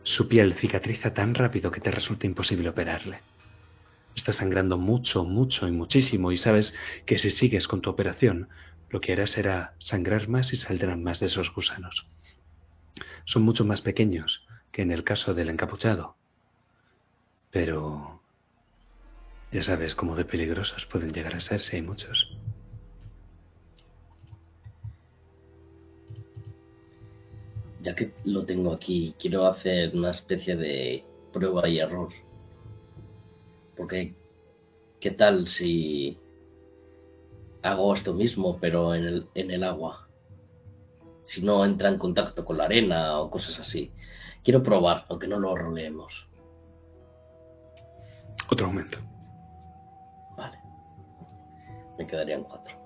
[0.02, 3.20] Su piel cicatriza tan rápido que te resulta imposible operarle.
[4.15, 6.74] Está sangrando mucho, mucho y muchísimo y sabes
[7.07, 8.49] que si sigues con tu operación,
[8.91, 12.07] lo que harás será sangrar más y saldrán más de esos gusanos.
[13.24, 16.16] Son mucho más pequeños que en el caso del encapuchado.
[17.51, 18.20] Pero
[19.53, 22.37] ya sabes cómo de peligrosos pueden llegar a ser si hay muchos.
[27.82, 32.11] Ya que lo tengo aquí, quiero hacer una especie de prueba y error.
[33.81, 34.15] Porque,
[35.01, 36.20] ¿qué tal si
[37.62, 40.07] hago esto mismo, pero en el, en el agua?
[41.24, 43.90] Si no entra en contacto con la arena o cosas así.
[44.44, 46.28] Quiero probar, aunque no lo roleemos.
[48.51, 48.98] Otro momento.
[50.36, 50.59] Vale.
[51.97, 52.80] Me quedarían cuatro.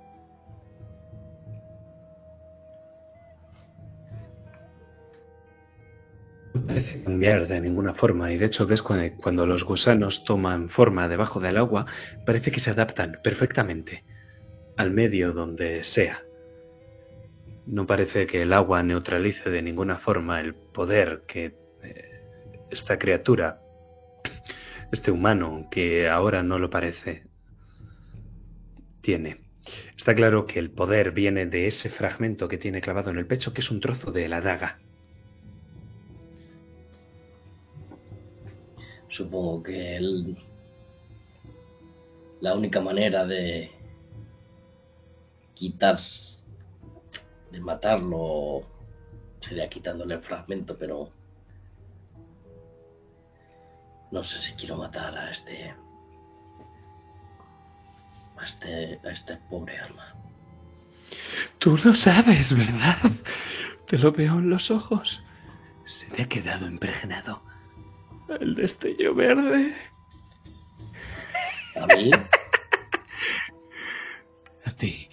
[6.67, 11.09] Parece cambiar de ninguna forma y de hecho ves cuando, cuando los gusanos toman forma
[11.09, 11.87] debajo del agua,
[12.27, 14.05] parece que se adaptan perfectamente
[14.77, 16.23] al medio donde sea.
[17.67, 22.15] No parece que el agua neutralice de ninguna forma el poder que eh,
[22.71, 23.61] esta criatura,
[24.93, 27.25] este humano, que ahora no lo parece,
[29.01, 29.39] tiene.
[29.97, 33.55] Está claro que el poder viene de ese fragmento que tiene clavado en el pecho,
[33.55, 34.79] que es un trozo de la daga.
[39.15, 40.37] Supongo que él
[42.41, 43.71] la única manera de
[45.55, 45.99] quitar,
[47.53, 48.65] de matarlo,
[49.41, 51.13] sería quitándole el fragmento, pero
[54.11, 55.73] no sé si quiero matar a este,
[58.37, 60.13] a este, a este pobre alma.
[61.59, 62.99] Tú lo sabes, ¿verdad?
[63.87, 65.23] Te lo veo en los ojos.
[65.87, 67.54] Se te ha quedado impregnado.
[68.29, 69.75] El destello verde.
[71.77, 72.11] A mí,
[74.65, 75.09] A ti.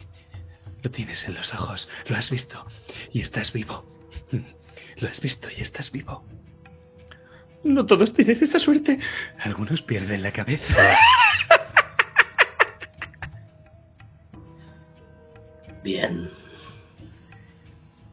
[0.83, 1.89] Lo tienes en los ojos.
[2.07, 2.65] Lo has visto.
[3.11, 3.85] Y estás vivo.
[4.97, 6.25] Lo has visto y estás vivo.
[7.63, 8.99] No todos tienen esa suerte.
[9.39, 10.73] Algunos pierden la cabeza.
[15.83, 16.29] bien.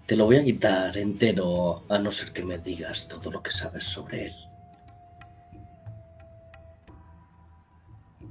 [0.07, 3.51] Te lo voy a quitar entero a no ser que me digas todo lo que
[3.51, 4.33] sabes sobre él.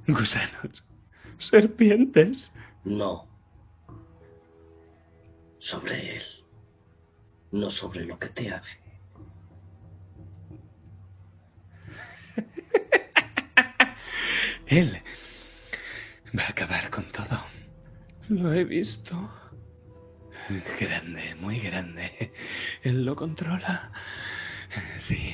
[0.07, 0.83] Gusanos.
[1.37, 2.51] Serpientes.
[2.85, 3.27] No.
[5.59, 6.23] Sobre él.
[7.51, 8.79] No sobre lo que te hace.
[14.67, 15.01] Él
[16.37, 17.43] va a acabar con todo.
[18.29, 19.29] Lo he visto.
[20.79, 22.31] Grande, muy grande.
[22.83, 23.91] Él lo controla.
[25.01, 25.33] Sí.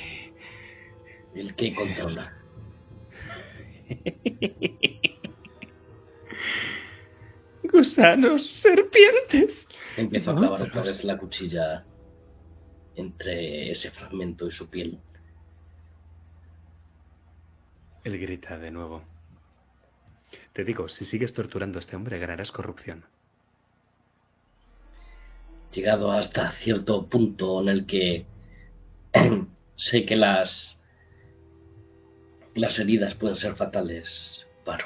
[1.36, 2.43] El que controla.
[7.64, 9.68] Gusanos, serpientes.
[9.98, 11.86] Empiezo a clavar otra vez la cuchilla
[12.96, 15.00] entre ese fragmento y su piel.
[18.04, 19.04] Él grita de nuevo.
[20.54, 23.06] Te digo, si sigues torturando a este hombre, ganarás corrupción.
[25.74, 28.26] Llegado hasta cierto punto en el que
[29.76, 30.83] sé que las
[32.56, 34.86] las heridas pueden ser fatales, paro.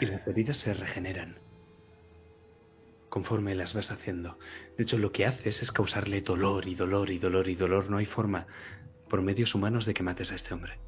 [0.00, 1.38] Y las heridas se regeneran.
[3.08, 4.38] Conforme las vas haciendo.
[4.76, 7.90] De hecho, lo que haces es causarle dolor y dolor y dolor y dolor.
[7.90, 8.46] No hay forma,
[9.08, 10.78] por medios humanos, de que mates a este hombre.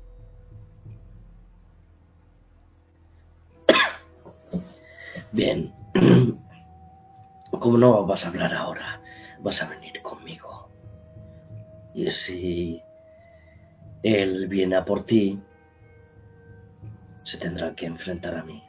[5.32, 5.72] Bien.
[7.50, 9.00] Como no vas a hablar ahora,
[9.40, 10.70] vas a venir conmigo.
[11.94, 12.80] Y si
[14.02, 15.38] él viene a por ti,
[17.24, 18.62] se tendrá que enfrentar a mí.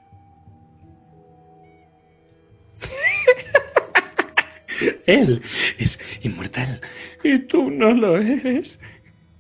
[5.06, 5.42] Él
[5.78, 6.82] es inmortal.
[7.24, 8.80] Y tú no lo eres.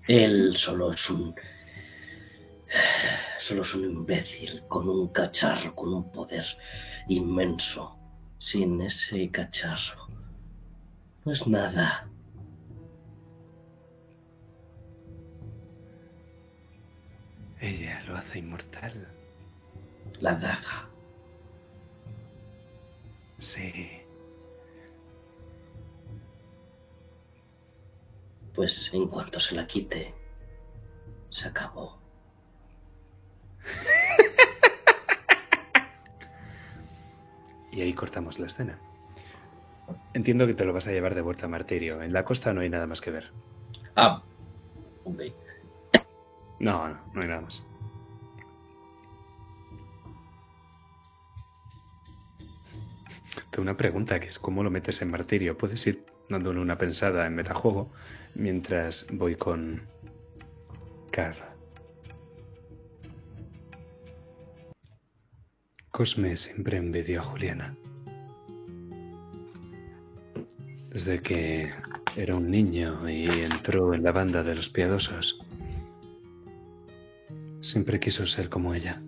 [0.07, 1.35] Él solo es un...
[3.39, 6.45] Solo es un imbécil con un cacharro, con un poder
[7.07, 7.97] inmenso.
[8.39, 10.07] Sin ese cacharro.
[11.25, 12.07] No es nada.
[17.61, 19.07] Ella lo hace inmortal.
[20.19, 20.89] La daga.
[23.39, 24.01] Sí.
[28.55, 30.13] Pues en cuanto se la quite,
[31.29, 31.99] se acabó.
[37.71, 38.77] Y ahí cortamos la escena.
[40.13, 42.01] Entiendo que te lo vas a llevar de vuelta a Martirio.
[42.01, 43.31] En la costa no hay nada más que ver.
[43.95, 44.21] Ah,
[45.05, 45.21] ok.
[46.61, 47.65] No, no, no hay nada más.
[53.49, 55.57] Tengo una pregunta que es cómo lo metes en martirio.
[55.57, 57.89] Puedes ir dándole una pensada en metajuego
[58.35, 59.81] mientras voy con
[61.11, 61.35] Carl.
[65.89, 67.75] Cosme siempre envidió a Juliana.
[70.91, 71.73] Desde que
[72.15, 75.39] era un niño y entró en la banda de los piadosos,
[77.61, 79.01] siempre quiso ser como ella.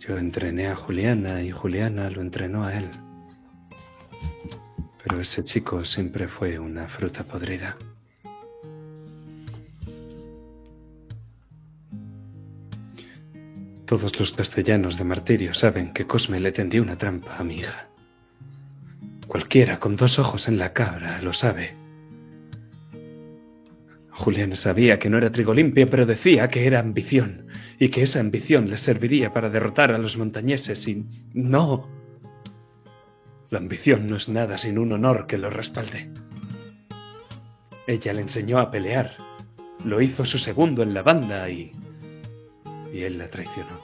[0.00, 2.90] Yo entrené a Juliana y Juliana lo entrenó a él.
[5.02, 7.76] Pero ese chico siempre fue una fruta podrida.
[13.84, 17.88] Todos los castellanos de Martirio saben que Cosme le tendió una trampa a mi hija.
[19.26, 21.87] Cualquiera con dos ojos en la cabra lo sabe.
[24.18, 27.46] Julián sabía que no era trigo limpio, pero decía que era ambición,
[27.78, 31.88] y que esa ambición le serviría para derrotar a los montañeses, y no.
[33.48, 36.10] La ambición no es nada sin un honor que lo respalde.
[37.86, 39.12] Ella le enseñó a pelear,
[39.84, 41.70] lo hizo su segundo en la banda y...
[42.92, 43.80] y él la traicionó.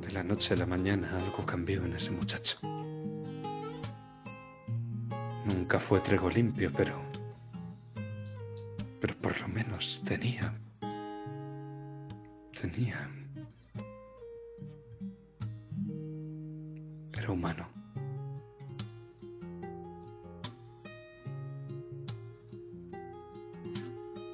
[0.00, 2.56] De la noche a la mañana algo cambió en ese muchacho.
[5.44, 7.07] Nunca fue trigo limpio, pero...
[9.00, 10.54] pero por lo menos tenía.
[12.60, 13.08] Tenía.
[17.16, 17.68] Era humano.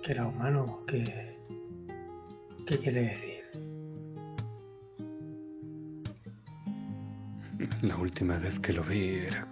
[0.03, 1.39] Que era humano, ¿qué,
[2.67, 3.35] qué quiere decir?
[7.83, 9.47] La última vez que lo vi era...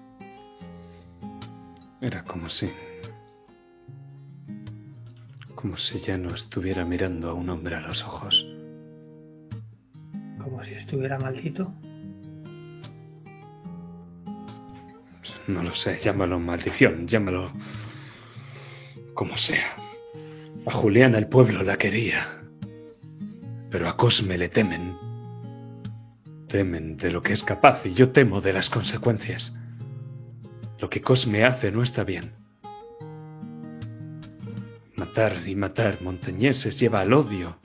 [2.00, 2.70] Era como si...
[5.62, 8.44] Como si ya no estuviera mirando a un hombre a los ojos.
[10.42, 11.72] Como si estuviera maldito.
[15.46, 17.52] No lo sé, llámalo maldición, llámalo
[19.14, 19.76] como sea.
[20.66, 22.42] A Juliana el pueblo la quería,
[23.70, 24.96] pero a Cosme le temen.
[26.48, 29.56] Temen de lo que es capaz y yo temo de las consecuencias.
[30.80, 32.41] Lo que Cosme hace no está bien.
[35.14, 37.58] Matar y matar montañeses lleva al odio.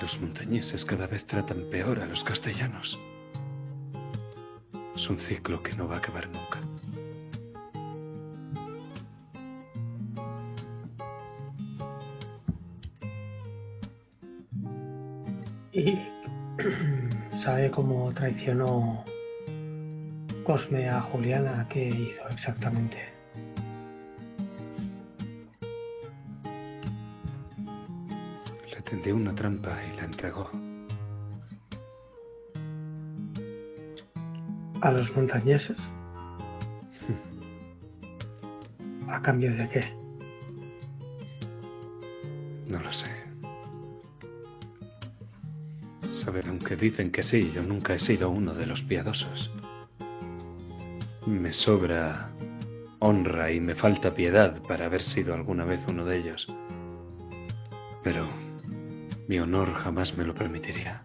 [0.00, 2.98] Los montañeses cada vez tratan peor a los castellanos.
[4.96, 6.60] Es un ciclo que no va a acabar nunca.
[15.72, 15.98] Y
[17.42, 19.04] sabe cómo traicionó
[20.42, 23.15] Cosme a Juliana, ¿qué hizo exactamente?
[28.88, 30.48] Tendió una trampa y la entregó.
[34.80, 35.76] ¿A los montañeses?
[39.08, 39.84] ¿A cambio de qué?
[42.68, 43.10] No lo sé.
[46.14, 49.50] Saber, aunque dicen que sí, yo nunca he sido uno de los piadosos.
[51.26, 52.30] Me sobra
[53.00, 56.48] honra y me falta piedad para haber sido alguna vez uno de ellos.
[59.28, 61.02] Mi honor jamás me lo permitiría.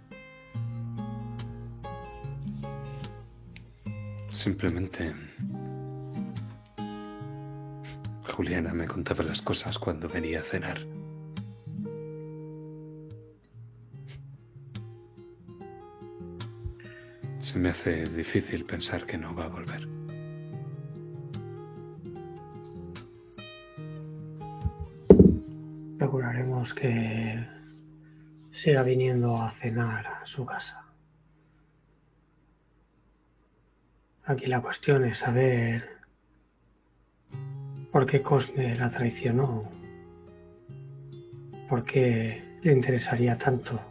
[4.31, 5.13] Simplemente...
[8.35, 10.79] Juliana me contaba las cosas cuando venía a cenar.
[17.39, 19.90] Se me hace difícil pensar que no va a volver.
[28.61, 30.85] Siga viniendo a cenar a su casa.
[34.25, 35.97] Aquí la cuestión es saber
[37.91, 39.67] por qué Cosme la traicionó,
[41.67, 43.81] por qué le interesaría tanto.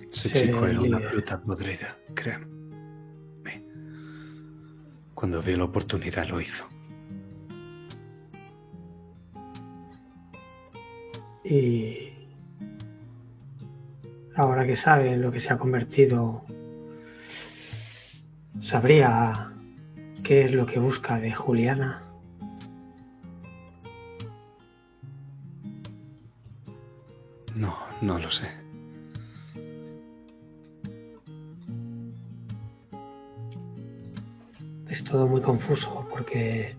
[0.00, 2.50] Ese chico era una fruta podrida, créeme.
[5.14, 6.68] Cuando vio la oportunidad lo hizo.
[11.44, 11.99] Y
[14.70, 16.44] que sabe lo que se ha convertido,
[18.62, 19.50] sabría
[20.22, 22.04] qué es lo que busca de Juliana.
[27.56, 28.46] No, no lo sé.
[34.88, 36.76] Es todo muy confuso porque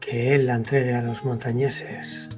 [0.00, 2.33] que él la entregue a los montañeses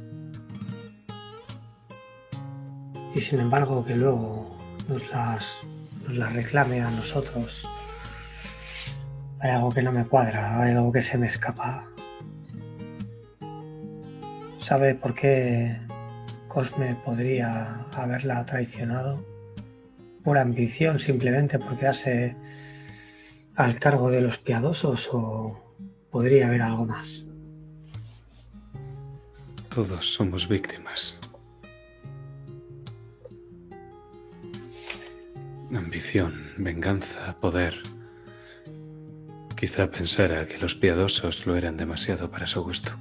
[3.29, 4.57] sin embargo que luego
[4.89, 5.45] nos las,
[6.35, 7.63] reclame a nosotros.
[9.41, 11.85] Hay algo que no me cuadra, hay algo que se me escapa.
[14.61, 15.77] ¿Sabe por qué
[16.49, 19.37] Cosme podría haberla traicionado?
[20.27, 22.35] por ambición, simplemente por quedarse
[23.55, 25.73] al cargo de los piadosos o
[26.11, 27.25] podría haber algo más.
[29.73, 31.17] Todos somos víctimas.
[35.75, 37.75] Ambición, venganza, poder.
[39.57, 42.93] Quizá pensara que los piadosos lo eran demasiado para su gusto.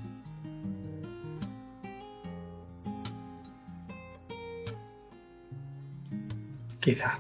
[6.80, 7.20] Quizá.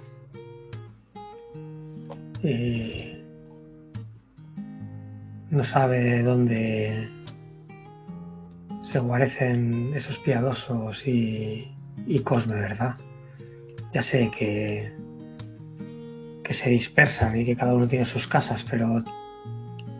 [2.41, 3.23] Y
[5.51, 7.07] no sabe dónde
[8.84, 11.72] se guarecen esos piadosos y,
[12.07, 12.95] y Cosme, ¿verdad?
[13.93, 15.05] Ya sé que
[16.56, 19.03] se dispersan y que cada uno tiene sus casas, pero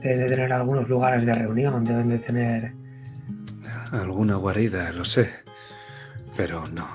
[0.02, 2.74] deben de tener algunos lugares de reunión, deben de tener...
[3.92, 5.30] Alguna guarida, lo sé,
[6.36, 6.88] pero no.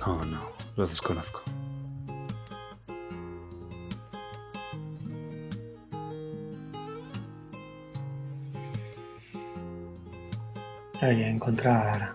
[0.00, 0.40] No, no,
[0.76, 1.42] lo desconozco.
[11.00, 12.14] Hay que encontrar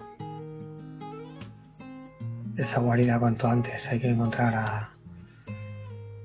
[2.57, 4.89] esa guarida cuanto antes, hay que encontrar a,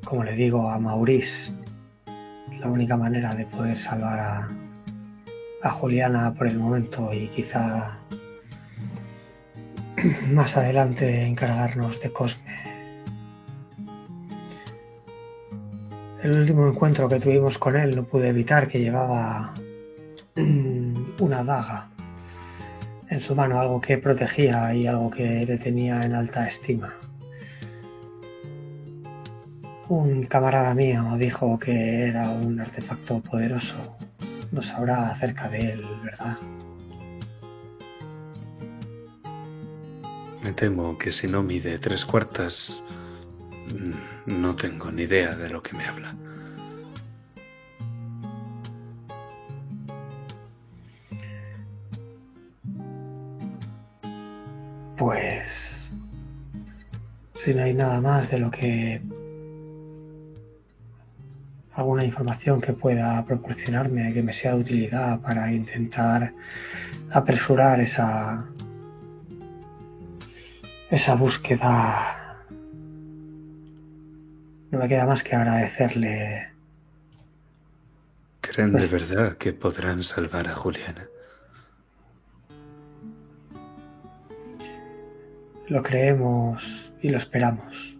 [0.06, 1.52] como le digo, a Maurice.
[2.60, 4.48] La única manera de poder salvar a,
[5.62, 7.98] a Juliana por el momento y quizá
[10.32, 12.56] más adelante encargarnos de Cosme.
[16.22, 19.52] El último encuentro que tuvimos con él no pude evitar que llevaba
[20.36, 21.88] una daga
[23.10, 26.94] en su mano, algo que protegía y algo que le tenía en alta estima.
[29.88, 33.96] Un camarada mío dijo que era un artefacto poderoso.
[34.50, 36.36] No sabrá acerca de él, ¿verdad?
[40.42, 42.82] Me temo que si no mide tres cuartas,
[43.68, 46.14] mm, no tengo ni idea de lo que me habla.
[54.96, 55.88] Pues
[57.34, 59.00] si no hay nada más de lo que
[61.76, 66.32] alguna información que pueda proporcionarme que me sea de utilidad para intentar
[67.12, 68.44] apresurar esa
[70.90, 72.44] esa búsqueda
[74.70, 76.48] no me queda más que agradecerle
[78.40, 81.06] ¿Creen de Pues- verdad que podrán salvar a Juliana?
[85.68, 86.62] Lo creemos
[87.02, 87.96] y lo esperamos.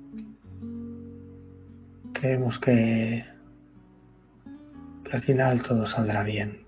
[2.12, 3.24] Creemos que,
[5.12, 6.64] al final todo saldrá bien.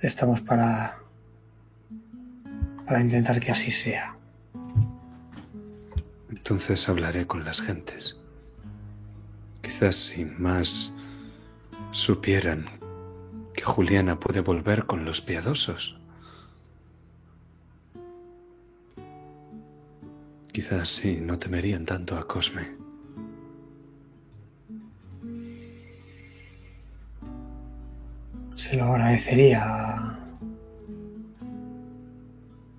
[0.00, 0.98] Estamos para,
[2.86, 4.16] para intentar que así sea.
[6.30, 8.16] Entonces hablaré con las gentes.
[9.62, 10.92] Quizás si más
[11.92, 12.66] supieran
[13.54, 15.96] que Juliana puede volver con los piadosos.
[20.52, 22.81] Quizás sí, no temerían tanto a Cosme.
[28.62, 30.16] Se lo agradecería.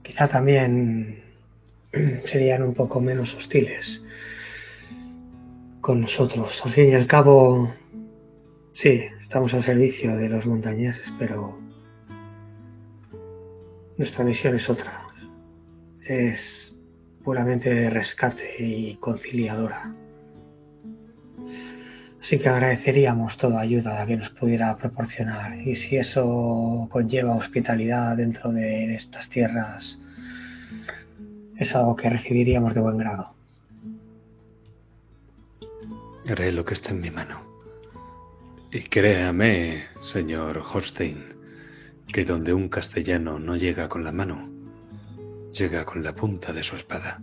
[0.02, 1.22] Quizá también
[2.26, 4.02] serían un poco menos hostiles
[5.82, 6.62] con nosotros.
[6.64, 7.74] Al fin y al cabo,
[8.72, 11.60] sí, estamos al servicio de los montañeses, pero
[13.98, 15.02] nuestra misión es otra.
[16.08, 16.74] Es
[17.26, 19.94] puramente de rescate y conciliadora.
[22.24, 25.60] Así que agradeceríamos toda ayuda que nos pudiera proporcionar.
[25.60, 30.00] Y si eso conlleva hospitalidad dentro de estas tierras,
[31.58, 33.34] es algo que recibiríamos de buen grado.
[36.26, 37.42] Haré lo que esté en mi mano.
[38.72, 41.26] Y créame, señor Holstein,
[42.08, 44.50] que donde un castellano no llega con la mano,
[45.52, 47.20] llega con la punta de su espada.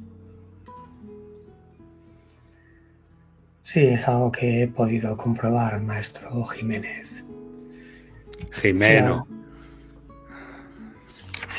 [3.72, 7.08] Sí, es algo que he podido comprobar, maestro Jiménez.
[8.52, 9.28] Jimeno,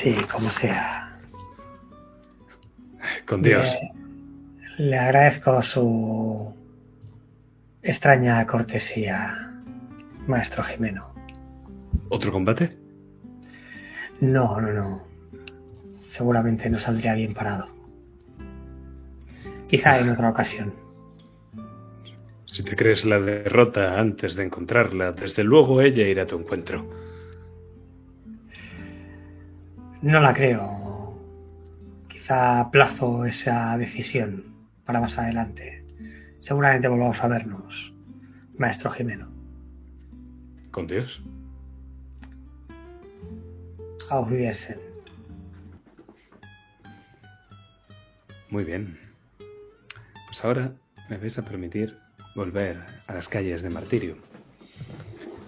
[0.02, 1.18] Sí, como sea.
[3.26, 3.78] con Dios.
[4.78, 6.54] Le, le agradezco su
[7.82, 9.50] extraña cortesía,
[10.28, 11.14] maestro Jimeno.
[12.10, 12.78] ¿Otro combate?
[14.20, 15.04] No, no, no.
[16.10, 17.70] Seguramente no saldría bien parado.
[19.70, 20.74] Quizá en otra ocasión.
[22.52, 26.86] Si te crees la derrota antes de encontrarla, desde luego ella irá a tu encuentro.
[30.02, 31.18] No la creo.
[32.10, 34.54] Quizá aplazo esa decisión
[34.84, 35.86] para más adelante.
[36.40, 37.94] Seguramente volvamos a vernos,
[38.58, 39.32] maestro Jimeno.
[40.72, 41.24] Con Dios.
[44.10, 44.30] Auf.
[48.50, 49.00] Muy bien.
[50.28, 50.74] Pues ahora
[51.10, 52.01] me vais a permitir
[52.36, 52.78] volver
[53.08, 54.18] a las calles de Martirio.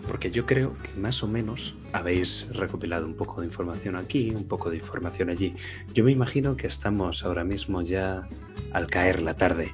[0.07, 4.47] Porque yo creo que más o menos habéis recopilado un poco de información aquí, un
[4.47, 5.55] poco de información allí.
[5.93, 8.27] Yo me imagino que estamos ahora mismo ya
[8.73, 9.71] al caer la tarde.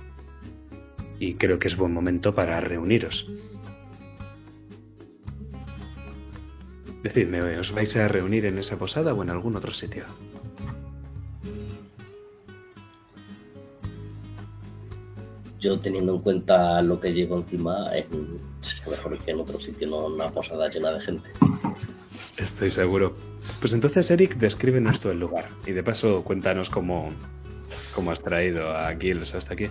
[1.19, 3.27] Y creo que es buen momento para reuniros.
[7.03, 10.03] Decidme, ¿os vais a reunir en esa posada o en algún otro sitio?
[15.59, 19.87] Yo teniendo en cuenta lo que llevo encima, en, sería mejor que en otro sitio,
[19.87, 21.29] no una posada llena de gente.
[22.37, 23.15] Estoy seguro.
[23.59, 25.49] Pues entonces, Eric, descríbenos tú el lugar.
[25.65, 27.09] Y de paso, cuéntanos cómo,
[27.93, 29.67] cómo has traído a Gilles hasta aquí.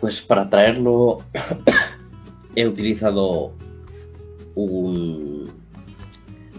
[0.00, 1.18] Pues para traerlo
[2.56, 3.52] he utilizado
[4.54, 5.52] un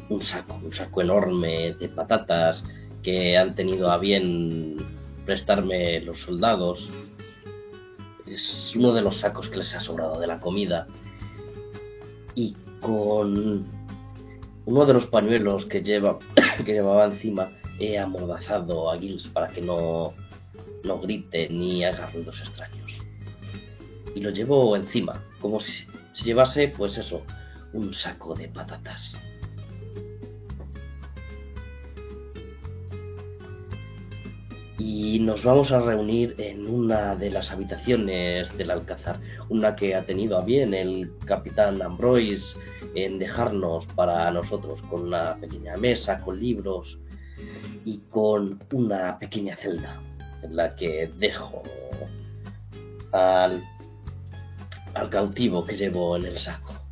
[0.10, 2.64] un saco, un saco enorme de patatas
[3.02, 4.78] que han tenido a bien
[5.26, 6.90] prestarme los soldados.
[8.26, 10.88] Es uno de los sacos que les ha sobrado de la comida.
[12.36, 13.66] Y con
[14.66, 16.20] uno de los pañuelos que, lleva,
[16.66, 20.14] que llevaba encima he amordazado a Gils para que no,
[20.84, 22.92] no grite ni haga ruidos extraños.
[24.16, 27.24] Y lo llevo encima, como si, si llevase, pues eso,
[27.74, 29.16] un saco de patatas.
[34.86, 40.06] Y nos vamos a reunir en una de las habitaciones del Alcázar, una que ha
[40.06, 42.58] tenido a bien el capitán Ambroise
[42.94, 47.00] en dejarnos para nosotros con una pequeña mesa, con libros
[47.86, 50.02] y con una pequeña celda
[50.44, 51.64] en la que dejo
[53.14, 53.64] al,
[54.96, 56.83] al cautivo que llevo en el saco.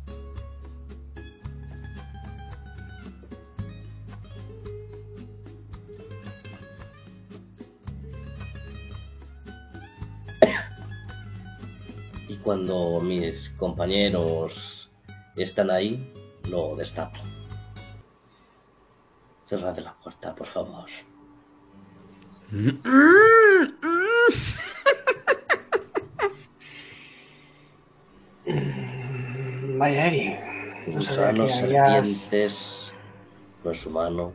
[12.42, 14.90] Cuando mis compañeros
[15.36, 16.12] están ahí,
[16.48, 17.18] lo destapo.
[19.48, 20.86] Cerrad la puerta, por favor.
[29.78, 30.36] Vaya, Eri.
[30.86, 32.08] No sabía Gusanos, que habías.
[32.08, 32.92] serpientes,
[33.64, 34.32] no es humano.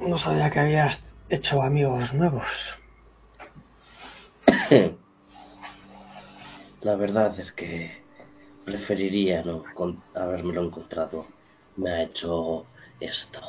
[0.00, 2.46] No sabía que habías hecho amigos nuevos.
[6.84, 7.90] La verdad es que
[8.64, 9.64] preferiría no
[10.14, 11.26] habérmelo encontrado.
[11.76, 12.66] Me ha hecho
[13.00, 13.40] esto.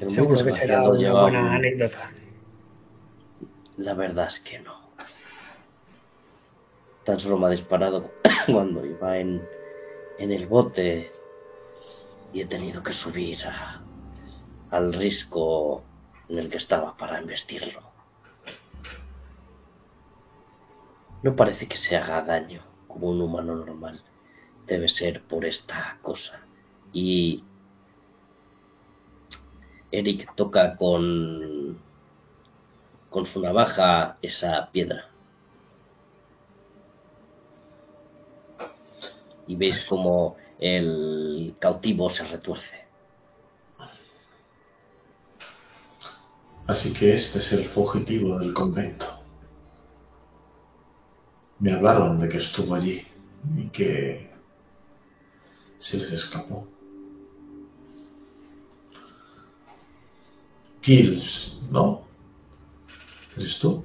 [0.00, 2.12] El Seguro que será una buena un- anécdota.
[3.76, 4.74] La verdad es que no.
[7.04, 8.12] Tan solo me ha disparado
[8.46, 9.48] cuando iba en,
[10.18, 11.12] en el bote
[12.32, 13.82] y he tenido que subir a-
[14.70, 15.84] al risco
[16.32, 17.82] en el que estaba para embestirlo.
[21.22, 24.02] No parece que se haga daño como un humano normal.
[24.66, 26.40] Debe ser por esta cosa.
[26.92, 27.44] Y
[29.90, 31.78] Eric toca con
[33.10, 35.10] con su navaja esa piedra.
[39.46, 42.81] Y veis como el cautivo se retuerce.
[46.72, 49.04] Así que este es el fugitivo del convento.
[51.58, 53.06] Me hablaron de que estuvo allí
[53.58, 54.30] y que
[55.78, 56.66] se les escapó.
[60.80, 62.06] Kills, ¿no?
[63.36, 63.84] ¿Eres tú?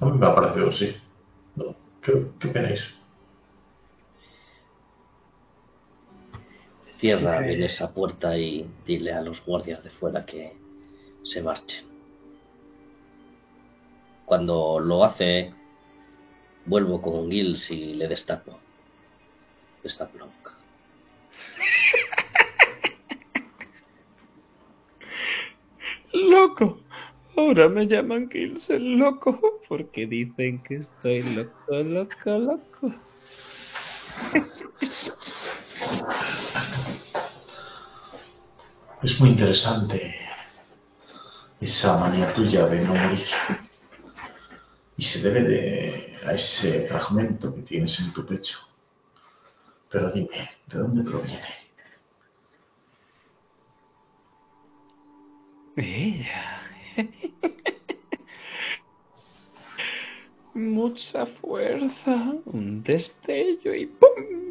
[0.00, 0.94] A mí me ha parecido sí.
[2.00, 2.97] ¿Qué, qué?
[6.98, 10.52] Cierra Sí, bien esa puerta y dile a los guardias de fuera que
[11.22, 11.86] se marchen.
[14.24, 15.54] Cuando lo hace,
[16.64, 18.58] vuelvo con Gills y le destapo.
[19.84, 20.58] Destapo la boca.
[26.12, 26.80] Loco.
[27.36, 32.92] Ahora me llaman Kills el loco porque dicen que estoy loco, loco, loco.
[39.00, 40.12] Es muy interesante
[41.60, 43.20] esa manía tuya de no morir.
[44.96, 48.58] Y se debe de, a ese fragmento que tienes en tu pecho.
[49.88, 51.54] Pero dime, ¿de dónde proviene?
[55.76, 56.62] Ella.
[60.54, 64.50] Mucha fuerza, un destello y ¡pum!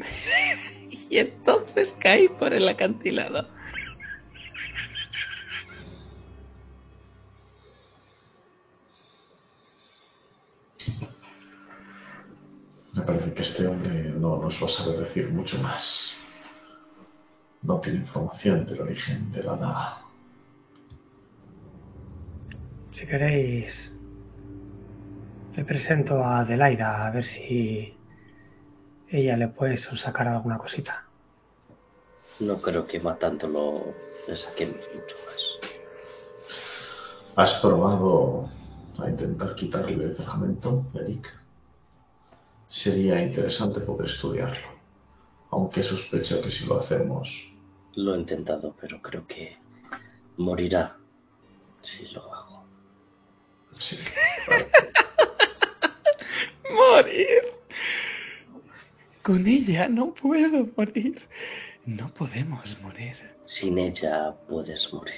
[1.09, 3.56] Y entonces caí por el acantilado.
[12.97, 16.13] Me parece que este hombre no nos va a saber decir mucho más.
[17.61, 20.01] No tiene información del origen de la daga.
[22.91, 23.93] Si queréis,
[25.55, 27.95] le presento a Adelaida a ver si
[29.09, 31.05] ella le puede sacar alguna cosita.
[32.39, 33.93] No creo que matándolo
[34.27, 35.71] le saquemos mucho más.
[37.35, 38.49] ¿Has probado
[38.97, 41.46] a intentar quitarle el fragmento, Eric?
[42.69, 44.67] Sería interesante poder estudiarlo.
[45.51, 47.29] Aunque sospecho que si lo hacemos,
[47.95, 49.57] Lo he intentado, pero creo que
[50.37, 50.95] morirá
[51.81, 52.63] Sí, lo hago.
[53.79, 53.97] Sí.
[56.73, 57.43] Morir.
[59.23, 61.21] Con ella no puedo morir.
[61.85, 63.15] No podemos morir.
[63.45, 65.15] Sin ella puedes morir.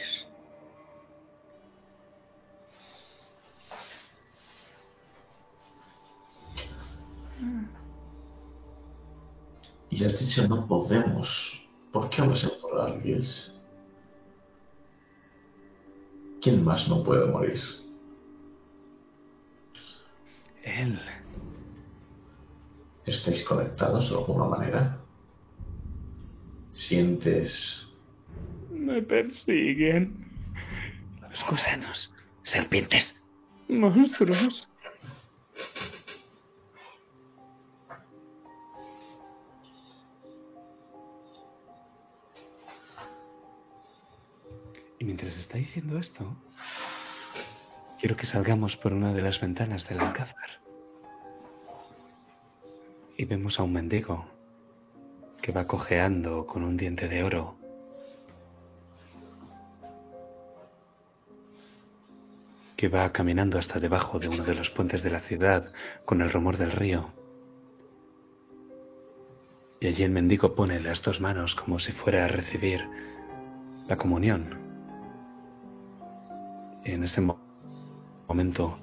[9.90, 11.60] Y has dicho no podemos.
[11.92, 13.54] ¿Por qué hablas en plural, Gils?
[16.42, 17.60] ¿Quién más no puede morir?
[20.64, 21.00] Él.
[23.06, 25.02] ¿Estáis conectados de alguna manera?
[26.72, 27.90] ¿Sientes
[28.70, 30.26] Me persiguen.
[31.30, 32.14] Los gusanos,
[32.44, 33.20] serpientes.
[33.68, 34.69] Monstruos.
[45.10, 46.24] Mientras está diciendo esto,
[48.00, 50.62] quiero que salgamos por una de las ventanas del alcázar.
[53.18, 54.28] Y vemos a un mendigo
[55.42, 57.56] que va cojeando con un diente de oro.
[62.78, 65.74] que va caminando hasta debajo de uno de los puentes de la ciudad
[66.06, 67.10] con el rumor del río.
[69.82, 72.88] Y allí el mendigo pone las dos manos como si fuera a recibir
[73.86, 74.69] la comunión.
[76.94, 77.40] En ese mo-
[78.28, 78.80] momento,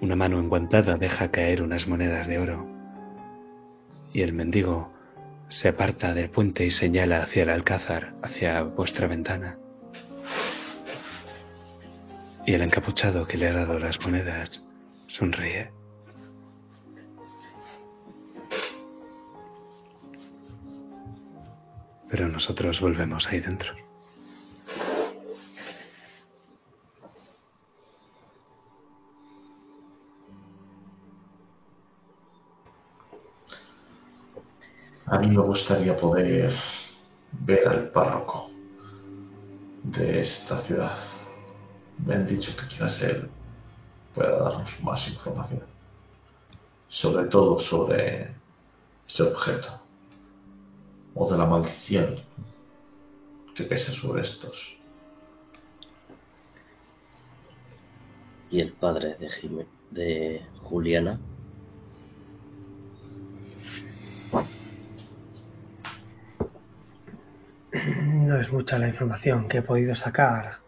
[0.00, 2.66] una mano enguantada deja caer unas monedas de oro.
[4.12, 4.90] Y el mendigo
[5.48, 9.58] se aparta del puente y señala hacia el alcázar, hacia vuestra ventana.
[12.46, 14.64] Y el encapuchado que le ha dado las monedas
[15.08, 15.70] sonríe.
[22.10, 23.87] Pero nosotros volvemos ahí dentro.
[35.10, 36.54] A mí me gustaría poder
[37.32, 38.50] ver al párroco
[39.82, 40.98] de esta ciudad.
[42.04, 43.30] Me han dicho que quizás él
[44.14, 45.62] pueda darnos más información.
[46.88, 48.34] Sobre todo sobre
[49.06, 49.80] este objeto.
[51.14, 52.20] O de la maldición
[53.56, 54.76] que pesa sobre estos.
[58.50, 61.18] Y el padre de, de Juliana.
[68.28, 70.58] No es mucha la información que he podido sacar.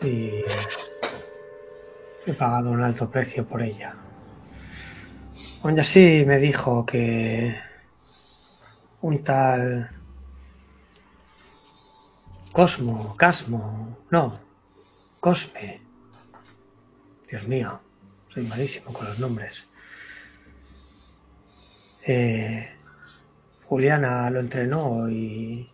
[0.00, 0.42] Y
[2.26, 3.94] he pagado un alto precio por ella.
[5.62, 7.56] Aún así me dijo que
[9.02, 9.90] un tal
[12.50, 14.40] Cosmo, Casmo, no,
[15.20, 15.82] Cosme.
[17.28, 17.80] Dios mío,
[18.30, 19.68] soy malísimo con los nombres.
[22.04, 22.68] Eh,
[23.70, 25.70] Juliana lo entrenó y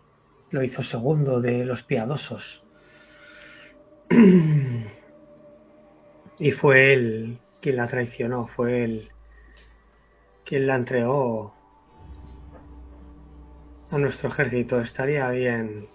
[0.50, 2.62] lo hizo segundo de los piadosos.
[6.38, 9.08] y fue él quien la traicionó, fue él
[10.44, 11.54] quien la entregó
[13.90, 14.78] a nuestro ejército.
[14.78, 15.88] Estaría bien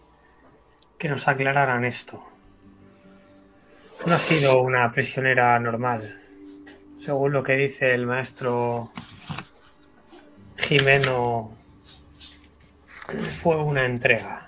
[0.97, 2.19] que nos aclararan esto.
[4.07, 6.19] No ha sido una prisionera normal.
[6.97, 8.89] Según lo que dice el maestro
[10.57, 11.60] Jimeno
[13.41, 14.47] fue una entrega.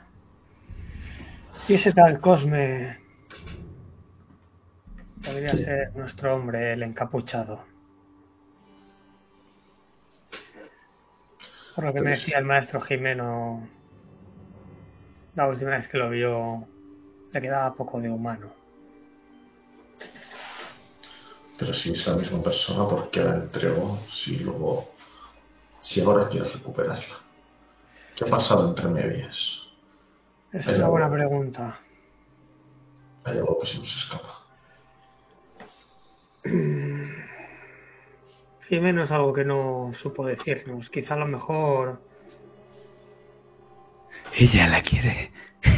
[1.67, 2.97] Y ese tal Cosme
[5.23, 7.63] podría ser nuestro hombre, el encapuchado.
[11.75, 13.67] Por lo que me Pues- decía el maestro Jimeno,
[15.35, 16.67] la última vez que lo vio,
[17.31, 18.51] le quedaba poco de humano.
[21.57, 23.99] Pero si es la misma persona, ¿por qué la entregó?
[24.11, 24.89] Si luego.
[25.81, 27.15] Si ahora quiere recuperarla.
[28.23, 29.63] ¿Qué ha pasado entre medias?
[30.53, 31.77] Esa es una buena pregunta.
[33.25, 34.39] Hay algo que se nos escapa.
[38.69, 40.89] Jimeno es algo que no supo decirnos.
[40.89, 42.01] Quizá a lo mejor
[44.37, 45.33] Ella la quiere.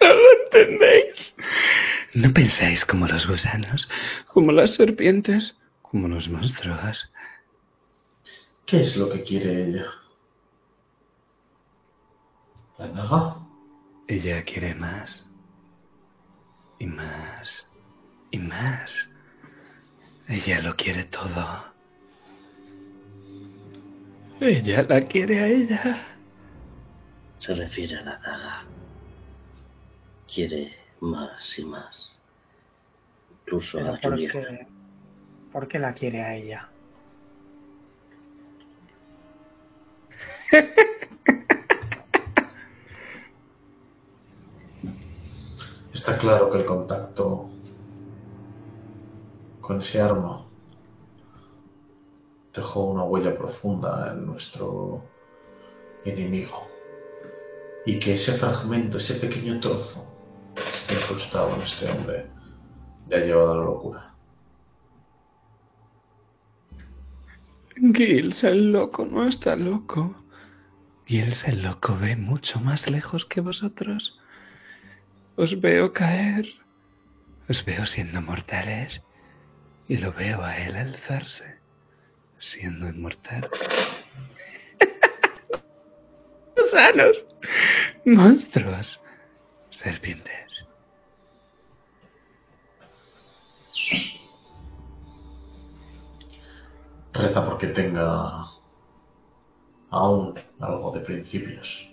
[0.00, 1.34] ¿No lo entendéis?
[2.14, 3.90] ¿No pensáis como los gusanos,
[4.26, 7.12] como las serpientes, como los monstruos?
[8.64, 9.84] ¿Qué es lo que quiere ella?
[12.78, 13.36] ¿La daga?
[14.06, 15.28] Ella quiere más.
[16.78, 17.74] Y más.
[18.30, 19.12] Y más.
[20.28, 21.64] Ella lo quiere todo.
[24.40, 26.06] Ella la quiere a ella.
[27.40, 28.64] Se refiere a la daga.
[30.32, 32.14] quiere más y más.
[33.46, 34.66] Incluso Pero a ¿por qué,
[35.52, 36.68] ¿Por qué la quiere a ella?
[46.08, 47.50] Está claro que el contacto
[49.60, 50.42] con ese arma
[52.54, 55.02] dejó una huella profunda en nuestro
[56.06, 56.66] enemigo.
[57.84, 60.02] Y que ese fragmento, ese pequeño trozo
[60.54, 62.30] que está incrustado en este hombre,
[63.10, 64.14] le ha llevado a la locura.
[67.76, 70.14] Gilles el loco no está loco.
[71.04, 74.17] Gilles el loco ve mucho más lejos que vosotros.
[75.42, 76.46] Os veo caer.
[77.48, 79.00] Os veo siendo mortales.
[79.86, 81.60] Y lo veo a él alzarse,
[82.40, 83.48] siendo inmortal.
[86.56, 87.24] Gusanos.
[88.04, 89.00] Monstruos.
[89.70, 90.66] Serpientes.
[97.12, 98.44] Reza porque tenga
[99.90, 101.88] aún algo de principios.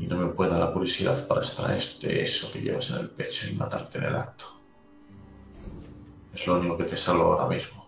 [0.00, 3.54] Y no me pueda la curiosidad para extraerte eso que llevas en el pecho y
[3.54, 4.46] matarte en el acto.
[6.32, 7.86] Es lo único que te salva ahora mismo.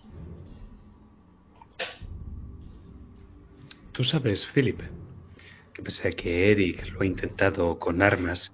[3.92, 4.80] Tú sabes, Philip,
[5.72, 8.52] que pese a que Eric lo ha intentado con armas,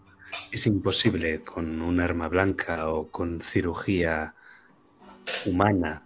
[0.53, 4.35] es imposible con un arma blanca o con cirugía
[5.47, 6.05] humana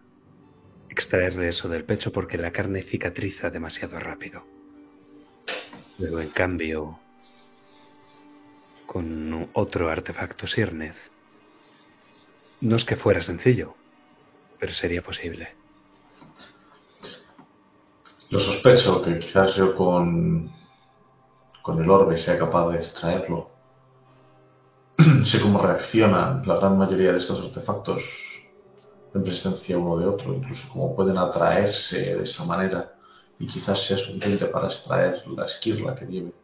[0.88, 4.42] extraerle eso del pecho porque la carne cicatriza demasiado rápido.
[5.98, 6.98] Pero en cambio,
[8.92, 10.94] con otro artefacto Sirnez,
[12.60, 13.74] no es que fuera sencillo,
[14.60, 15.48] pero sería posible.
[18.28, 20.52] Lo sospecho que quizás yo con,
[21.62, 23.48] con el orbe sea capaz de extraerlo.
[25.24, 28.02] sé cómo reaccionan la gran mayoría de estos artefactos
[29.14, 32.92] en presencia uno de otro, incluso cómo pueden atraerse de esa manera
[33.38, 36.41] y quizás sea suficiente para extraer la esquirla que lleve.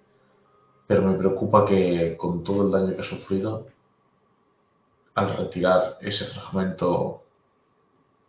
[0.89, 3.68] Pero me preocupa que con todo el daño que ha sufrido,
[5.15, 7.26] al retirar ese fragmento,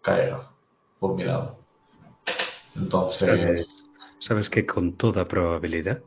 [0.02, 0.52] caiga
[1.00, 1.66] fulminado.
[2.76, 3.68] Entonces, Sabes,
[4.20, 6.04] sabes que con toda probabilidad,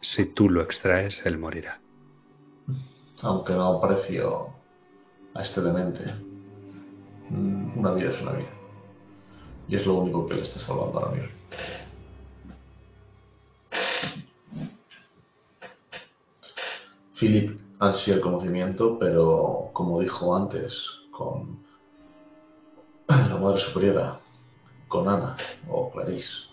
[0.00, 1.82] si tú lo extraes, él morirá.
[3.20, 4.58] aunque no aprecio
[5.34, 6.04] a este demente,
[7.28, 8.50] mm, una vida es una vida.
[9.68, 11.35] Y es lo único que le está salvando ahora mismo.
[17.18, 21.64] Philip ansía el conocimiento, pero como dijo antes, con
[23.08, 24.20] la Madre Superiora,
[24.88, 25.34] con Ana
[25.66, 26.50] o Clarice,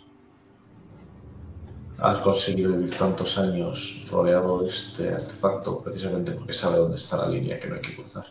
[1.98, 7.28] has conseguido vivir tantos años rodeado de este artefacto precisamente porque sabe dónde está la
[7.28, 8.26] línea que no hay que cruzar.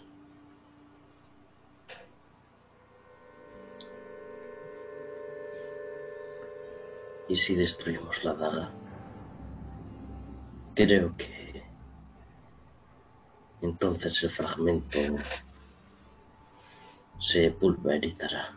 [7.29, 8.71] ¿Y si destruimos la daga?
[10.75, 11.42] Creo que
[13.63, 14.99] entonces el fragmento
[17.21, 18.55] se pulverizará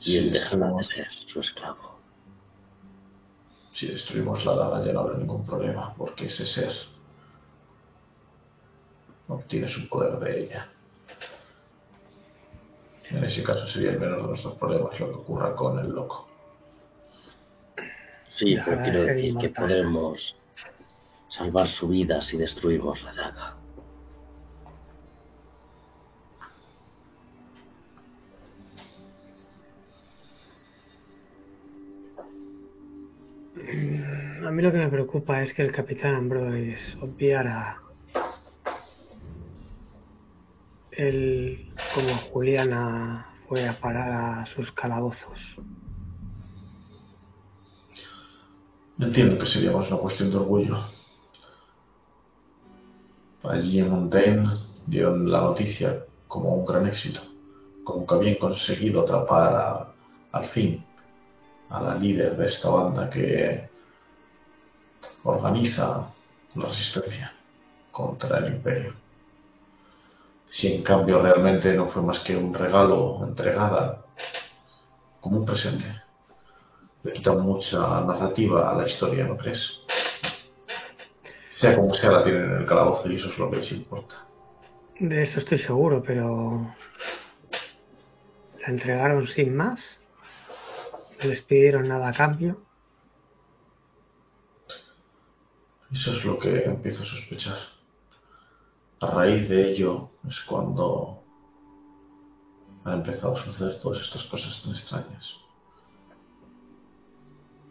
[0.00, 1.98] y Si él dejará de ser su esclavo.
[3.72, 6.72] si destruimos la daga ya no habrá ningún problema, porque ese ser
[9.28, 10.68] obtiene su poder de ella.
[13.10, 16.28] En ese caso sería el menor de nuestros problemas lo que ocurra con el loco.
[18.28, 20.36] Sí, pero quiero decir que podemos
[21.28, 23.56] salvar su vida si destruimos la daga.
[34.46, 37.76] A mí lo que me preocupa es que el capitán Ambroise obviara
[40.92, 45.56] el como Juliana fue a parar a sus calabozos.
[48.98, 50.97] Entiendo que sería más una cuestión de orgullo.
[53.44, 54.50] Allí en Montaigne
[54.86, 57.20] dieron la noticia como un gran éxito,
[57.84, 59.92] como que habían conseguido atrapar
[60.32, 60.84] al fin
[61.70, 63.68] a la líder de esta banda que
[65.24, 66.08] organiza
[66.54, 67.32] la resistencia
[67.92, 68.94] contra el imperio.
[70.48, 74.02] Si en cambio realmente no fue más que un regalo entregada
[75.20, 76.02] como un presente,
[77.02, 79.80] le quita mucha narrativa a la historia, ¿no crees?
[81.58, 84.14] Sea como sea, la tienen en el calabozo y eso es lo que les importa.
[85.00, 86.72] De eso estoy seguro, pero
[88.60, 89.98] la entregaron sin más.
[91.20, 92.62] No les pidieron nada a cambio.
[95.90, 97.58] Eso es lo que empiezo a sospechar.
[99.00, 101.24] A raíz de ello es cuando
[102.84, 105.34] han empezado a suceder todas estas cosas tan extrañas.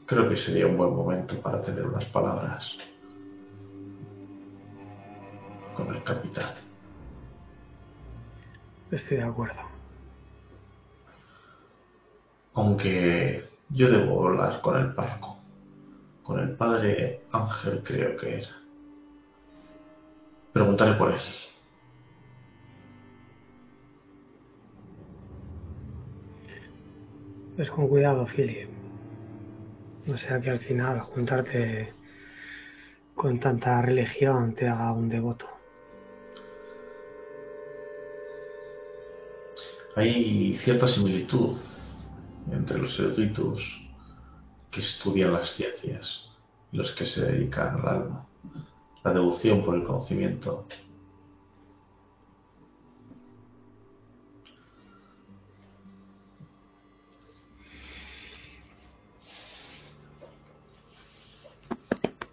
[0.05, 2.77] Creo que sería un buen momento para tener unas palabras
[5.77, 6.55] con el capitán.
[8.89, 9.61] Estoy de acuerdo.
[12.55, 15.37] Aunque yo debo hablar con el párroco.
[16.23, 18.49] Con el padre Ángel creo que era.
[20.51, 21.19] Preguntaré por él.
[27.55, 28.69] Pues con cuidado, Philip.
[30.07, 31.93] No sea que al final juntarte
[33.13, 35.56] con tanta religión te haga un devoto.
[39.97, 41.57] Hay cierta similitud
[42.51, 43.81] entre los eruditos
[44.69, 46.29] que estudian las ciencias
[46.71, 48.27] y los que se dedican al alma,
[49.03, 50.67] la devoción por el conocimiento.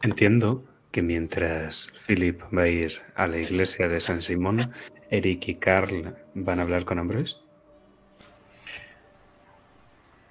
[0.02, 4.70] Entiendo que mientras Philip va a ir a la iglesia de San Simón,
[5.09, 7.43] Eric y Carl van a hablar con Ambrose.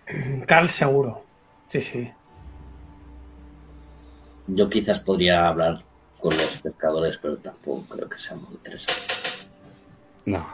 [0.47, 1.25] Carl seguro.
[1.69, 2.11] Sí, sí.
[4.47, 5.85] Yo quizás podría hablar
[6.19, 9.01] con los pescadores, pero tampoco creo que sea muy interesante.
[10.25, 10.47] No,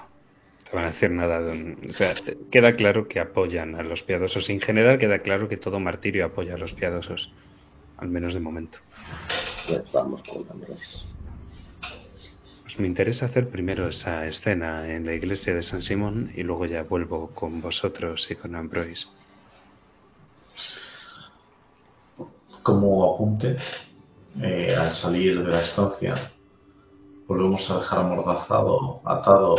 [0.70, 1.42] te van a decir nada.
[1.42, 2.14] de un- O sea,
[2.52, 4.50] queda claro que apoyan a los piadosos.
[4.50, 7.34] En general queda claro que todo martirio apoya a los piadosos.
[7.98, 8.80] Al menos de momento.
[9.68, 11.06] Pues vamos con Andrés.
[12.64, 16.66] Pues me interesa hacer primero esa escena en la iglesia de San Simón y luego
[16.66, 19.08] ya vuelvo con vosotros y con Ambroise.
[22.70, 23.58] Como apunte,
[24.44, 26.32] eh, al salir de la estancia,
[27.28, 29.56] volvemos a dejar amordazado, atado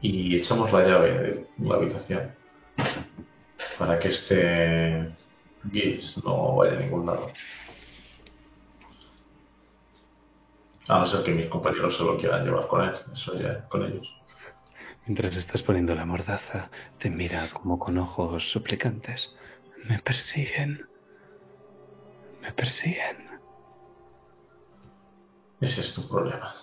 [0.00, 2.34] y echamos la llave de la habitación
[3.78, 5.14] para que este
[5.70, 7.26] Gilles no vaya a ningún lado.
[10.88, 13.84] A no ser que mis compañeros se lo quieran llevar con él, eso ya con
[13.84, 14.08] ellos.
[15.04, 19.36] Mientras estás poniendo la mordaza, te mira como con ojos suplicantes.
[19.84, 20.86] Me persiguen.
[22.42, 23.16] Me persiguen.
[25.60, 26.54] Ese es tu problema.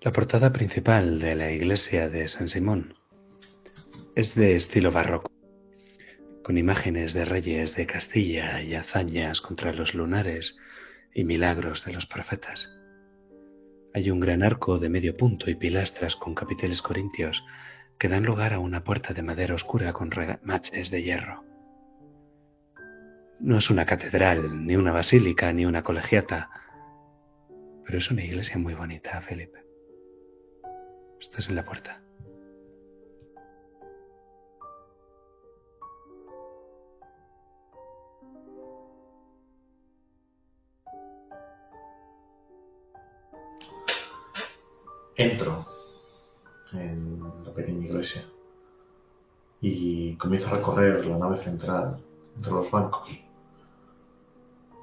[0.00, 2.94] La portada principal de la iglesia de San Simón
[4.14, 5.30] es de estilo barroco,
[6.42, 10.56] con imágenes de reyes de Castilla y hazañas contra los lunares
[11.14, 12.70] y milagros de los profetas.
[13.92, 17.44] Hay un gran arco de medio punto y pilastras con capiteles corintios
[17.98, 21.45] que dan lugar a una puerta de madera oscura con remaches de hierro.
[23.38, 26.50] No es una catedral, ni una basílica, ni una colegiata,
[27.84, 29.62] pero es una iglesia muy bonita, Felipe.
[31.20, 32.02] Estás en la puerta.
[45.14, 45.66] Entro
[46.72, 48.22] en la pequeña iglesia
[49.60, 51.98] y comienzo a recorrer la nave central
[52.36, 53.08] entre los bancos,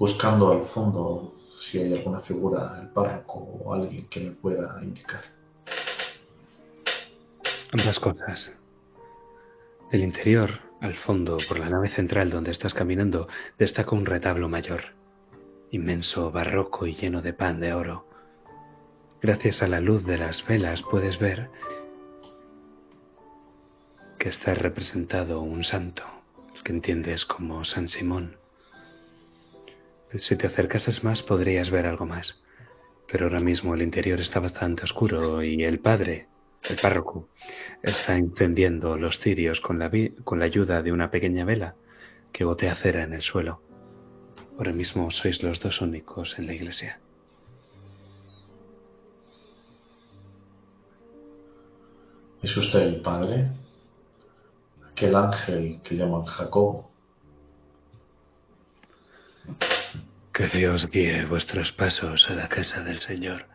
[0.03, 5.21] buscando al fondo si hay alguna figura, el párroco o alguien que me pueda indicar.
[7.71, 8.61] Ambas cosas.
[9.93, 14.81] Del interior, al fondo, por la nave central donde estás caminando, destaca un retablo mayor,
[15.71, 18.05] inmenso, barroco y lleno de pan de oro.
[19.21, 21.49] Gracias a la luz de las velas puedes ver
[24.19, 26.03] que está representado un santo,
[26.57, 28.42] el que entiendes como San Simón.
[30.17, 32.43] Si te acercases más podrías ver algo más,
[33.11, 36.27] pero ahora mismo el interior está bastante oscuro y el padre,
[36.69, 37.29] el párroco,
[37.81, 39.89] está encendiendo los cirios con la,
[40.23, 41.75] con la ayuda de una pequeña vela
[42.31, 43.61] que gotea cera en el suelo.
[44.57, 46.99] Ahora mismo sois los dos únicos en la iglesia.
[52.43, 53.49] ¿Es usted el padre?
[54.91, 56.91] Aquel ángel que llaman Jacobo.
[60.33, 63.45] Que Dios guíe vuestros pasos a la casa del Señor.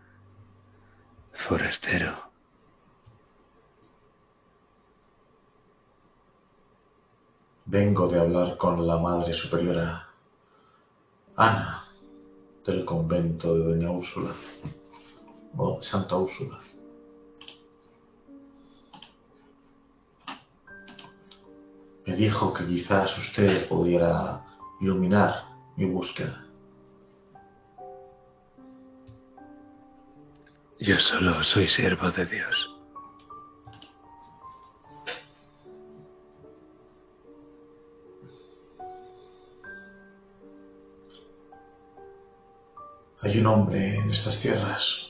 [1.32, 2.14] Forastero.
[7.64, 10.06] Vengo de hablar con la Madre Superiora
[11.34, 11.84] Ana
[12.64, 14.34] del convento de Doña Úrsula
[15.56, 16.60] o Santa Úrsula.
[22.06, 24.44] Me dijo que quizás usted pudiera
[24.80, 25.44] iluminar
[25.76, 26.47] mi búsqueda.
[30.80, 32.70] Yo solo soy siervo de Dios.
[43.20, 45.08] Hay un hombre en estas tierras,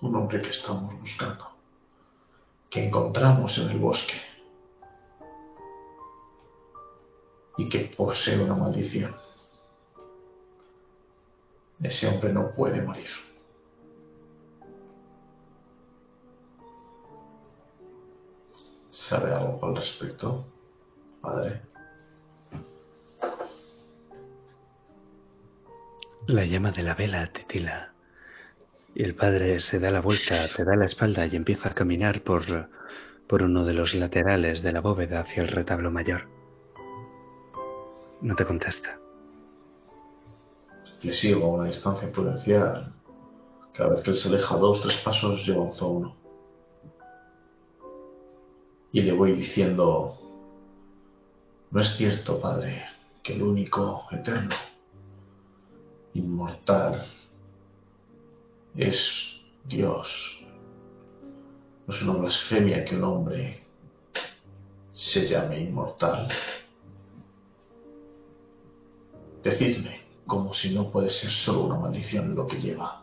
[0.00, 1.48] un hombre que estamos buscando,
[2.68, 4.20] que encontramos en el bosque
[7.56, 9.14] y que posee una maldición.
[11.80, 13.29] Ese hombre no puede morir.
[19.10, 20.46] ¿Sabe algo al respecto,
[21.20, 21.62] padre?
[26.28, 27.92] La llama de la vela titila
[28.94, 32.22] y el padre se da la vuelta, te da la espalda y empieza a caminar
[32.22, 32.44] por,
[33.26, 36.28] por uno de los laterales de la bóveda hacia el retablo mayor.
[38.20, 38.96] No te contesta.
[41.02, 42.92] Le sigo a una distancia prudencial.
[43.74, 46.19] Cada vez que él se aleja dos, tres pasos, yo avanzo uno.
[48.92, 50.18] Y le voy diciendo,
[51.70, 52.84] no es cierto, Padre,
[53.22, 54.56] que el único eterno,
[56.14, 57.06] inmortal,
[58.74, 60.42] es Dios.
[61.86, 63.62] No es una blasfemia que un hombre
[64.92, 66.28] se llame inmortal.
[69.42, 73.02] Decidme, como si no puede ser solo una maldición lo que lleva.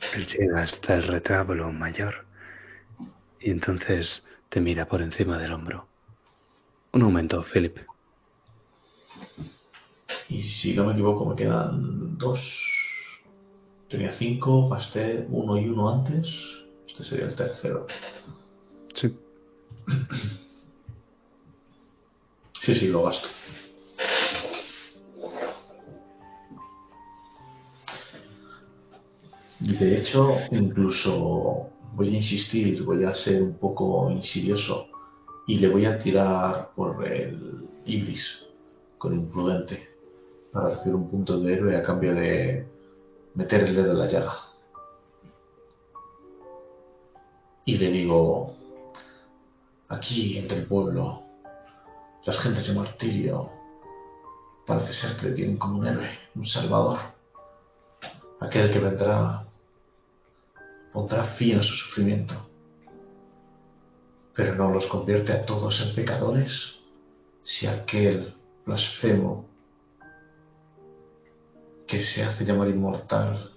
[0.00, 2.26] Él llega hasta el retábulo mayor
[3.40, 5.88] y entonces te mira por encima del hombro.
[6.92, 7.78] Un momento, Philip.
[10.28, 12.40] Y si no me equivoco, me quedan dos.
[13.88, 16.28] Tenía cinco, gasté uno y uno antes.
[16.86, 17.86] Este sería el tercero.
[18.94, 19.14] Sí.
[22.60, 23.28] Sí, sí, lo gasto.
[29.62, 34.88] De hecho, incluso voy a insistir, voy a ser un poco insidioso
[35.46, 38.46] y le voy a tirar por el Ibris
[38.98, 39.88] con imprudente
[40.52, 42.66] para recibir un punto de héroe a cambio de
[43.34, 44.36] meter el dedo en la llaga.
[47.64, 48.56] Y le digo,
[49.88, 51.22] aquí entre el pueblo,
[52.24, 53.50] las gentes de martirio
[54.66, 56.98] parece ser que le tienen como un héroe, un salvador,
[58.40, 59.41] aquel que vendrá,
[60.92, 62.34] pondrá fin a su sufrimiento,
[64.34, 66.78] pero no los convierte a todos en pecadores
[67.42, 69.46] si aquel blasfemo
[71.86, 73.50] que se hace llamar inmortal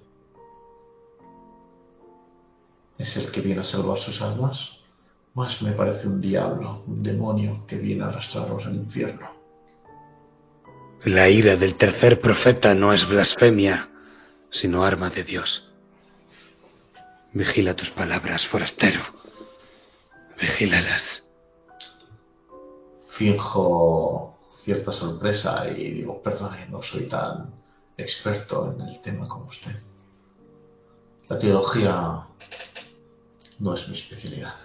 [2.97, 4.71] es el que viene a salvar sus almas.
[5.33, 9.29] Más me parece un diablo, un demonio que viene a arrastrarlos al infierno.
[11.03, 13.89] La ira del tercer profeta no es blasfemia,
[14.49, 15.69] sino arma de Dios.
[17.35, 19.01] Vigila tus palabras, forastero.
[20.39, 21.27] Vigílalas.
[23.09, 27.53] Finjo cierta sorpresa y digo, perdone, no soy tan
[27.97, 29.75] experto en el tema como usted.
[31.27, 32.25] La teología
[33.59, 34.55] no es mi especialidad.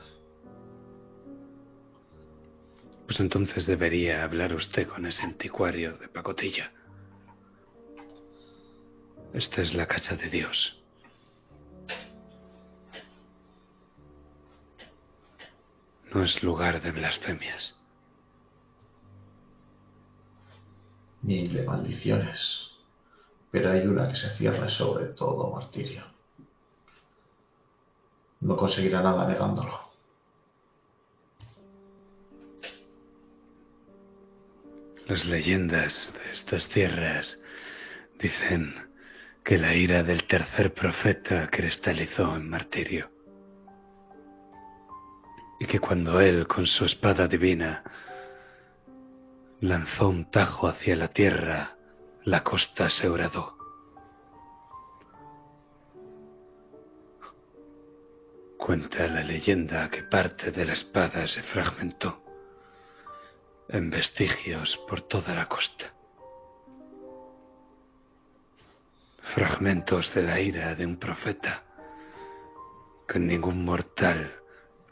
[3.04, 6.70] Pues entonces debería hablar usted con ese anticuario de pacotilla.
[9.34, 10.79] Esta es la casa de Dios.
[16.12, 17.76] No es lugar de blasfemias.
[21.22, 22.70] Ni de maldiciones.
[23.52, 26.02] Pero hay una que se cierra sobre todo martirio.
[28.40, 29.78] No conseguirá nada negándolo.
[35.06, 37.40] Las leyendas de estas tierras
[38.18, 38.90] dicen
[39.44, 43.10] que la ira del tercer profeta cristalizó en martirio
[45.60, 47.84] y que cuando él con su espada divina
[49.60, 51.76] lanzó un tajo hacia la tierra,
[52.24, 53.58] la costa se horadó.
[58.56, 62.22] Cuenta la leyenda que parte de la espada se fragmentó
[63.68, 65.92] en vestigios por toda la costa.
[69.34, 71.64] Fragmentos de la ira de un profeta
[73.06, 74.39] que ningún mortal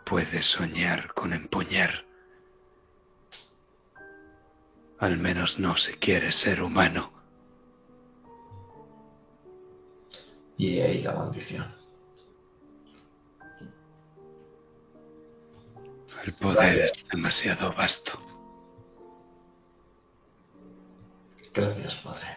[0.08, 2.04] puede soñar con empuñar.
[4.98, 7.12] Al menos no si quiere ser humano.
[10.56, 11.72] Y ahí la maldición.
[16.24, 18.18] El poder es demasiado vasto.
[21.54, 22.36] Gracias, padre.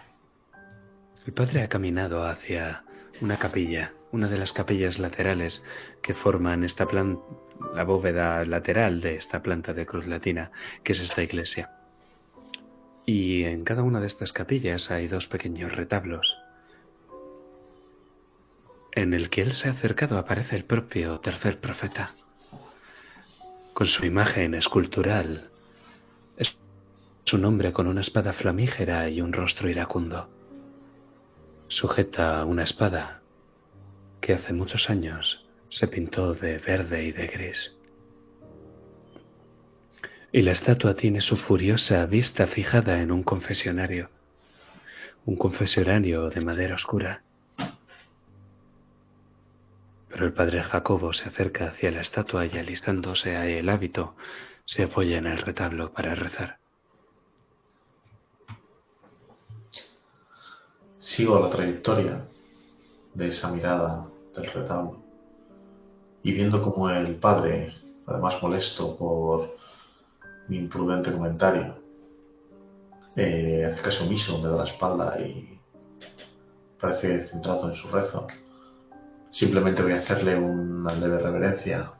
[1.25, 2.83] El padre ha caminado hacia
[3.21, 5.63] una capilla, una de las capillas laterales
[6.01, 7.19] que forman esta plan
[7.73, 10.51] la bóveda lateral de esta planta de cruz latina,
[10.83, 11.71] que es esta iglesia.
[13.05, 16.37] Y en cada una de estas capillas hay dos pequeños retablos.
[18.93, 22.13] En el que él se ha acercado aparece el propio tercer profeta,
[23.73, 25.49] con su imagen escultural.
[26.37, 26.55] Es
[27.33, 30.29] un hombre con una espada flamígera y un rostro iracundo.
[31.69, 33.21] Sujeta una espada
[34.19, 35.40] que hace muchos años
[35.71, 37.73] se pintó de verde y de gris.
[40.33, 44.09] Y la estatua tiene su furiosa vista fijada en un confesionario,
[45.25, 47.23] un confesionario de madera oscura.
[50.09, 54.15] Pero el padre Jacobo se acerca hacia la estatua y alistándose a el hábito,
[54.65, 56.57] se apoya en el retablo para rezar.
[60.99, 62.25] Sigo la trayectoria
[63.13, 65.00] de esa mirada del retablo
[66.23, 67.73] y viendo como el padre,
[68.05, 69.57] además molesto por
[70.47, 71.75] mi imprudente comentario,
[73.15, 75.59] eh, hace caso omiso, me da la espalda y
[76.79, 78.27] parece centrado en su rezo.
[79.31, 81.93] Simplemente voy a hacerle una leve reverencia,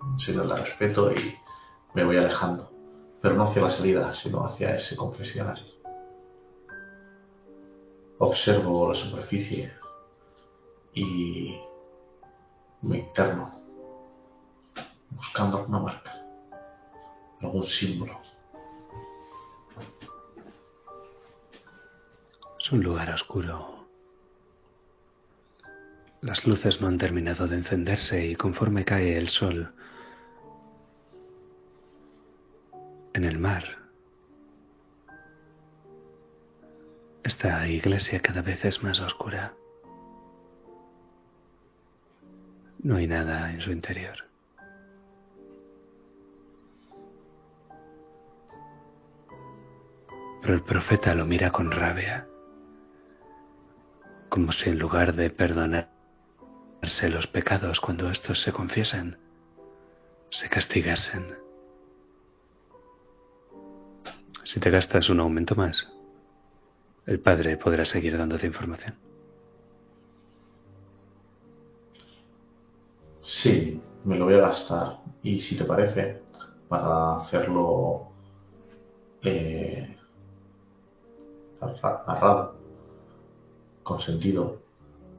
[0.00, 1.34] un signo de respeto y
[1.94, 2.70] me voy alejando,
[3.20, 5.64] pero no hacia la salida, sino hacia ese confesionario.
[8.18, 9.72] Observo la superficie
[10.94, 11.56] y
[12.82, 13.61] me interno
[15.16, 16.12] buscando alguna marca,
[17.40, 18.20] algún símbolo.
[22.58, 23.86] Es un lugar oscuro.
[26.20, 29.74] Las luces no han terminado de encenderse y conforme cae el sol
[33.14, 33.64] en el mar,
[37.24, 39.54] esta iglesia cada vez es más oscura.
[42.82, 44.31] No hay nada en su interior.
[50.42, 52.26] Pero el profeta lo mira con rabia,
[54.28, 55.88] como si en lugar de perdonarse
[57.08, 59.18] los pecados cuando estos se confiesan,
[60.30, 61.36] se castigasen.
[64.42, 65.88] Si te gastas un aumento más,
[67.06, 68.96] el padre podrá seguir dándote información.
[73.20, 74.98] Sí, me lo voy a gastar.
[75.22, 76.20] Y si te parece,
[76.68, 78.08] para hacerlo
[79.22, 79.91] eh,
[82.06, 82.54] narrado,
[83.82, 84.58] con sentido,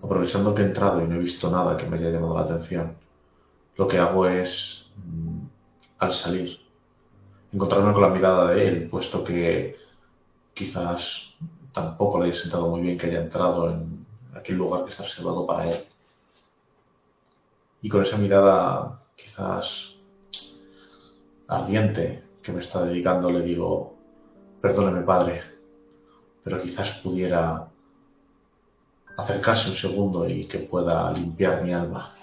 [0.02, 2.96] aprovechando que he entrado y no he visto nada que me haya llamado la atención,
[3.76, 5.46] lo que hago es, mm,
[6.00, 6.60] al salir,
[7.52, 9.78] encontrarme con la mirada de él, puesto que
[10.54, 11.34] quizás
[11.74, 14.06] tampoco le haya sentado muy bien que haya entrado en
[14.36, 15.86] aquel lugar que está reservado para él.
[17.82, 19.96] Y con esa mirada quizás
[21.48, 23.96] ardiente que me está dedicando le digo,
[24.62, 25.53] perdóneme padre,
[26.44, 27.68] pero quizás pudiera
[29.18, 32.14] acercarse un segundo y que pueda limpiar mi alma.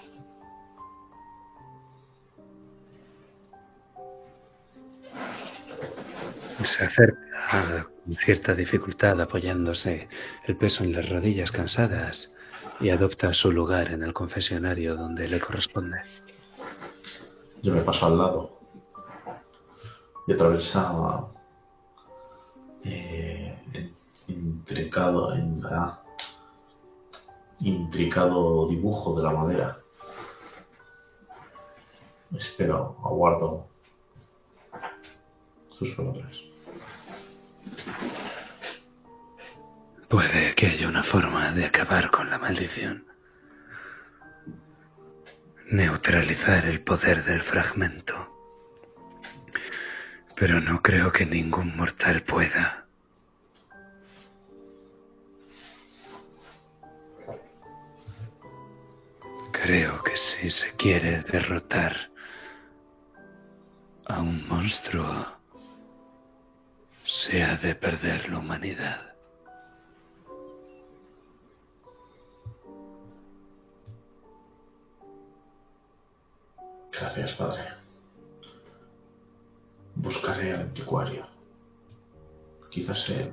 [6.63, 10.07] Se acerca con cierta dificultad apoyándose
[10.45, 12.31] el peso en las rodillas cansadas
[12.79, 15.97] y adopta su lugar en el confesionario donde le corresponde.
[17.63, 18.59] Yo me paso al lado
[20.27, 21.31] y atravesaba
[22.83, 23.91] eh,
[24.27, 26.01] intricado, en, ah,
[27.59, 29.77] intricado dibujo de la madera.
[32.35, 33.67] Espero, aguardo
[35.77, 36.31] sus palabras.
[40.07, 43.05] Puede que haya una forma de acabar con la maldición.
[45.69, 48.13] Neutralizar el poder del fragmento.
[50.35, 52.87] Pero no creo que ningún mortal pueda.
[59.63, 61.95] Creo que si se quiere derrotar
[64.07, 65.27] a un monstruo,
[67.05, 69.13] se ha de perder la humanidad.
[76.91, 77.63] Gracias, padre.
[79.93, 81.27] Buscaré al anticuario.
[82.71, 83.31] Quizás él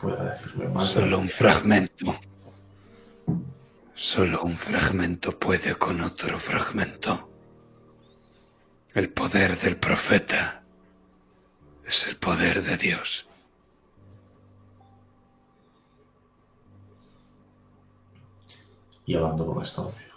[0.00, 0.90] pueda decirme más.
[0.90, 2.18] Solo un fragmento.
[4.02, 7.30] Solo un fragmento puede con otro fragmento.
[8.94, 10.64] El poder del profeta
[11.86, 13.28] es el poder de Dios.
[19.06, 20.12] Y hablando por la estancia.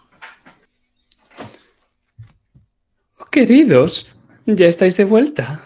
[3.32, 4.12] Queridos,
[4.48, 5.64] ya estáis de vuelta.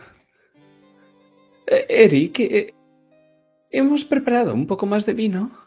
[1.65, 2.73] Eh, Eric, eh,
[3.71, 5.58] hemos preparado un poco más de vino.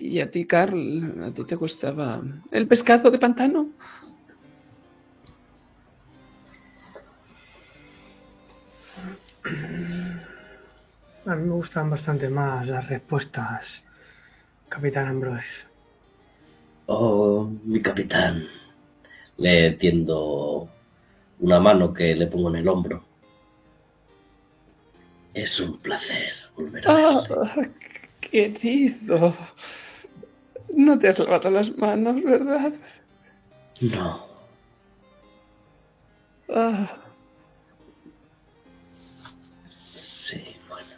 [0.00, 3.68] Y a ti, Carl, a ti te gustaba el pescado de pantano.
[11.26, 13.84] A mí me gustan bastante más las respuestas,
[14.68, 15.46] Capitán Ambrose.
[16.86, 18.46] Oh, mi capitán.
[19.36, 20.68] Le tiendo
[21.40, 23.04] una mano que le pongo en el hombro.
[25.34, 27.22] Es un placer volver a Ah,
[27.54, 27.70] verle.
[28.20, 29.36] querido.
[30.74, 32.72] No te has lavado las manos, ¿verdad?
[33.80, 34.28] No,
[36.52, 36.96] Ah,
[39.68, 40.88] sí, bueno.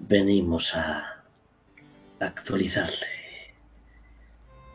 [0.00, 1.22] Venimos a
[2.20, 3.06] actualizarle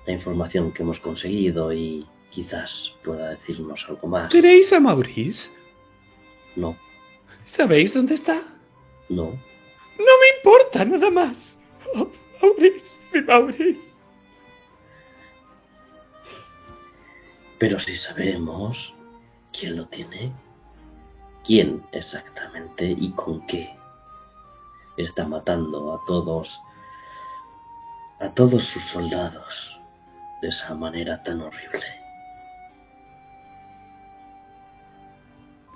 [0.05, 4.29] la información que hemos conseguido y quizás pueda decirnos algo más.
[4.29, 5.49] ¿Tenéis a Maurice?
[6.55, 6.77] No,
[7.45, 8.43] ¿Sabéis dónde está?
[9.09, 9.37] no.
[9.97, 11.57] No me importa nada más.
[11.93, 12.09] Oh,
[12.41, 13.95] Maurice, mi Maurice.
[17.59, 18.93] Pero si sabemos
[19.57, 20.31] quién lo tiene,
[21.45, 23.73] quién exactamente y con qué
[24.97, 26.61] está matando a todos,
[28.19, 29.79] a todos sus soldados
[30.41, 31.85] de esa manera tan horrible.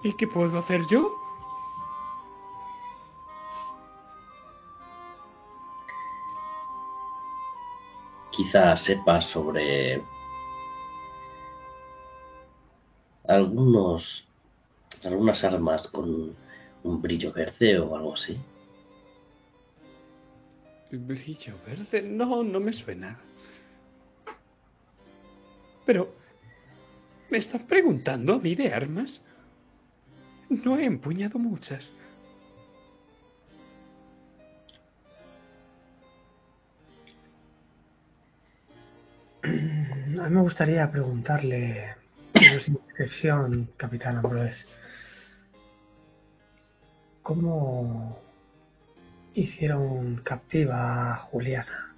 [0.04, 1.14] ¿Y qué puedo hacer yo?
[8.40, 10.02] Quizá sepa sobre
[13.28, 14.26] algunos
[15.04, 16.38] algunas armas con
[16.84, 18.40] un brillo verde o algo así.
[20.90, 22.02] Brillo verde.
[22.02, 23.20] No, no me suena.
[25.86, 26.10] Pero...
[27.30, 29.22] ¿Me están preguntando a mí de armas?
[30.48, 31.92] No he empuñado muchas.
[40.30, 41.96] Mí me gustaría preguntarle
[42.34, 44.68] por su inscripción, Capitán Ambrose.
[47.24, 48.20] ¿Cómo
[49.34, 51.96] hicieron captiva a Juliana?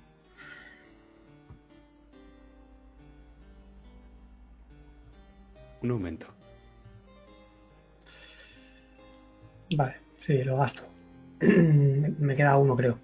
[5.82, 6.28] Un momento.
[9.76, 9.96] Vale,
[10.26, 10.84] sí, lo gasto.
[11.42, 13.00] me queda uno, creo.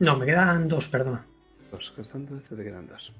[0.00, 1.24] No, me quedan dos, perdona.
[1.70, 3.12] Dos, costando te quedan dos.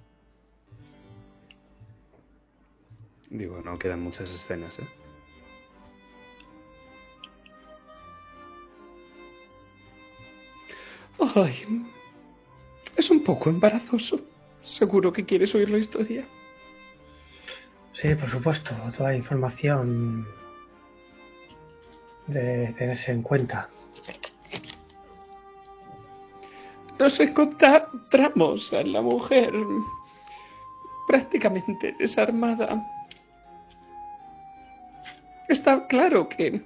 [3.30, 4.88] Digo, no quedan muchas escenas, ¿eh?
[11.34, 11.84] Ay,
[12.96, 14.20] es un poco embarazoso.
[14.62, 16.26] Seguro que quieres oír la historia.
[17.92, 20.26] Sí, por supuesto, toda la información
[22.26, 23.68] de tenerse en cuenta.
[26.98, 29.52] Nos encontramos a la mujer
[31.06, 32.95] prácticamente desarmada.
[35.48, 36.62] Está claro que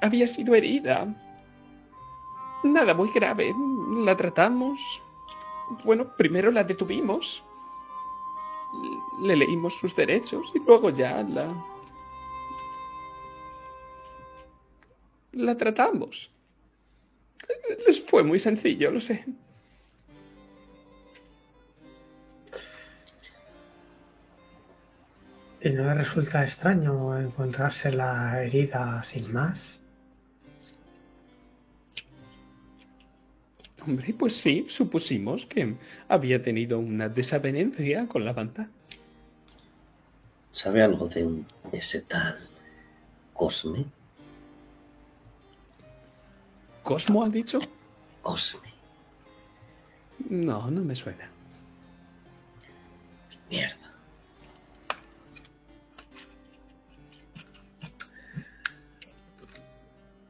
[0.00, 1.06] había sido herida.
[2.64, 3.54] Nada muy grave.
[4.04, 4.78] La tratamos.
[5.84, 7.42] Bueno, primero la detuvimos.
[9.22, 11.54] Le leímos sus derechos y luego ya la...
[15.32, 16.30] La tratamos.
[17.86, 19.24] Les fue muy sencillo, lo sé.
[25.60, 29.80] ¿Y no le resulta extraño encontrarse la herida sin más?
[33.82, 35.76] Hombre, pues sí, supusimos que
[36.08, 38.68] había tenido una desavenencia con la banda.
[40.52, 42.38] ¿Sabe algo de un- ese tal
[43.32, 43.84] Cosme?
[46.82, 47.60] ¿Cosmo ha dicho?
[48.22, 48.72] Cosme.
[50.30, 51.28] No, no me suena.
[53.50, 53.85] Mierda.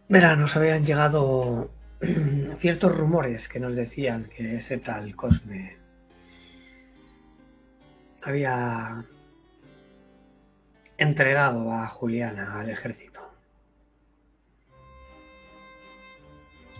[0.09, 1.71] Verá, nos habían llegado
[2.59, 5.77] ciertos rumores que nos decían que ese tal Cosme
[8.23, 9.05] había
[10.99, 13.21] entregado a Juliana al ejército.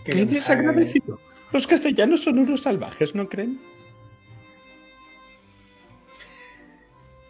[0.05, 1.19] ¡Qué desagradecido!
[1.51, 3.59] Los castellanos son unos salvajes, ¿no creen?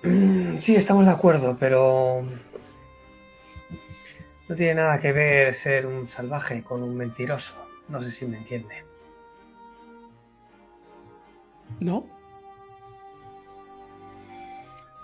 [0.04, 2.24] Mm, Sí, estamos de acuerdo, pero
[4.48, 7.56] no tiene nada que ver ser un salvaje con un mentiroso.
[7.90, 8.84] No sé si me entiende.
[11.80, 12.06] ¿No?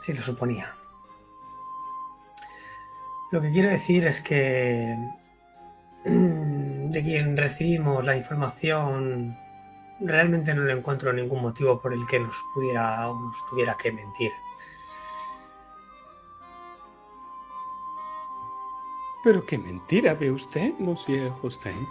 [0.05, 0.73] Sí, lo suponía.
[3.31, 4.95] Lo que quiero decir es que
[6.03, 9.38] de quien recibimos la información
[9.99, 13.91] realmente no le encuentro ningún motivo por el que nos pudiera o nos tuviera que
[13.91, 14.31] mentir.
[19.23, 21.87] Pero qué mentira ve usted, Monsieur Justin.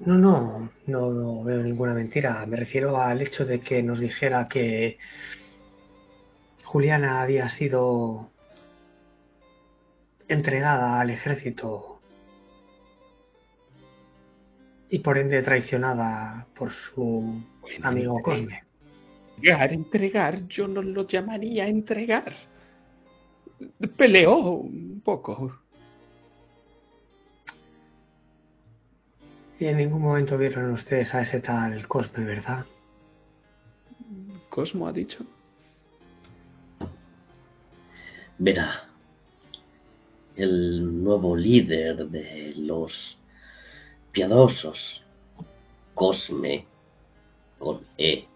[0.00, 2.44] No, no, no, no veo ninguna mentira.
[2.46, 4.98] Me refiero al hecho de que nos dijera que
[6.64, 8.28] Juliana había sido
[10.28, 12.00] entregada al ejército
[14.90, 18.64] y por ende traicionada por su Bueno, amigo Cosme.
[19.36, 22.32] Entregar, entregar, yo no lo llamaría entregar.
[23.96, 25.58] Peleó un poco.
[29.58, 32.66] Y en ningún momento vieron ustedes a ese tal Cosme, ¿verdad?
[34.50, 35.24] Cosmo ha dicho.
[38.38, 38.86] Verá,
[40.36, 43.16] el nuevo líder de los
[44.12, 45.02] piadosos,
[45.94, 46.66] Cosme,
[47.58, 48.26] con E,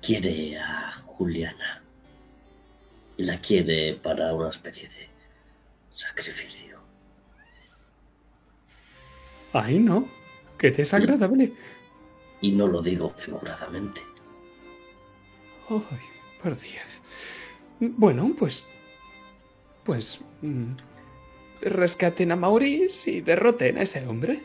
[0.00, 1.85] quiere a Juliana
[3.16, 5.08] la quiere para una especie de
[5.94, 6.78] sacrificio.
[9.52, 10.08] Ay, no.
[10.58, 11.52] Qué desagradable.
[12.40, 14.00] Y no lo digo figuradamente.
[15.68, 15.80] Ay,
[16.42, 16.84] por Dios.
[17.80, 18.66] Bueno, pues.
[19.84, 20.20] Pues.
[20.42, 20.72] mm,
[21.62, 24.42] rescaten a Maurice y derroten a ese hombre.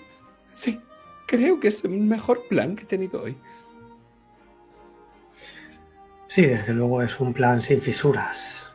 [0.55, 0.79] Sí,
[1.27, 3.35] creo que es el mejor plan que he tenido hoy.
[6.33, 8.65] Sí, desde luego es un plan sin fisuras,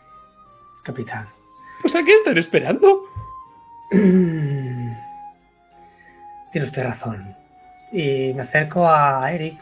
[0.82, 1.26] capitán.
[1.80, 3.04] Pues a qué están esperando.
[3.90, 4.98] Tiene
[6.54, 7.34] usted razón.
[7.92, 9.58] Y me acerco a Eric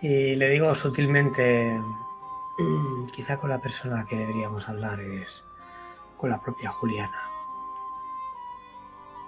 [0.00, 1.78] y le digo sutilmente,
[2.58, 5.44] "Mm, quizá con la persona que deberíamos hablar es
[6.16, 7.22] con la propia Juliana.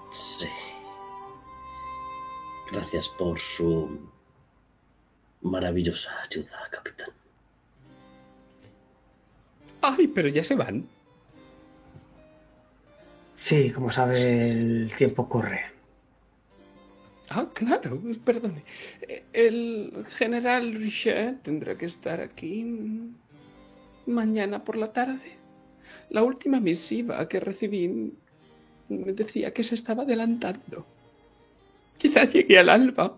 [0.09, 0.49] Sí.
[2.69, 3.99] Gracias por su
[5.41, 7.09] maravillosa ayuda, capitán.
[9.81, 10.87] Ay, pero ya se van.
[13.35, 15.61] Sí, como sabe, el tiempo corre.
[17.29, 18.63] Ah, claro, perdone.
[19.33, 23.09] El general Richet tendrá que estar aquí
[24.05, 25.37] mañana por la tarde.
[26.09, 28.13] La última misiva que recibí
[28.89, 30.85] me decía que se estaba adelantando.
[31.97, 33.17] Quizá llegue al alba.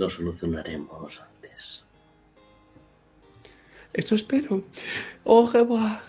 [0.00, 1.84] Lo solucionaremos antes.
[3.92, 4.64] Eso espero.
[5.26, 6.00] Au revoir.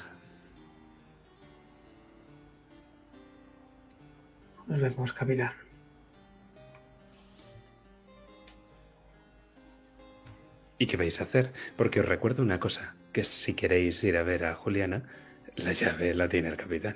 [4.68, 5.52] Nos vemos, capitán.
[10.78, 11.52] ¿Y qué vais a hacer?
[11.76, 15.04] Porque os recuerdo una cosa, que si queréis ir a ver a Juliana,
[15.58, 16.96] la llave la tiene el capitán.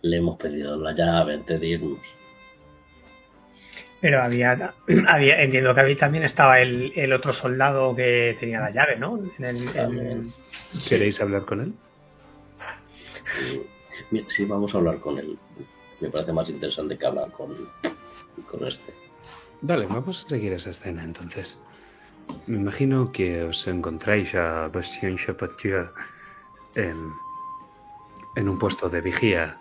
[0.00, 2.16] Le hemos pedido la llave antes de irnos.
[4.00, 4.74] Pero había,
[5.08, 9.18] había entiendo que había, también estaba el, el otro soldado que tenía la llave, ¿no?
[9.38, 10.32] En el- en-
[10.88, 11.72] ¿Queréis hablar con él?
[14.10, 15.38] Mira, Sí, vamos a hablar con él.
[16.00, 17.54] Me parece más interesante que hablar con,
[18.50, 18.92] con este.
[19.62, 21.58] Vale, vamos a seguir esa escena entonces.
[22.46, 25.88] Me imagino que os encontráis a Bastien Chapotier
[26.74, 27.14] en,
[28.34, 29.56] en un puesto de vigía.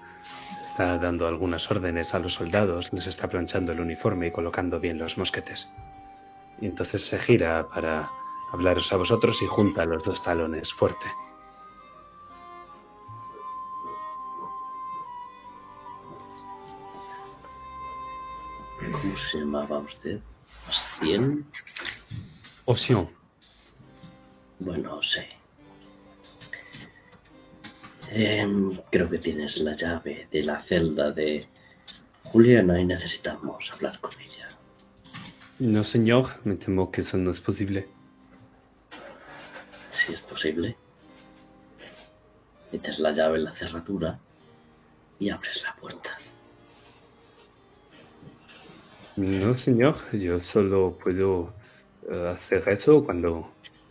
[0.75, 4.97] Está dando algunas órdenes a los soldados, les está planchando el uniforme y colocando bien
[4.97, 5.69] los mosquetes.
[6.59, 8.11] Y entonces se gira para
[8.51, 11.05] hablaros a vosotros y junta los dos talones fuerte.
[18.91, 20.19] ¿Cómo se llamaba usted?
[20.67, 21.45] ¿Bastien?
[22.65, 23.09] Oción.
[24.59, 25.34] Bueno, sé.
[28.11, 31.47] Em, creo que tienes la llave de la celda de
[32.23, 34.49] Juliana y necesitamos hablar con ella.
[35.59, 37.87] No, señor, me temo que eso no es posible.
[39.89, 40.75] Si es posible.
[42.71, 44.19] Metes la llave en la cerradura
[45.19, 46.17] y abres la puerta.
[49.15, 51.53] No, señor, yo solo puedo
[52.09, 53.49] eh, hacer eso cuando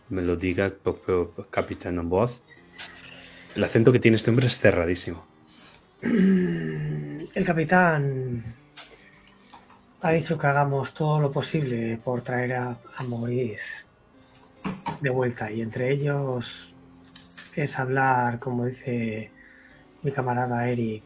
[0.09, 2.43] me lo diga el propio capitán voz.
[3.55, 5.25] El acento que tiene este hombre es cerradísimo.
[6.01, 8.43] El capitán
[10.01, 13.85] ha dicho que hagamos todo lo posible por traer a, a Maurice
[15.01, 16.73] de vuelta y entre ellos
[17.55, 19.31] es hablar, como dice
[20.03, 21.03] mi camarada Eric,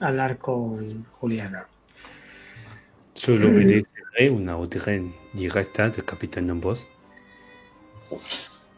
[0.00, 1.66] hablar con Juliana.
[3.14, 6.86] Solo obedeceré una orden directa del capitán Ambos.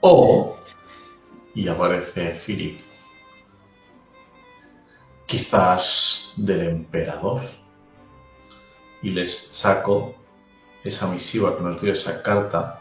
[0.00, 0.58] O,
[1.54, 2.80] y aparece Philip,
[5.26, 7.42] quizás del emperador,
[9.02, 10.14] y les saco
[10.84, 12.80] esa misiva que nos dio esa carta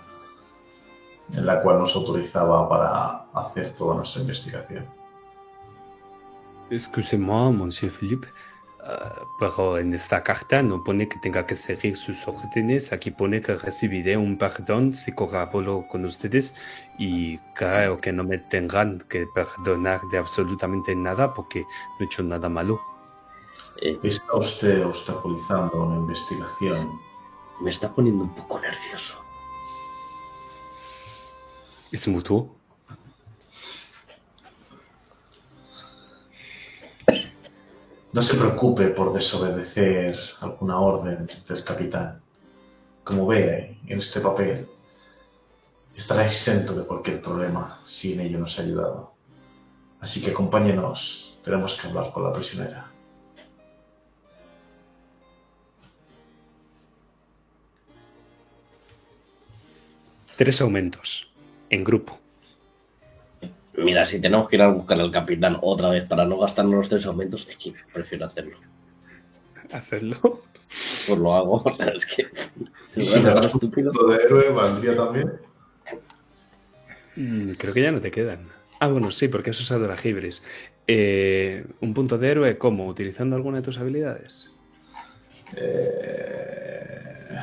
[1.34, 4.86] en la cual nos autorizaba para hacer toda nuestra investigación.
[6.70, 8.28] Excusez-moi, monsieur Philippe,
[9.38, 12.92] pero en esta carta no pone que tenga que seguir sus órdenes.
[12.92, 16.54] Aquí pone que recibiré un perdón si colaboro con ustedes
[16.98, 21.66] y creo que no me tendrán que perdonar de absolutamente nada porque no
[22.00, 22.82] he hecho nada malo.
[23.82, 26.90] Eh, Está usted obstaculizando una investigación.
[27.62, 29.16] me está poniendo un poco nervioso.
[31.92, 32.61] Es mutuo.
[38.14, 42.22] No se preocupe por desobedecer alguna orden del capitán.
[43.06, 44.68] Como ve en este papel,
[45.96, 49.14] estará exento de cualquier problema si en ello nos ha ayudado.
[50.02, 52.92] Así que acompáñenos, tenemos que hablar con la prisionera.
[60.36, 61.28] Tres aumentos.
[61.70, 62.20] En grupo.
[63.84, 66.90] Mira, si tenemos que ir a buscar al capitán otra vez para no gastarnos los
[66.90, 68.58] tres aumentos, es que prefiero hacerlo.
[69.72, 70.42] Hacerlo.
[71.08, 71.64] Pues lo hago,
[71.96, 72.28] es que...
[72.96, 75.32] Y si me das un punto de héroe, ¿valdría también?
[77.16, 78.48] Mm, creo que ya no te quedan.
[78.80, 80.42] Ah, bueno, sí, porque has usado la Gibris.
[80.88, 82.88] Eh, ¿Un punto de héroe cómo?
[82.88, 84.52] ¿Utilizando alguna de tus habilidades?
[85.56, 87.38] Eh,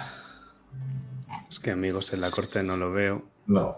[1.50, 3.23] Es que amigos en la corte no lo veo.
[3.47, 3.76] no.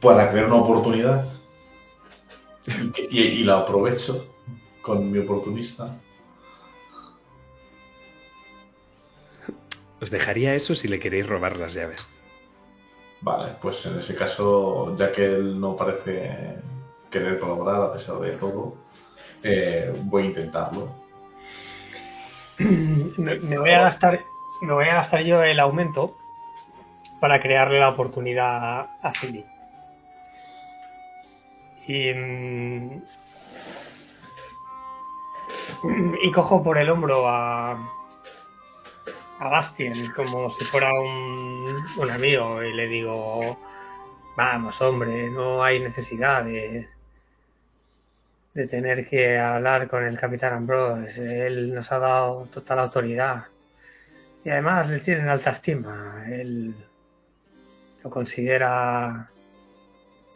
[0.00, 1.26] Para crear una oportunidad.
[3.10, 4.26] Y, y la aprovecho
[4.82, 5.96] con mi oportunista.
[10.00, 12.06] Os dejaría eso si le queréis robar las llaves.
[13.20, 16.56] Vale, pues en ese caso, ya que él no parece
[17.10, 18.74] querer colaborar a pesar de todo,
[19.42, 20.88] eh, voy a intentarlo.
[22.58, 24.24] Me, me voy a gastar,
[24.62, 26.16] me voy a gastar yo el aumento
[27.20, 29.46] para crearle la oportunidad a Philip.
[31.88, 32.10] Y,
[36.22, 37.72] y cojo por el hombro a,
[39.38, 43.58] a Bastien como si fuera un, un amigo y le digo,
[44.36, 46.88] vamos hombre, no hay necesidad de,
[48.52, 51.46] de tener que hablar con el capitán Ambrose.
[51.46, 53.46] Él nos ha dado total autoridad.
[54.44, 56.24] Y además le tiene en alta estima.
[56.28, 56.74] Él
[58.04, 59.30] lo considera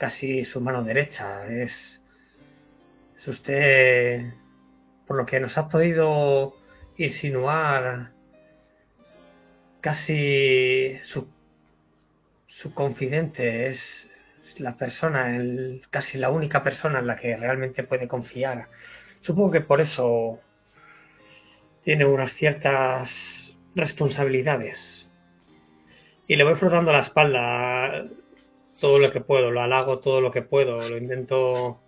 [0.02, 1.46] casi su mano derecha.
[1.46, 2.02] Es,
[3.16, 4.32] es usted,
[5.06, 6.56] por lo que nos ha podido
[6.96, 8.10] insinuar,
[9.80, 11.28] casi su,
[12.46, 13.68] su confidente.
[13.68, 14.10] Es
[14.56, 18.66] la persona, el, casi la única persona en la que realmente puede confiar.
[19.20, 20.40] Supongo que por eso
[21.84, 25.08] tiene unas ciertas responsabilidades.
[26.26, 28.04] Y le voy frotando la espalda
[28.82, 31.80] todo lo que puedo, lo halago todo lo que puedo, lo intento.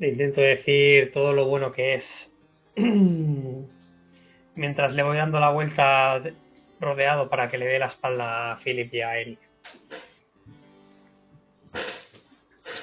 [0.00, 2.32] Intento decir todo lo bueno que es.
[4.54, 6.22] Mientras le voy dando la vuelta
[6.80, 9.38] rodeado para que le dé la espalda a Philip y a Eric.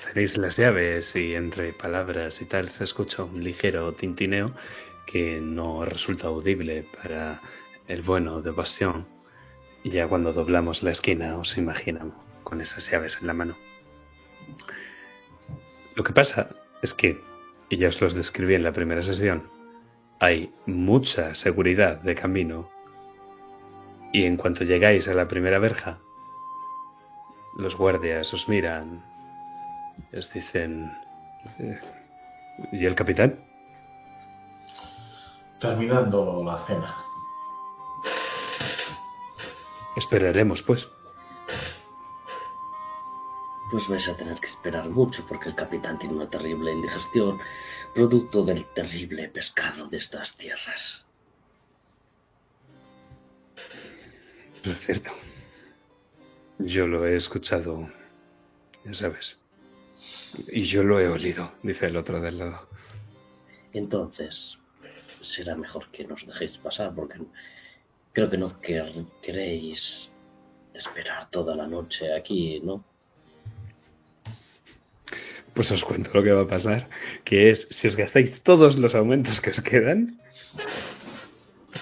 [0.05, 4.53] Tenéis las llaves y entre palabras y tal se escucha un ligero tintineo
[5.07, 7.41] que no resulta audible para
[7.87, 9.20] el bueno de Bastión.
[9.83, 13.55] Y ya cuando doblamos la esquina os imaginamos con esas llaves en la mano.
[15.95, 16.49] Lo que pasa
[16.81, 17.19] es que,
[17.69, 19.49] y ya os los describí en la primera sesión,
[20.19, 22.69] hay mucha seguridad de camino
[24.13, 25.97] y en cuanto llegáis a la primera verja,
[27.57, 29.03] los guardias os miran
[30.13, 30.91] os dicen...
[31.59, 31.77] "Eh,
[32.71, 33.39] ¿Y el capitán?
[35.59, 36.93] Terminando la cena.
[40.01, 40.87] Esperaremos, pues.
[43.69, 47.39] Pues vais a tener que esperar mucho porque el capitán tiene una terrible indigestión,
[47.93, 51.05] producto del terrible pescado de estas tierras.
[54.63, 55.11] Es cierto.
[56.57, 57.87] Yo lo he escuchado,
[58.83, 59.39] ya sabes.
[60.47, 62.67] Y yo lo he olido, dice el otro del lado.
[63.71, 64.57] Entonces,
[65.21, 67.19] será mejor que nos dejéis pasar porque
[68.13, 70.09] creo que no quer- queréis
[70.73, 72.83] esperar toda la noche aquí, ¿no?
[75.53, 76.89] Pues os cuento lo que va a pasar,
[77.25, 80.19] que es, si os gastáis todos los aumentos que os quedan,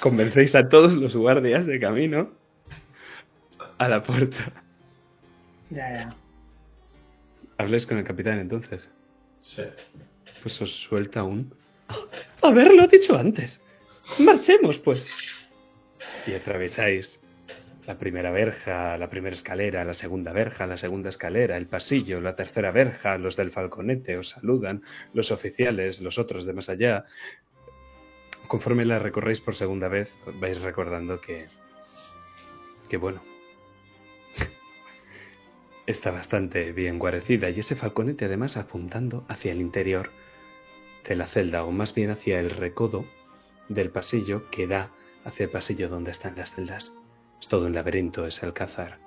[0.02, 2.32] convencéis a todos los guardias de camino
[3.78, 4.64] a la puerta.
[5.70, 6.16] Ya, ya.
[7.60, 8.90] Habléis con el capitán entonces.
[9.40, 9.64] Sí.
[10.42, 11.54] Pues os suelta un...
[12.42, 13.62] Haberlo dicho antes.
[14.20, 15.12] Marchemos, pues.
[16.30, 17.20] Y atravesáis
[17.88, 22.36] la primera verja, la primera escalera, la segunda verja, la segunda escalera, el pasillo, la
[22.36, 24.84] tercera verja, los del falconete os saludan,
[25.16, 27.06] los oficiales, los otros de más allá.
[28.48, 31.48] Conforme la recorréis por segunda vez, vais recordando que...
[32.88, 33.24] que bueno...
[35.88, 40.12] Está bastante bien guarecida y ese falconete además apuntando hacia el interior
[41.08, 43.06] de la celda o más bien hacia el recodo
[43.68, 44.92] del pasillo que da
[45.30, 46.94] hacia el pasillo donde están las celdas.
[47.40, 49.00] Es todo un laberinto, es alcázar.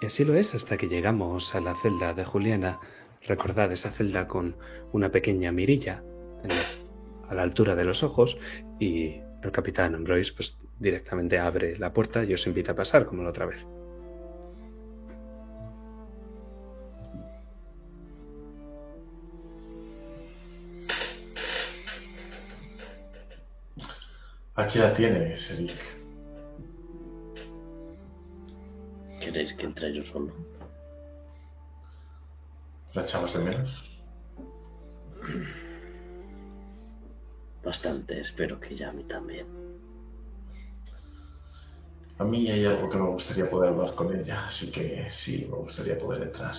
[0.00, 2.80] Y así lo es hasta que llegamos a la celda de Juliana.
[3.26, 4.56] Recordad esa celda con
[4.92, 6.02] una pequeña mirilla
[7.28, 8.36] a la altura de los ojos
[8.80, 13.22] y el capitán Ambroise pues directamente abre la puerta y os invita a pasar como
[13.22, 13.64] la otra vez.
[24.62, 25.72] Aquí la tienes, Eric.
[29.18, 30.32] ¿Queréis que entre ellos o no?
[32.94, 34.00] ¿La echabas de menos?
[37.64, 39.48] Bastante, espero que ya a mí también.
[42.18, 45.56] A mí hay algo que me gustaría poder hablar con ella, así que sí, me
[45.56, 46.54] gustaría poder entrar.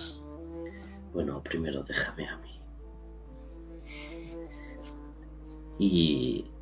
[1.14, 2.60] Bueno, primero déjame a mí.
[5.78, 6.53] Y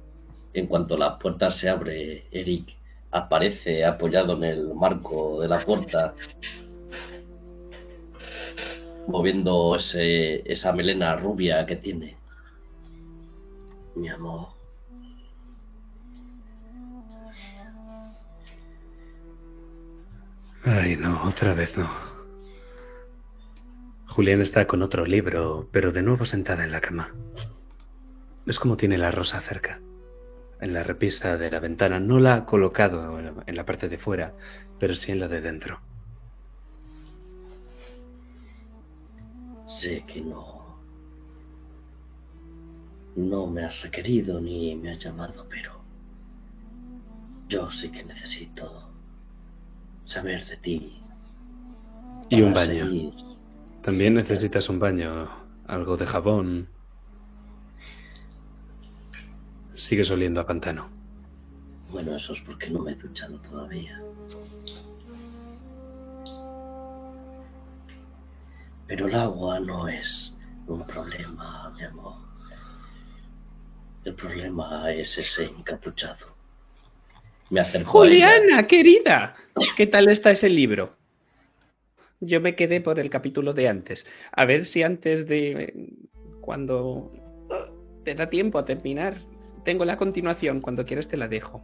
[0.54, 2.76] en cuanto la puerta se abre, Eric
[3.10, 6.14] aparece apoyado en el marco de la puerta,
[9.06, 12.16] moviendo esa melena rubia que tiene.
[13.94, 14.48] Mi amor.
[20.64, 21.90] Ay, no, otra vez no.
[24.06, 27.12] Julián está con otro libro, pero de nuevo sentada en la cama.
[28.46, 29.80] Es como tiene la rosa cerca,
[30.62, 31.98] en la repisa de la ventana.
[31.98, 34.32] No la ha colocado en la parte de fuera,
[34.78, 35.80] pero sí en la de dentro.
[39.66, 40.62] Sé que no.
[43.16, 45.82] No me has requerido ni me has llamado, pero.
[47.48, 48.88] Yo sí que necesito
[50.04, 51.02] saber de ti.
[52.30, 52.84] Y un baño.
[52.84, 53.14] seguir.
[53.82, 55.28] También necesitas un baño,
[55.66, 56.68] algo de jabón.
[59.74, 60.88] Sigues oliendo a pantano.
[61.90, 64.00] Bueno, eso es porque no me he duchado todavía.
[68.86, 70.36] Pero el agua no es
[70.66, 72.14] un problema, mi amor.
[74.04, 76.34] El problema es ese encapuchado.
[77.50, 78.26] Me acerco a ella.
[78.26, 79.34] Juliana, querida,
[79.76, 80.96] ¿qué tal está ese libro?
[82.20, 84.06] Yo me quedé por el capítulo de antes.
[84.32, 85.90] A ver si antes de
[86.40, 87.12] cuando
[88.04, 89.18] te da tiempo a terminar,
[89.64, 90.60] tengo la continuación.
[90.60, 91.62] Cuando quieras te la dejo.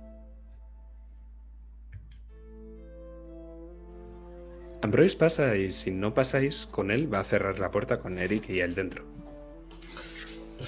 [4.80, 8.48] Ambroise pasa y si no pasáis con él va a cerrar la puerta con Eric
[8.48, 9.04] y él dentro.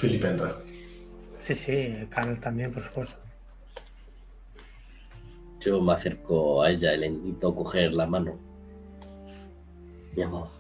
[0.01, 0.59] Philip entra.
[1.41, 3.17] Sí, sí, Carl también, por supuesto.
[5.61, 8.39] Yo me acerco a ella y le intento coger la mano.
[10.17, 10.60] Mi amor.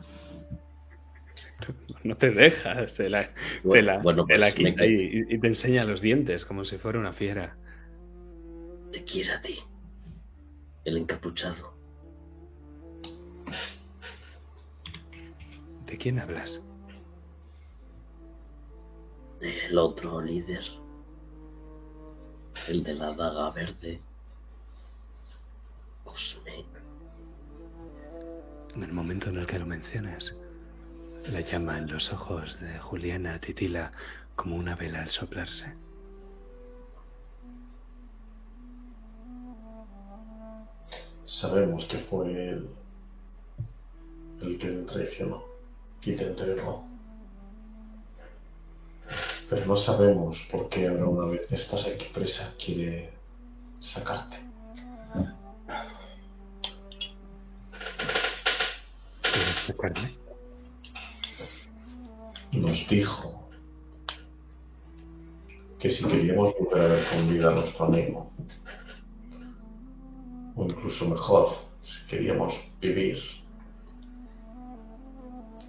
[2.05, 3.30] No te dejas, te la,
[3.70, 6.78] te la- bueno, te la pues quita y, y te enseña los dientes como si
[6.78, 7.56] fuera una fiera.
[8.92, 9.58] Te quiere a ti.
[10.84, 11.74] El encapuchado.
[15.86, 16.62] ¿De quién hablas?
[19.40, 20.62] El otro líder.
[22.68, 24.00] El de la daga verde.
[26.05, 26.64] Cosme.
[28.74, 30.36] En el momento en el que lo mencionas,
[31.28, 33.92] la llama en los ojos de Juliana titila
[34.36, 35.74] como una vela al soplarse.
[41.24, 42.68] Sabemos que fue él
[44.40, 45.44] el que te traicionó
[46.02, 46.84] y te entregó.
[49.49, 53.12] Pero no sabemos por qué ahora una vez estás aquí presa quiere
[53.81, 54.39] sacarte.
[59.23, 60.19] ¿Quieres sacarme?
[62.52, 63.48] Nos dijo
[65.78, 68.30] que si queríamos volver a ver con vida a nuestro amigo,
[70.56, 73.18] o incluso mejor, si queríamos vivir,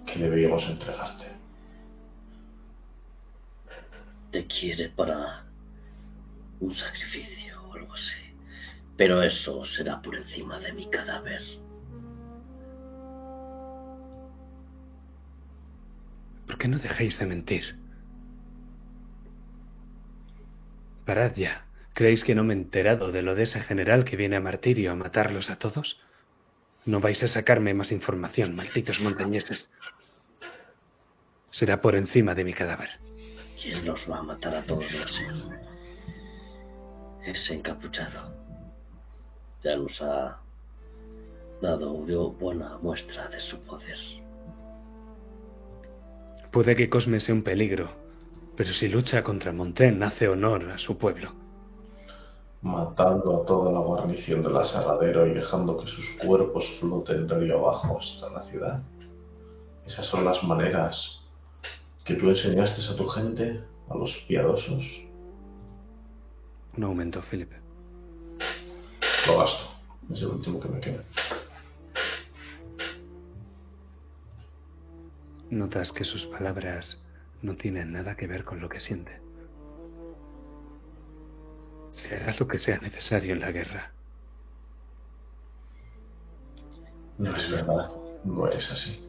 [0.06, 1.26] que deberíamos entregarte.
[4.30, 5.44] Te quiere para
[6.60, 8.22] un sacrificio o algo así.
[8.96, 11.42] Pero eso será por encima de mi cadáver.
[16.52, 17.78] ¿Por qué no dejáis de mentir?
[21.06, 21.64] Parad ya.
[21.94, 24.92] ¿Creéis que no me he enterado de lo de ese general que viene a Martirio
[24.92, 25.98] a matarlos a todos?
[26.84, 29.70] No vais a sacarme más información, malditos montañeses.
[31.50, 32.90] Será por encima de mi cadáver.
[33.58, 34.84] ¿Quién los va a matar a todos
[37.24, 38.30] Ese encapuchado.
[39.64, 40.38] Ya nos ha
[41.62, 44.21] dado buena muestra de su poder.
[46.52, 47.88] Puede que Cosme sea un peligro,
[48.56, 51.32] pero si lucha contra Montaigne hace honor a su pueblo.
[52.60, 57.98] Matando a toda la guarnición del aserradero y dejando que sus cuerpos floten río abajo
[57.98, 58.82] hasta la ciudad.
[59.86, 61.22] Esas son las maneras
[62.04, 64.84] que tú enseñaste a tu gente, a los piadosos.
[66.76, 67.56] Un aumento, Felipe.
[69.26, 69.64] Lo gasto.
[70.12, 71.02] Es el último que me queda.
[75.52, 77.06] Notas que sus palabras
[77.42, 79.20] no tienen nada que ver con lo que siente.
[81.90, 83.92] Se hará lo que sea necesario en la guerra.
[87.18, 87.90] No es verdad,
[88.24, 89.06] no eres así.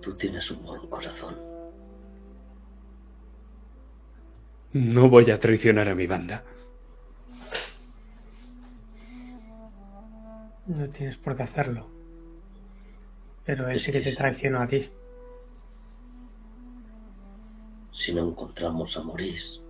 [0.00, 1.36] Tú tienes un buen corazón.
[4.72, 6.42] No voy a traicionar a mi banda.
[10.68, 11.86] No tienes por qué hacerlo.
[13.44, 14.90] Pero él sí que te traicionó a ti.
[18.00, 19.60] Si no encontramos a Maurice,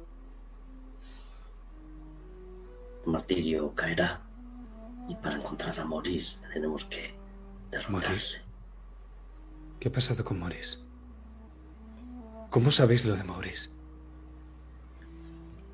[3.04, 4.20] el martirio caerá.
[5.08, 7.12] Y para encontrar a Maurice tenemos que
[7.72, 8.36] derrotarse.
[9.80, 10.78] ¿Qué ha pasado con Maurice?
[12.50, 13.70] ¿Cómo sabéis lo de Maurice?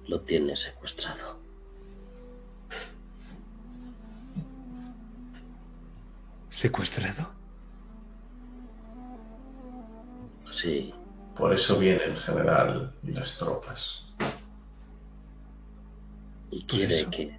[0.07, 1.36] Lo tiene secuestrado.
[6.49, 7.28] ¿Secuestrado?
[10.51, 10.94] Sí.
[11.36, 14.02] Por eso viene el general y las tropas.
[16.50, 17.36] Y quiere que.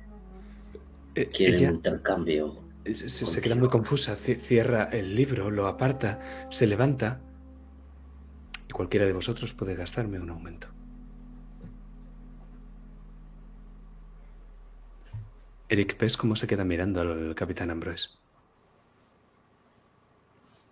[1.16, 2.62] Eh, quiere un intercambio.
[2.86, 4.16] Se, se queda muy confusa.
[4.16, 7.20] Cierra el libro, lo aparta, se levanta.
[8.70, 10.68] Y cualquiera de vosotros puede gastarme un aumento.
[15.70, 18.10] Eric, ¿ves cómo se queda mirando al capitán Ambrose?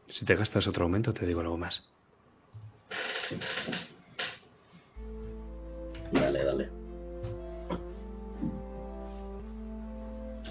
[0.08, 1.84] Si te gastas otro aumento, te digo algo más.
[6.12, 6.70] Dale, dale.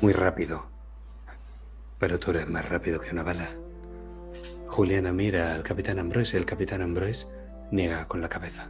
[0.00, 0.64] Muy rápido.
[1.98, 3.50] Pero tú eres más rápido que una bala.
[4.68, 7.26] Juliana mira al capitán Ambrose y el capitán Ambrose
[7.70, 8.68] niega con la cabeza.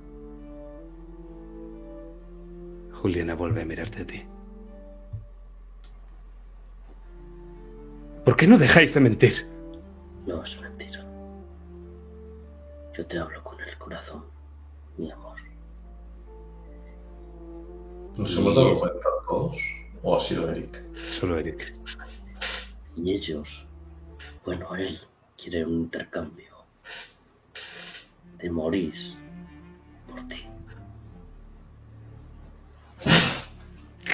[2.93, 4.23] Juliana vuelve a mirarte a ti.
[8.25, 9.47] ¿Por qué no dejáis de mentir?
[10.26, 11.05] No es mentira.
[12.97, 13.44] Yo te hablo
[13.85, 14.25] corazón,
[14.97, 15.37] mi amor.
[18.17, 19.59] ¿Nos hemos dado cuenta todos?
[20.03, 20.81] ¿O ha sido Eric?
[21.21, 21.75] Solo Eric.
[22.97, 23.67] Y ellos,
[24.45, 25.01] bueno, él
[25.37, 26.55] quiere un intercambio
[28.39, 29.17] de Maurice
[30.09, 30.47] por ti.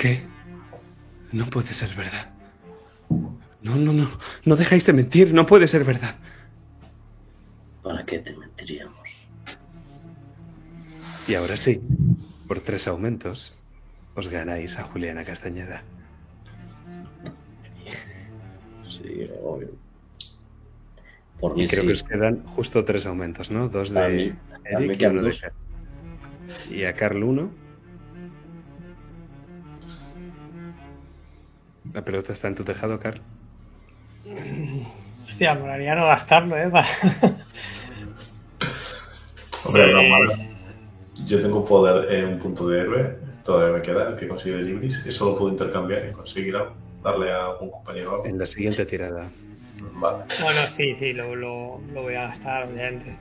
[0.00, 0.26] ¿Qué?
[1.30, 2.32] No puede ser verdad.
[3.62, 4.10] No, no, no.
[4.44, 5.32] No dejáis de mentir.
[5.32, 6.16] No puede ser verdad.
[7.82, 8.99] ¿Para qué te mentiríamos?
[11.30, 11.80] Y ahora sí,
[12.48, 13.54] por tres aumentos,
[14.16, 15.84] os ganáis a Juliana Castañeda.
[18.88, 19.68] Sí, obvio.
[21.38, 23.68] Por y creo que os quedan justo tres aumentos, ¿no?
[23.68, 24.34] Dos de
[24.64, 25.54] Eric y uno de Carl.
[26.68, 27.52] Y a Carl uno.
[31.94, 33.20] La pelota está en tu tejado, Carl.
[35.26, 36.72] Hostia, molaría no gastarlo, ¿eh?
[39.64, 40.49] Hombre, normal.
[41.26, 44.68] Yo tengo poder en un punto de héroe, todavía me queda el que consigue el
[44.68, 46.56] Ibris, eso lo puedo intercambiar y conseguir
[47.02, 49.30] darle a un compañero En la siguiente tirada.
[49.94, 50.24] Vale.
[50.42, 53.16] Bueno, sí, sí, lo, lo, lo voy a gastar, obviamente.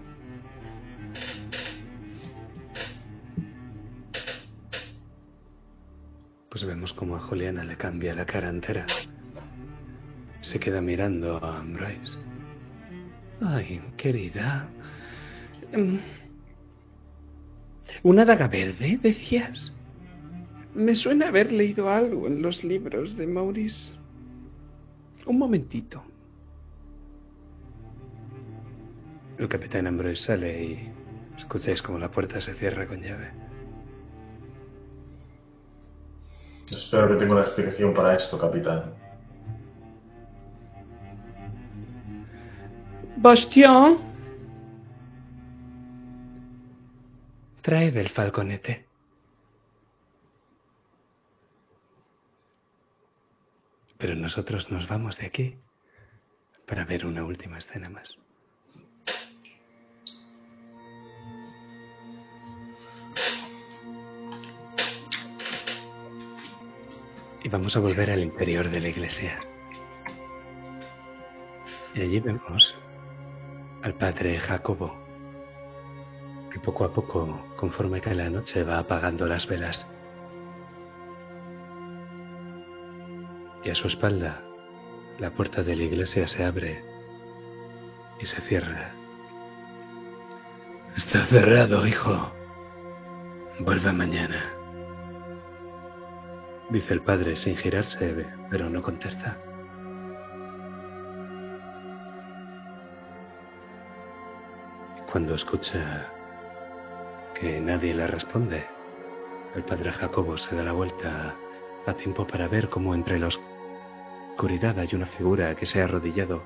[6.50, 8.86] Pues vemos como a Juliana le cambia la cara entera.
[10.42, 12.18] Se queda mirando a Ambrose.
[13.42, 14.68] Ay, querida.
[18.04, 19.76] ¿Una daga verde, decías?
[20.74, 23.92] Me suena haber leído algo en los libros de Maurice.
[25.26, 26.02] Un momentito.
[29.38, 30.90] El capitán Ambrose sale y
[31.38, 33.32] escucháis como la puerta se cierra con llave.
[36.70, 38.94] Espero que tenga una explicación para esto, capitán.
[43.18, 44.09] Bastión.
[47.62, 48.86] Traed el falconete.
[53.98, 55.58] Pero nosotros nos vamos de aquí
[56.66, 58.18] para ver una última escena más.
[67.44, 69.40] Y vamos a volver al interior de la iglesia.
[71.96, 72.76] Y allí vemos
[73.82, 75.09] al padre Jacobo,
[76.50, 79.88] que poco a poco, conforme cae la noche, va apagando las velas.
[83.64, 84.42] Y a su espalda,
[85.20, 86.84] la puerta de la iglesia se abre
[88.20, 88.94] y se cierra.
[90.96, 92.32] Está cerrado, hijo.
[93.60, 94.54] Vuelve mañana.
[96.70, 99.38] Dice el padre sin girarse, pero no contesta.
[105.12, 106.08] Cuando escucha
[107.40, 108.66] que nadie le responde,
[109.56, 111.36] el padre Jacobo se da la vuelta
[111.86, 116.42] a tiempo para ver cómo entre la oscuridad hay una figura que se ha arrodillado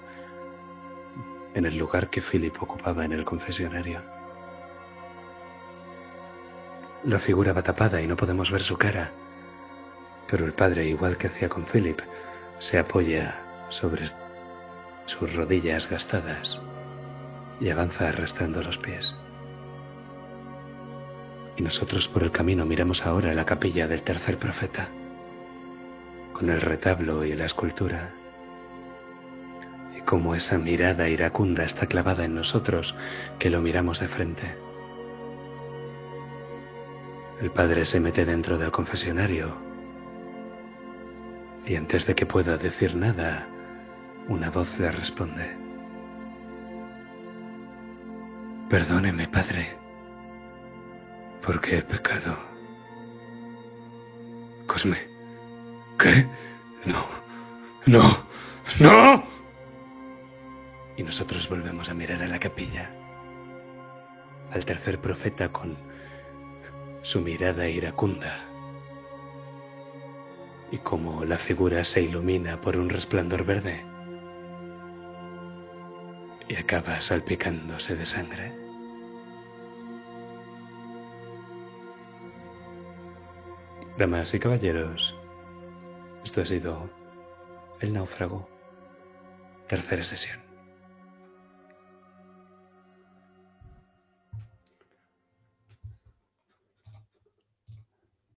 [1.56, 4.02] en el lugar que Philip ocupaba en el confesionario.
[7.04, 9.12] La figura va tapada y no podemos ver su cara,
[10.30, 12.00] pero el padre, igual que hacía con Philip,
[12.60, 13.36] se apoya
[13.70, 14.10] sobre
[15.06, 16.62] sus rodillas gastadas
[17.60, 19.16] y avanza arrastrando los pies.
[21.64, 24.90] Nosotros por el camino miramos ahora la capilla del tercer profeta,
[26.34, 28.12] con el retablo y la escultura,
[29.98, 32.94] y cómo esa mirada iracunda está clavada en nosotros
[33.40, 34.56] que lo miramos de frente.
[37.42, 39.56] El padre se mete dentro del confesionario
[41.66, 43.48] y antes de que pueda decir nada,
[44.28, 45.56] una voz le responde.
[48.70, 49.83] Perdóneme, Padre,
[51.46, 52.38] porque he pecado.
[54.68, 54.98] Cosme.
[56.00, 56.28] ¿Qué?
[56.86, 57.06] No,
[57.86, 58.26] no,
[58.80, 59.24] no.
[60.98, 62.90] Y nosotros volvemos a mirar a la capilla,
[64.52, 65.76] al tercer profeta con
[67.02, 68.46] su mirada iracunda,
[70.72, 73.84] y como la figura se ilumina por un resplandor verde
[76.48, 78.63] y acaba salpicándose de sangre.
[83.98, 85.14] Damas y caballeros,
[86.26, 86.90] esto ha sido
[87.80, 88.50] El náufrago,
[89.70, 90.43] tercera sesión.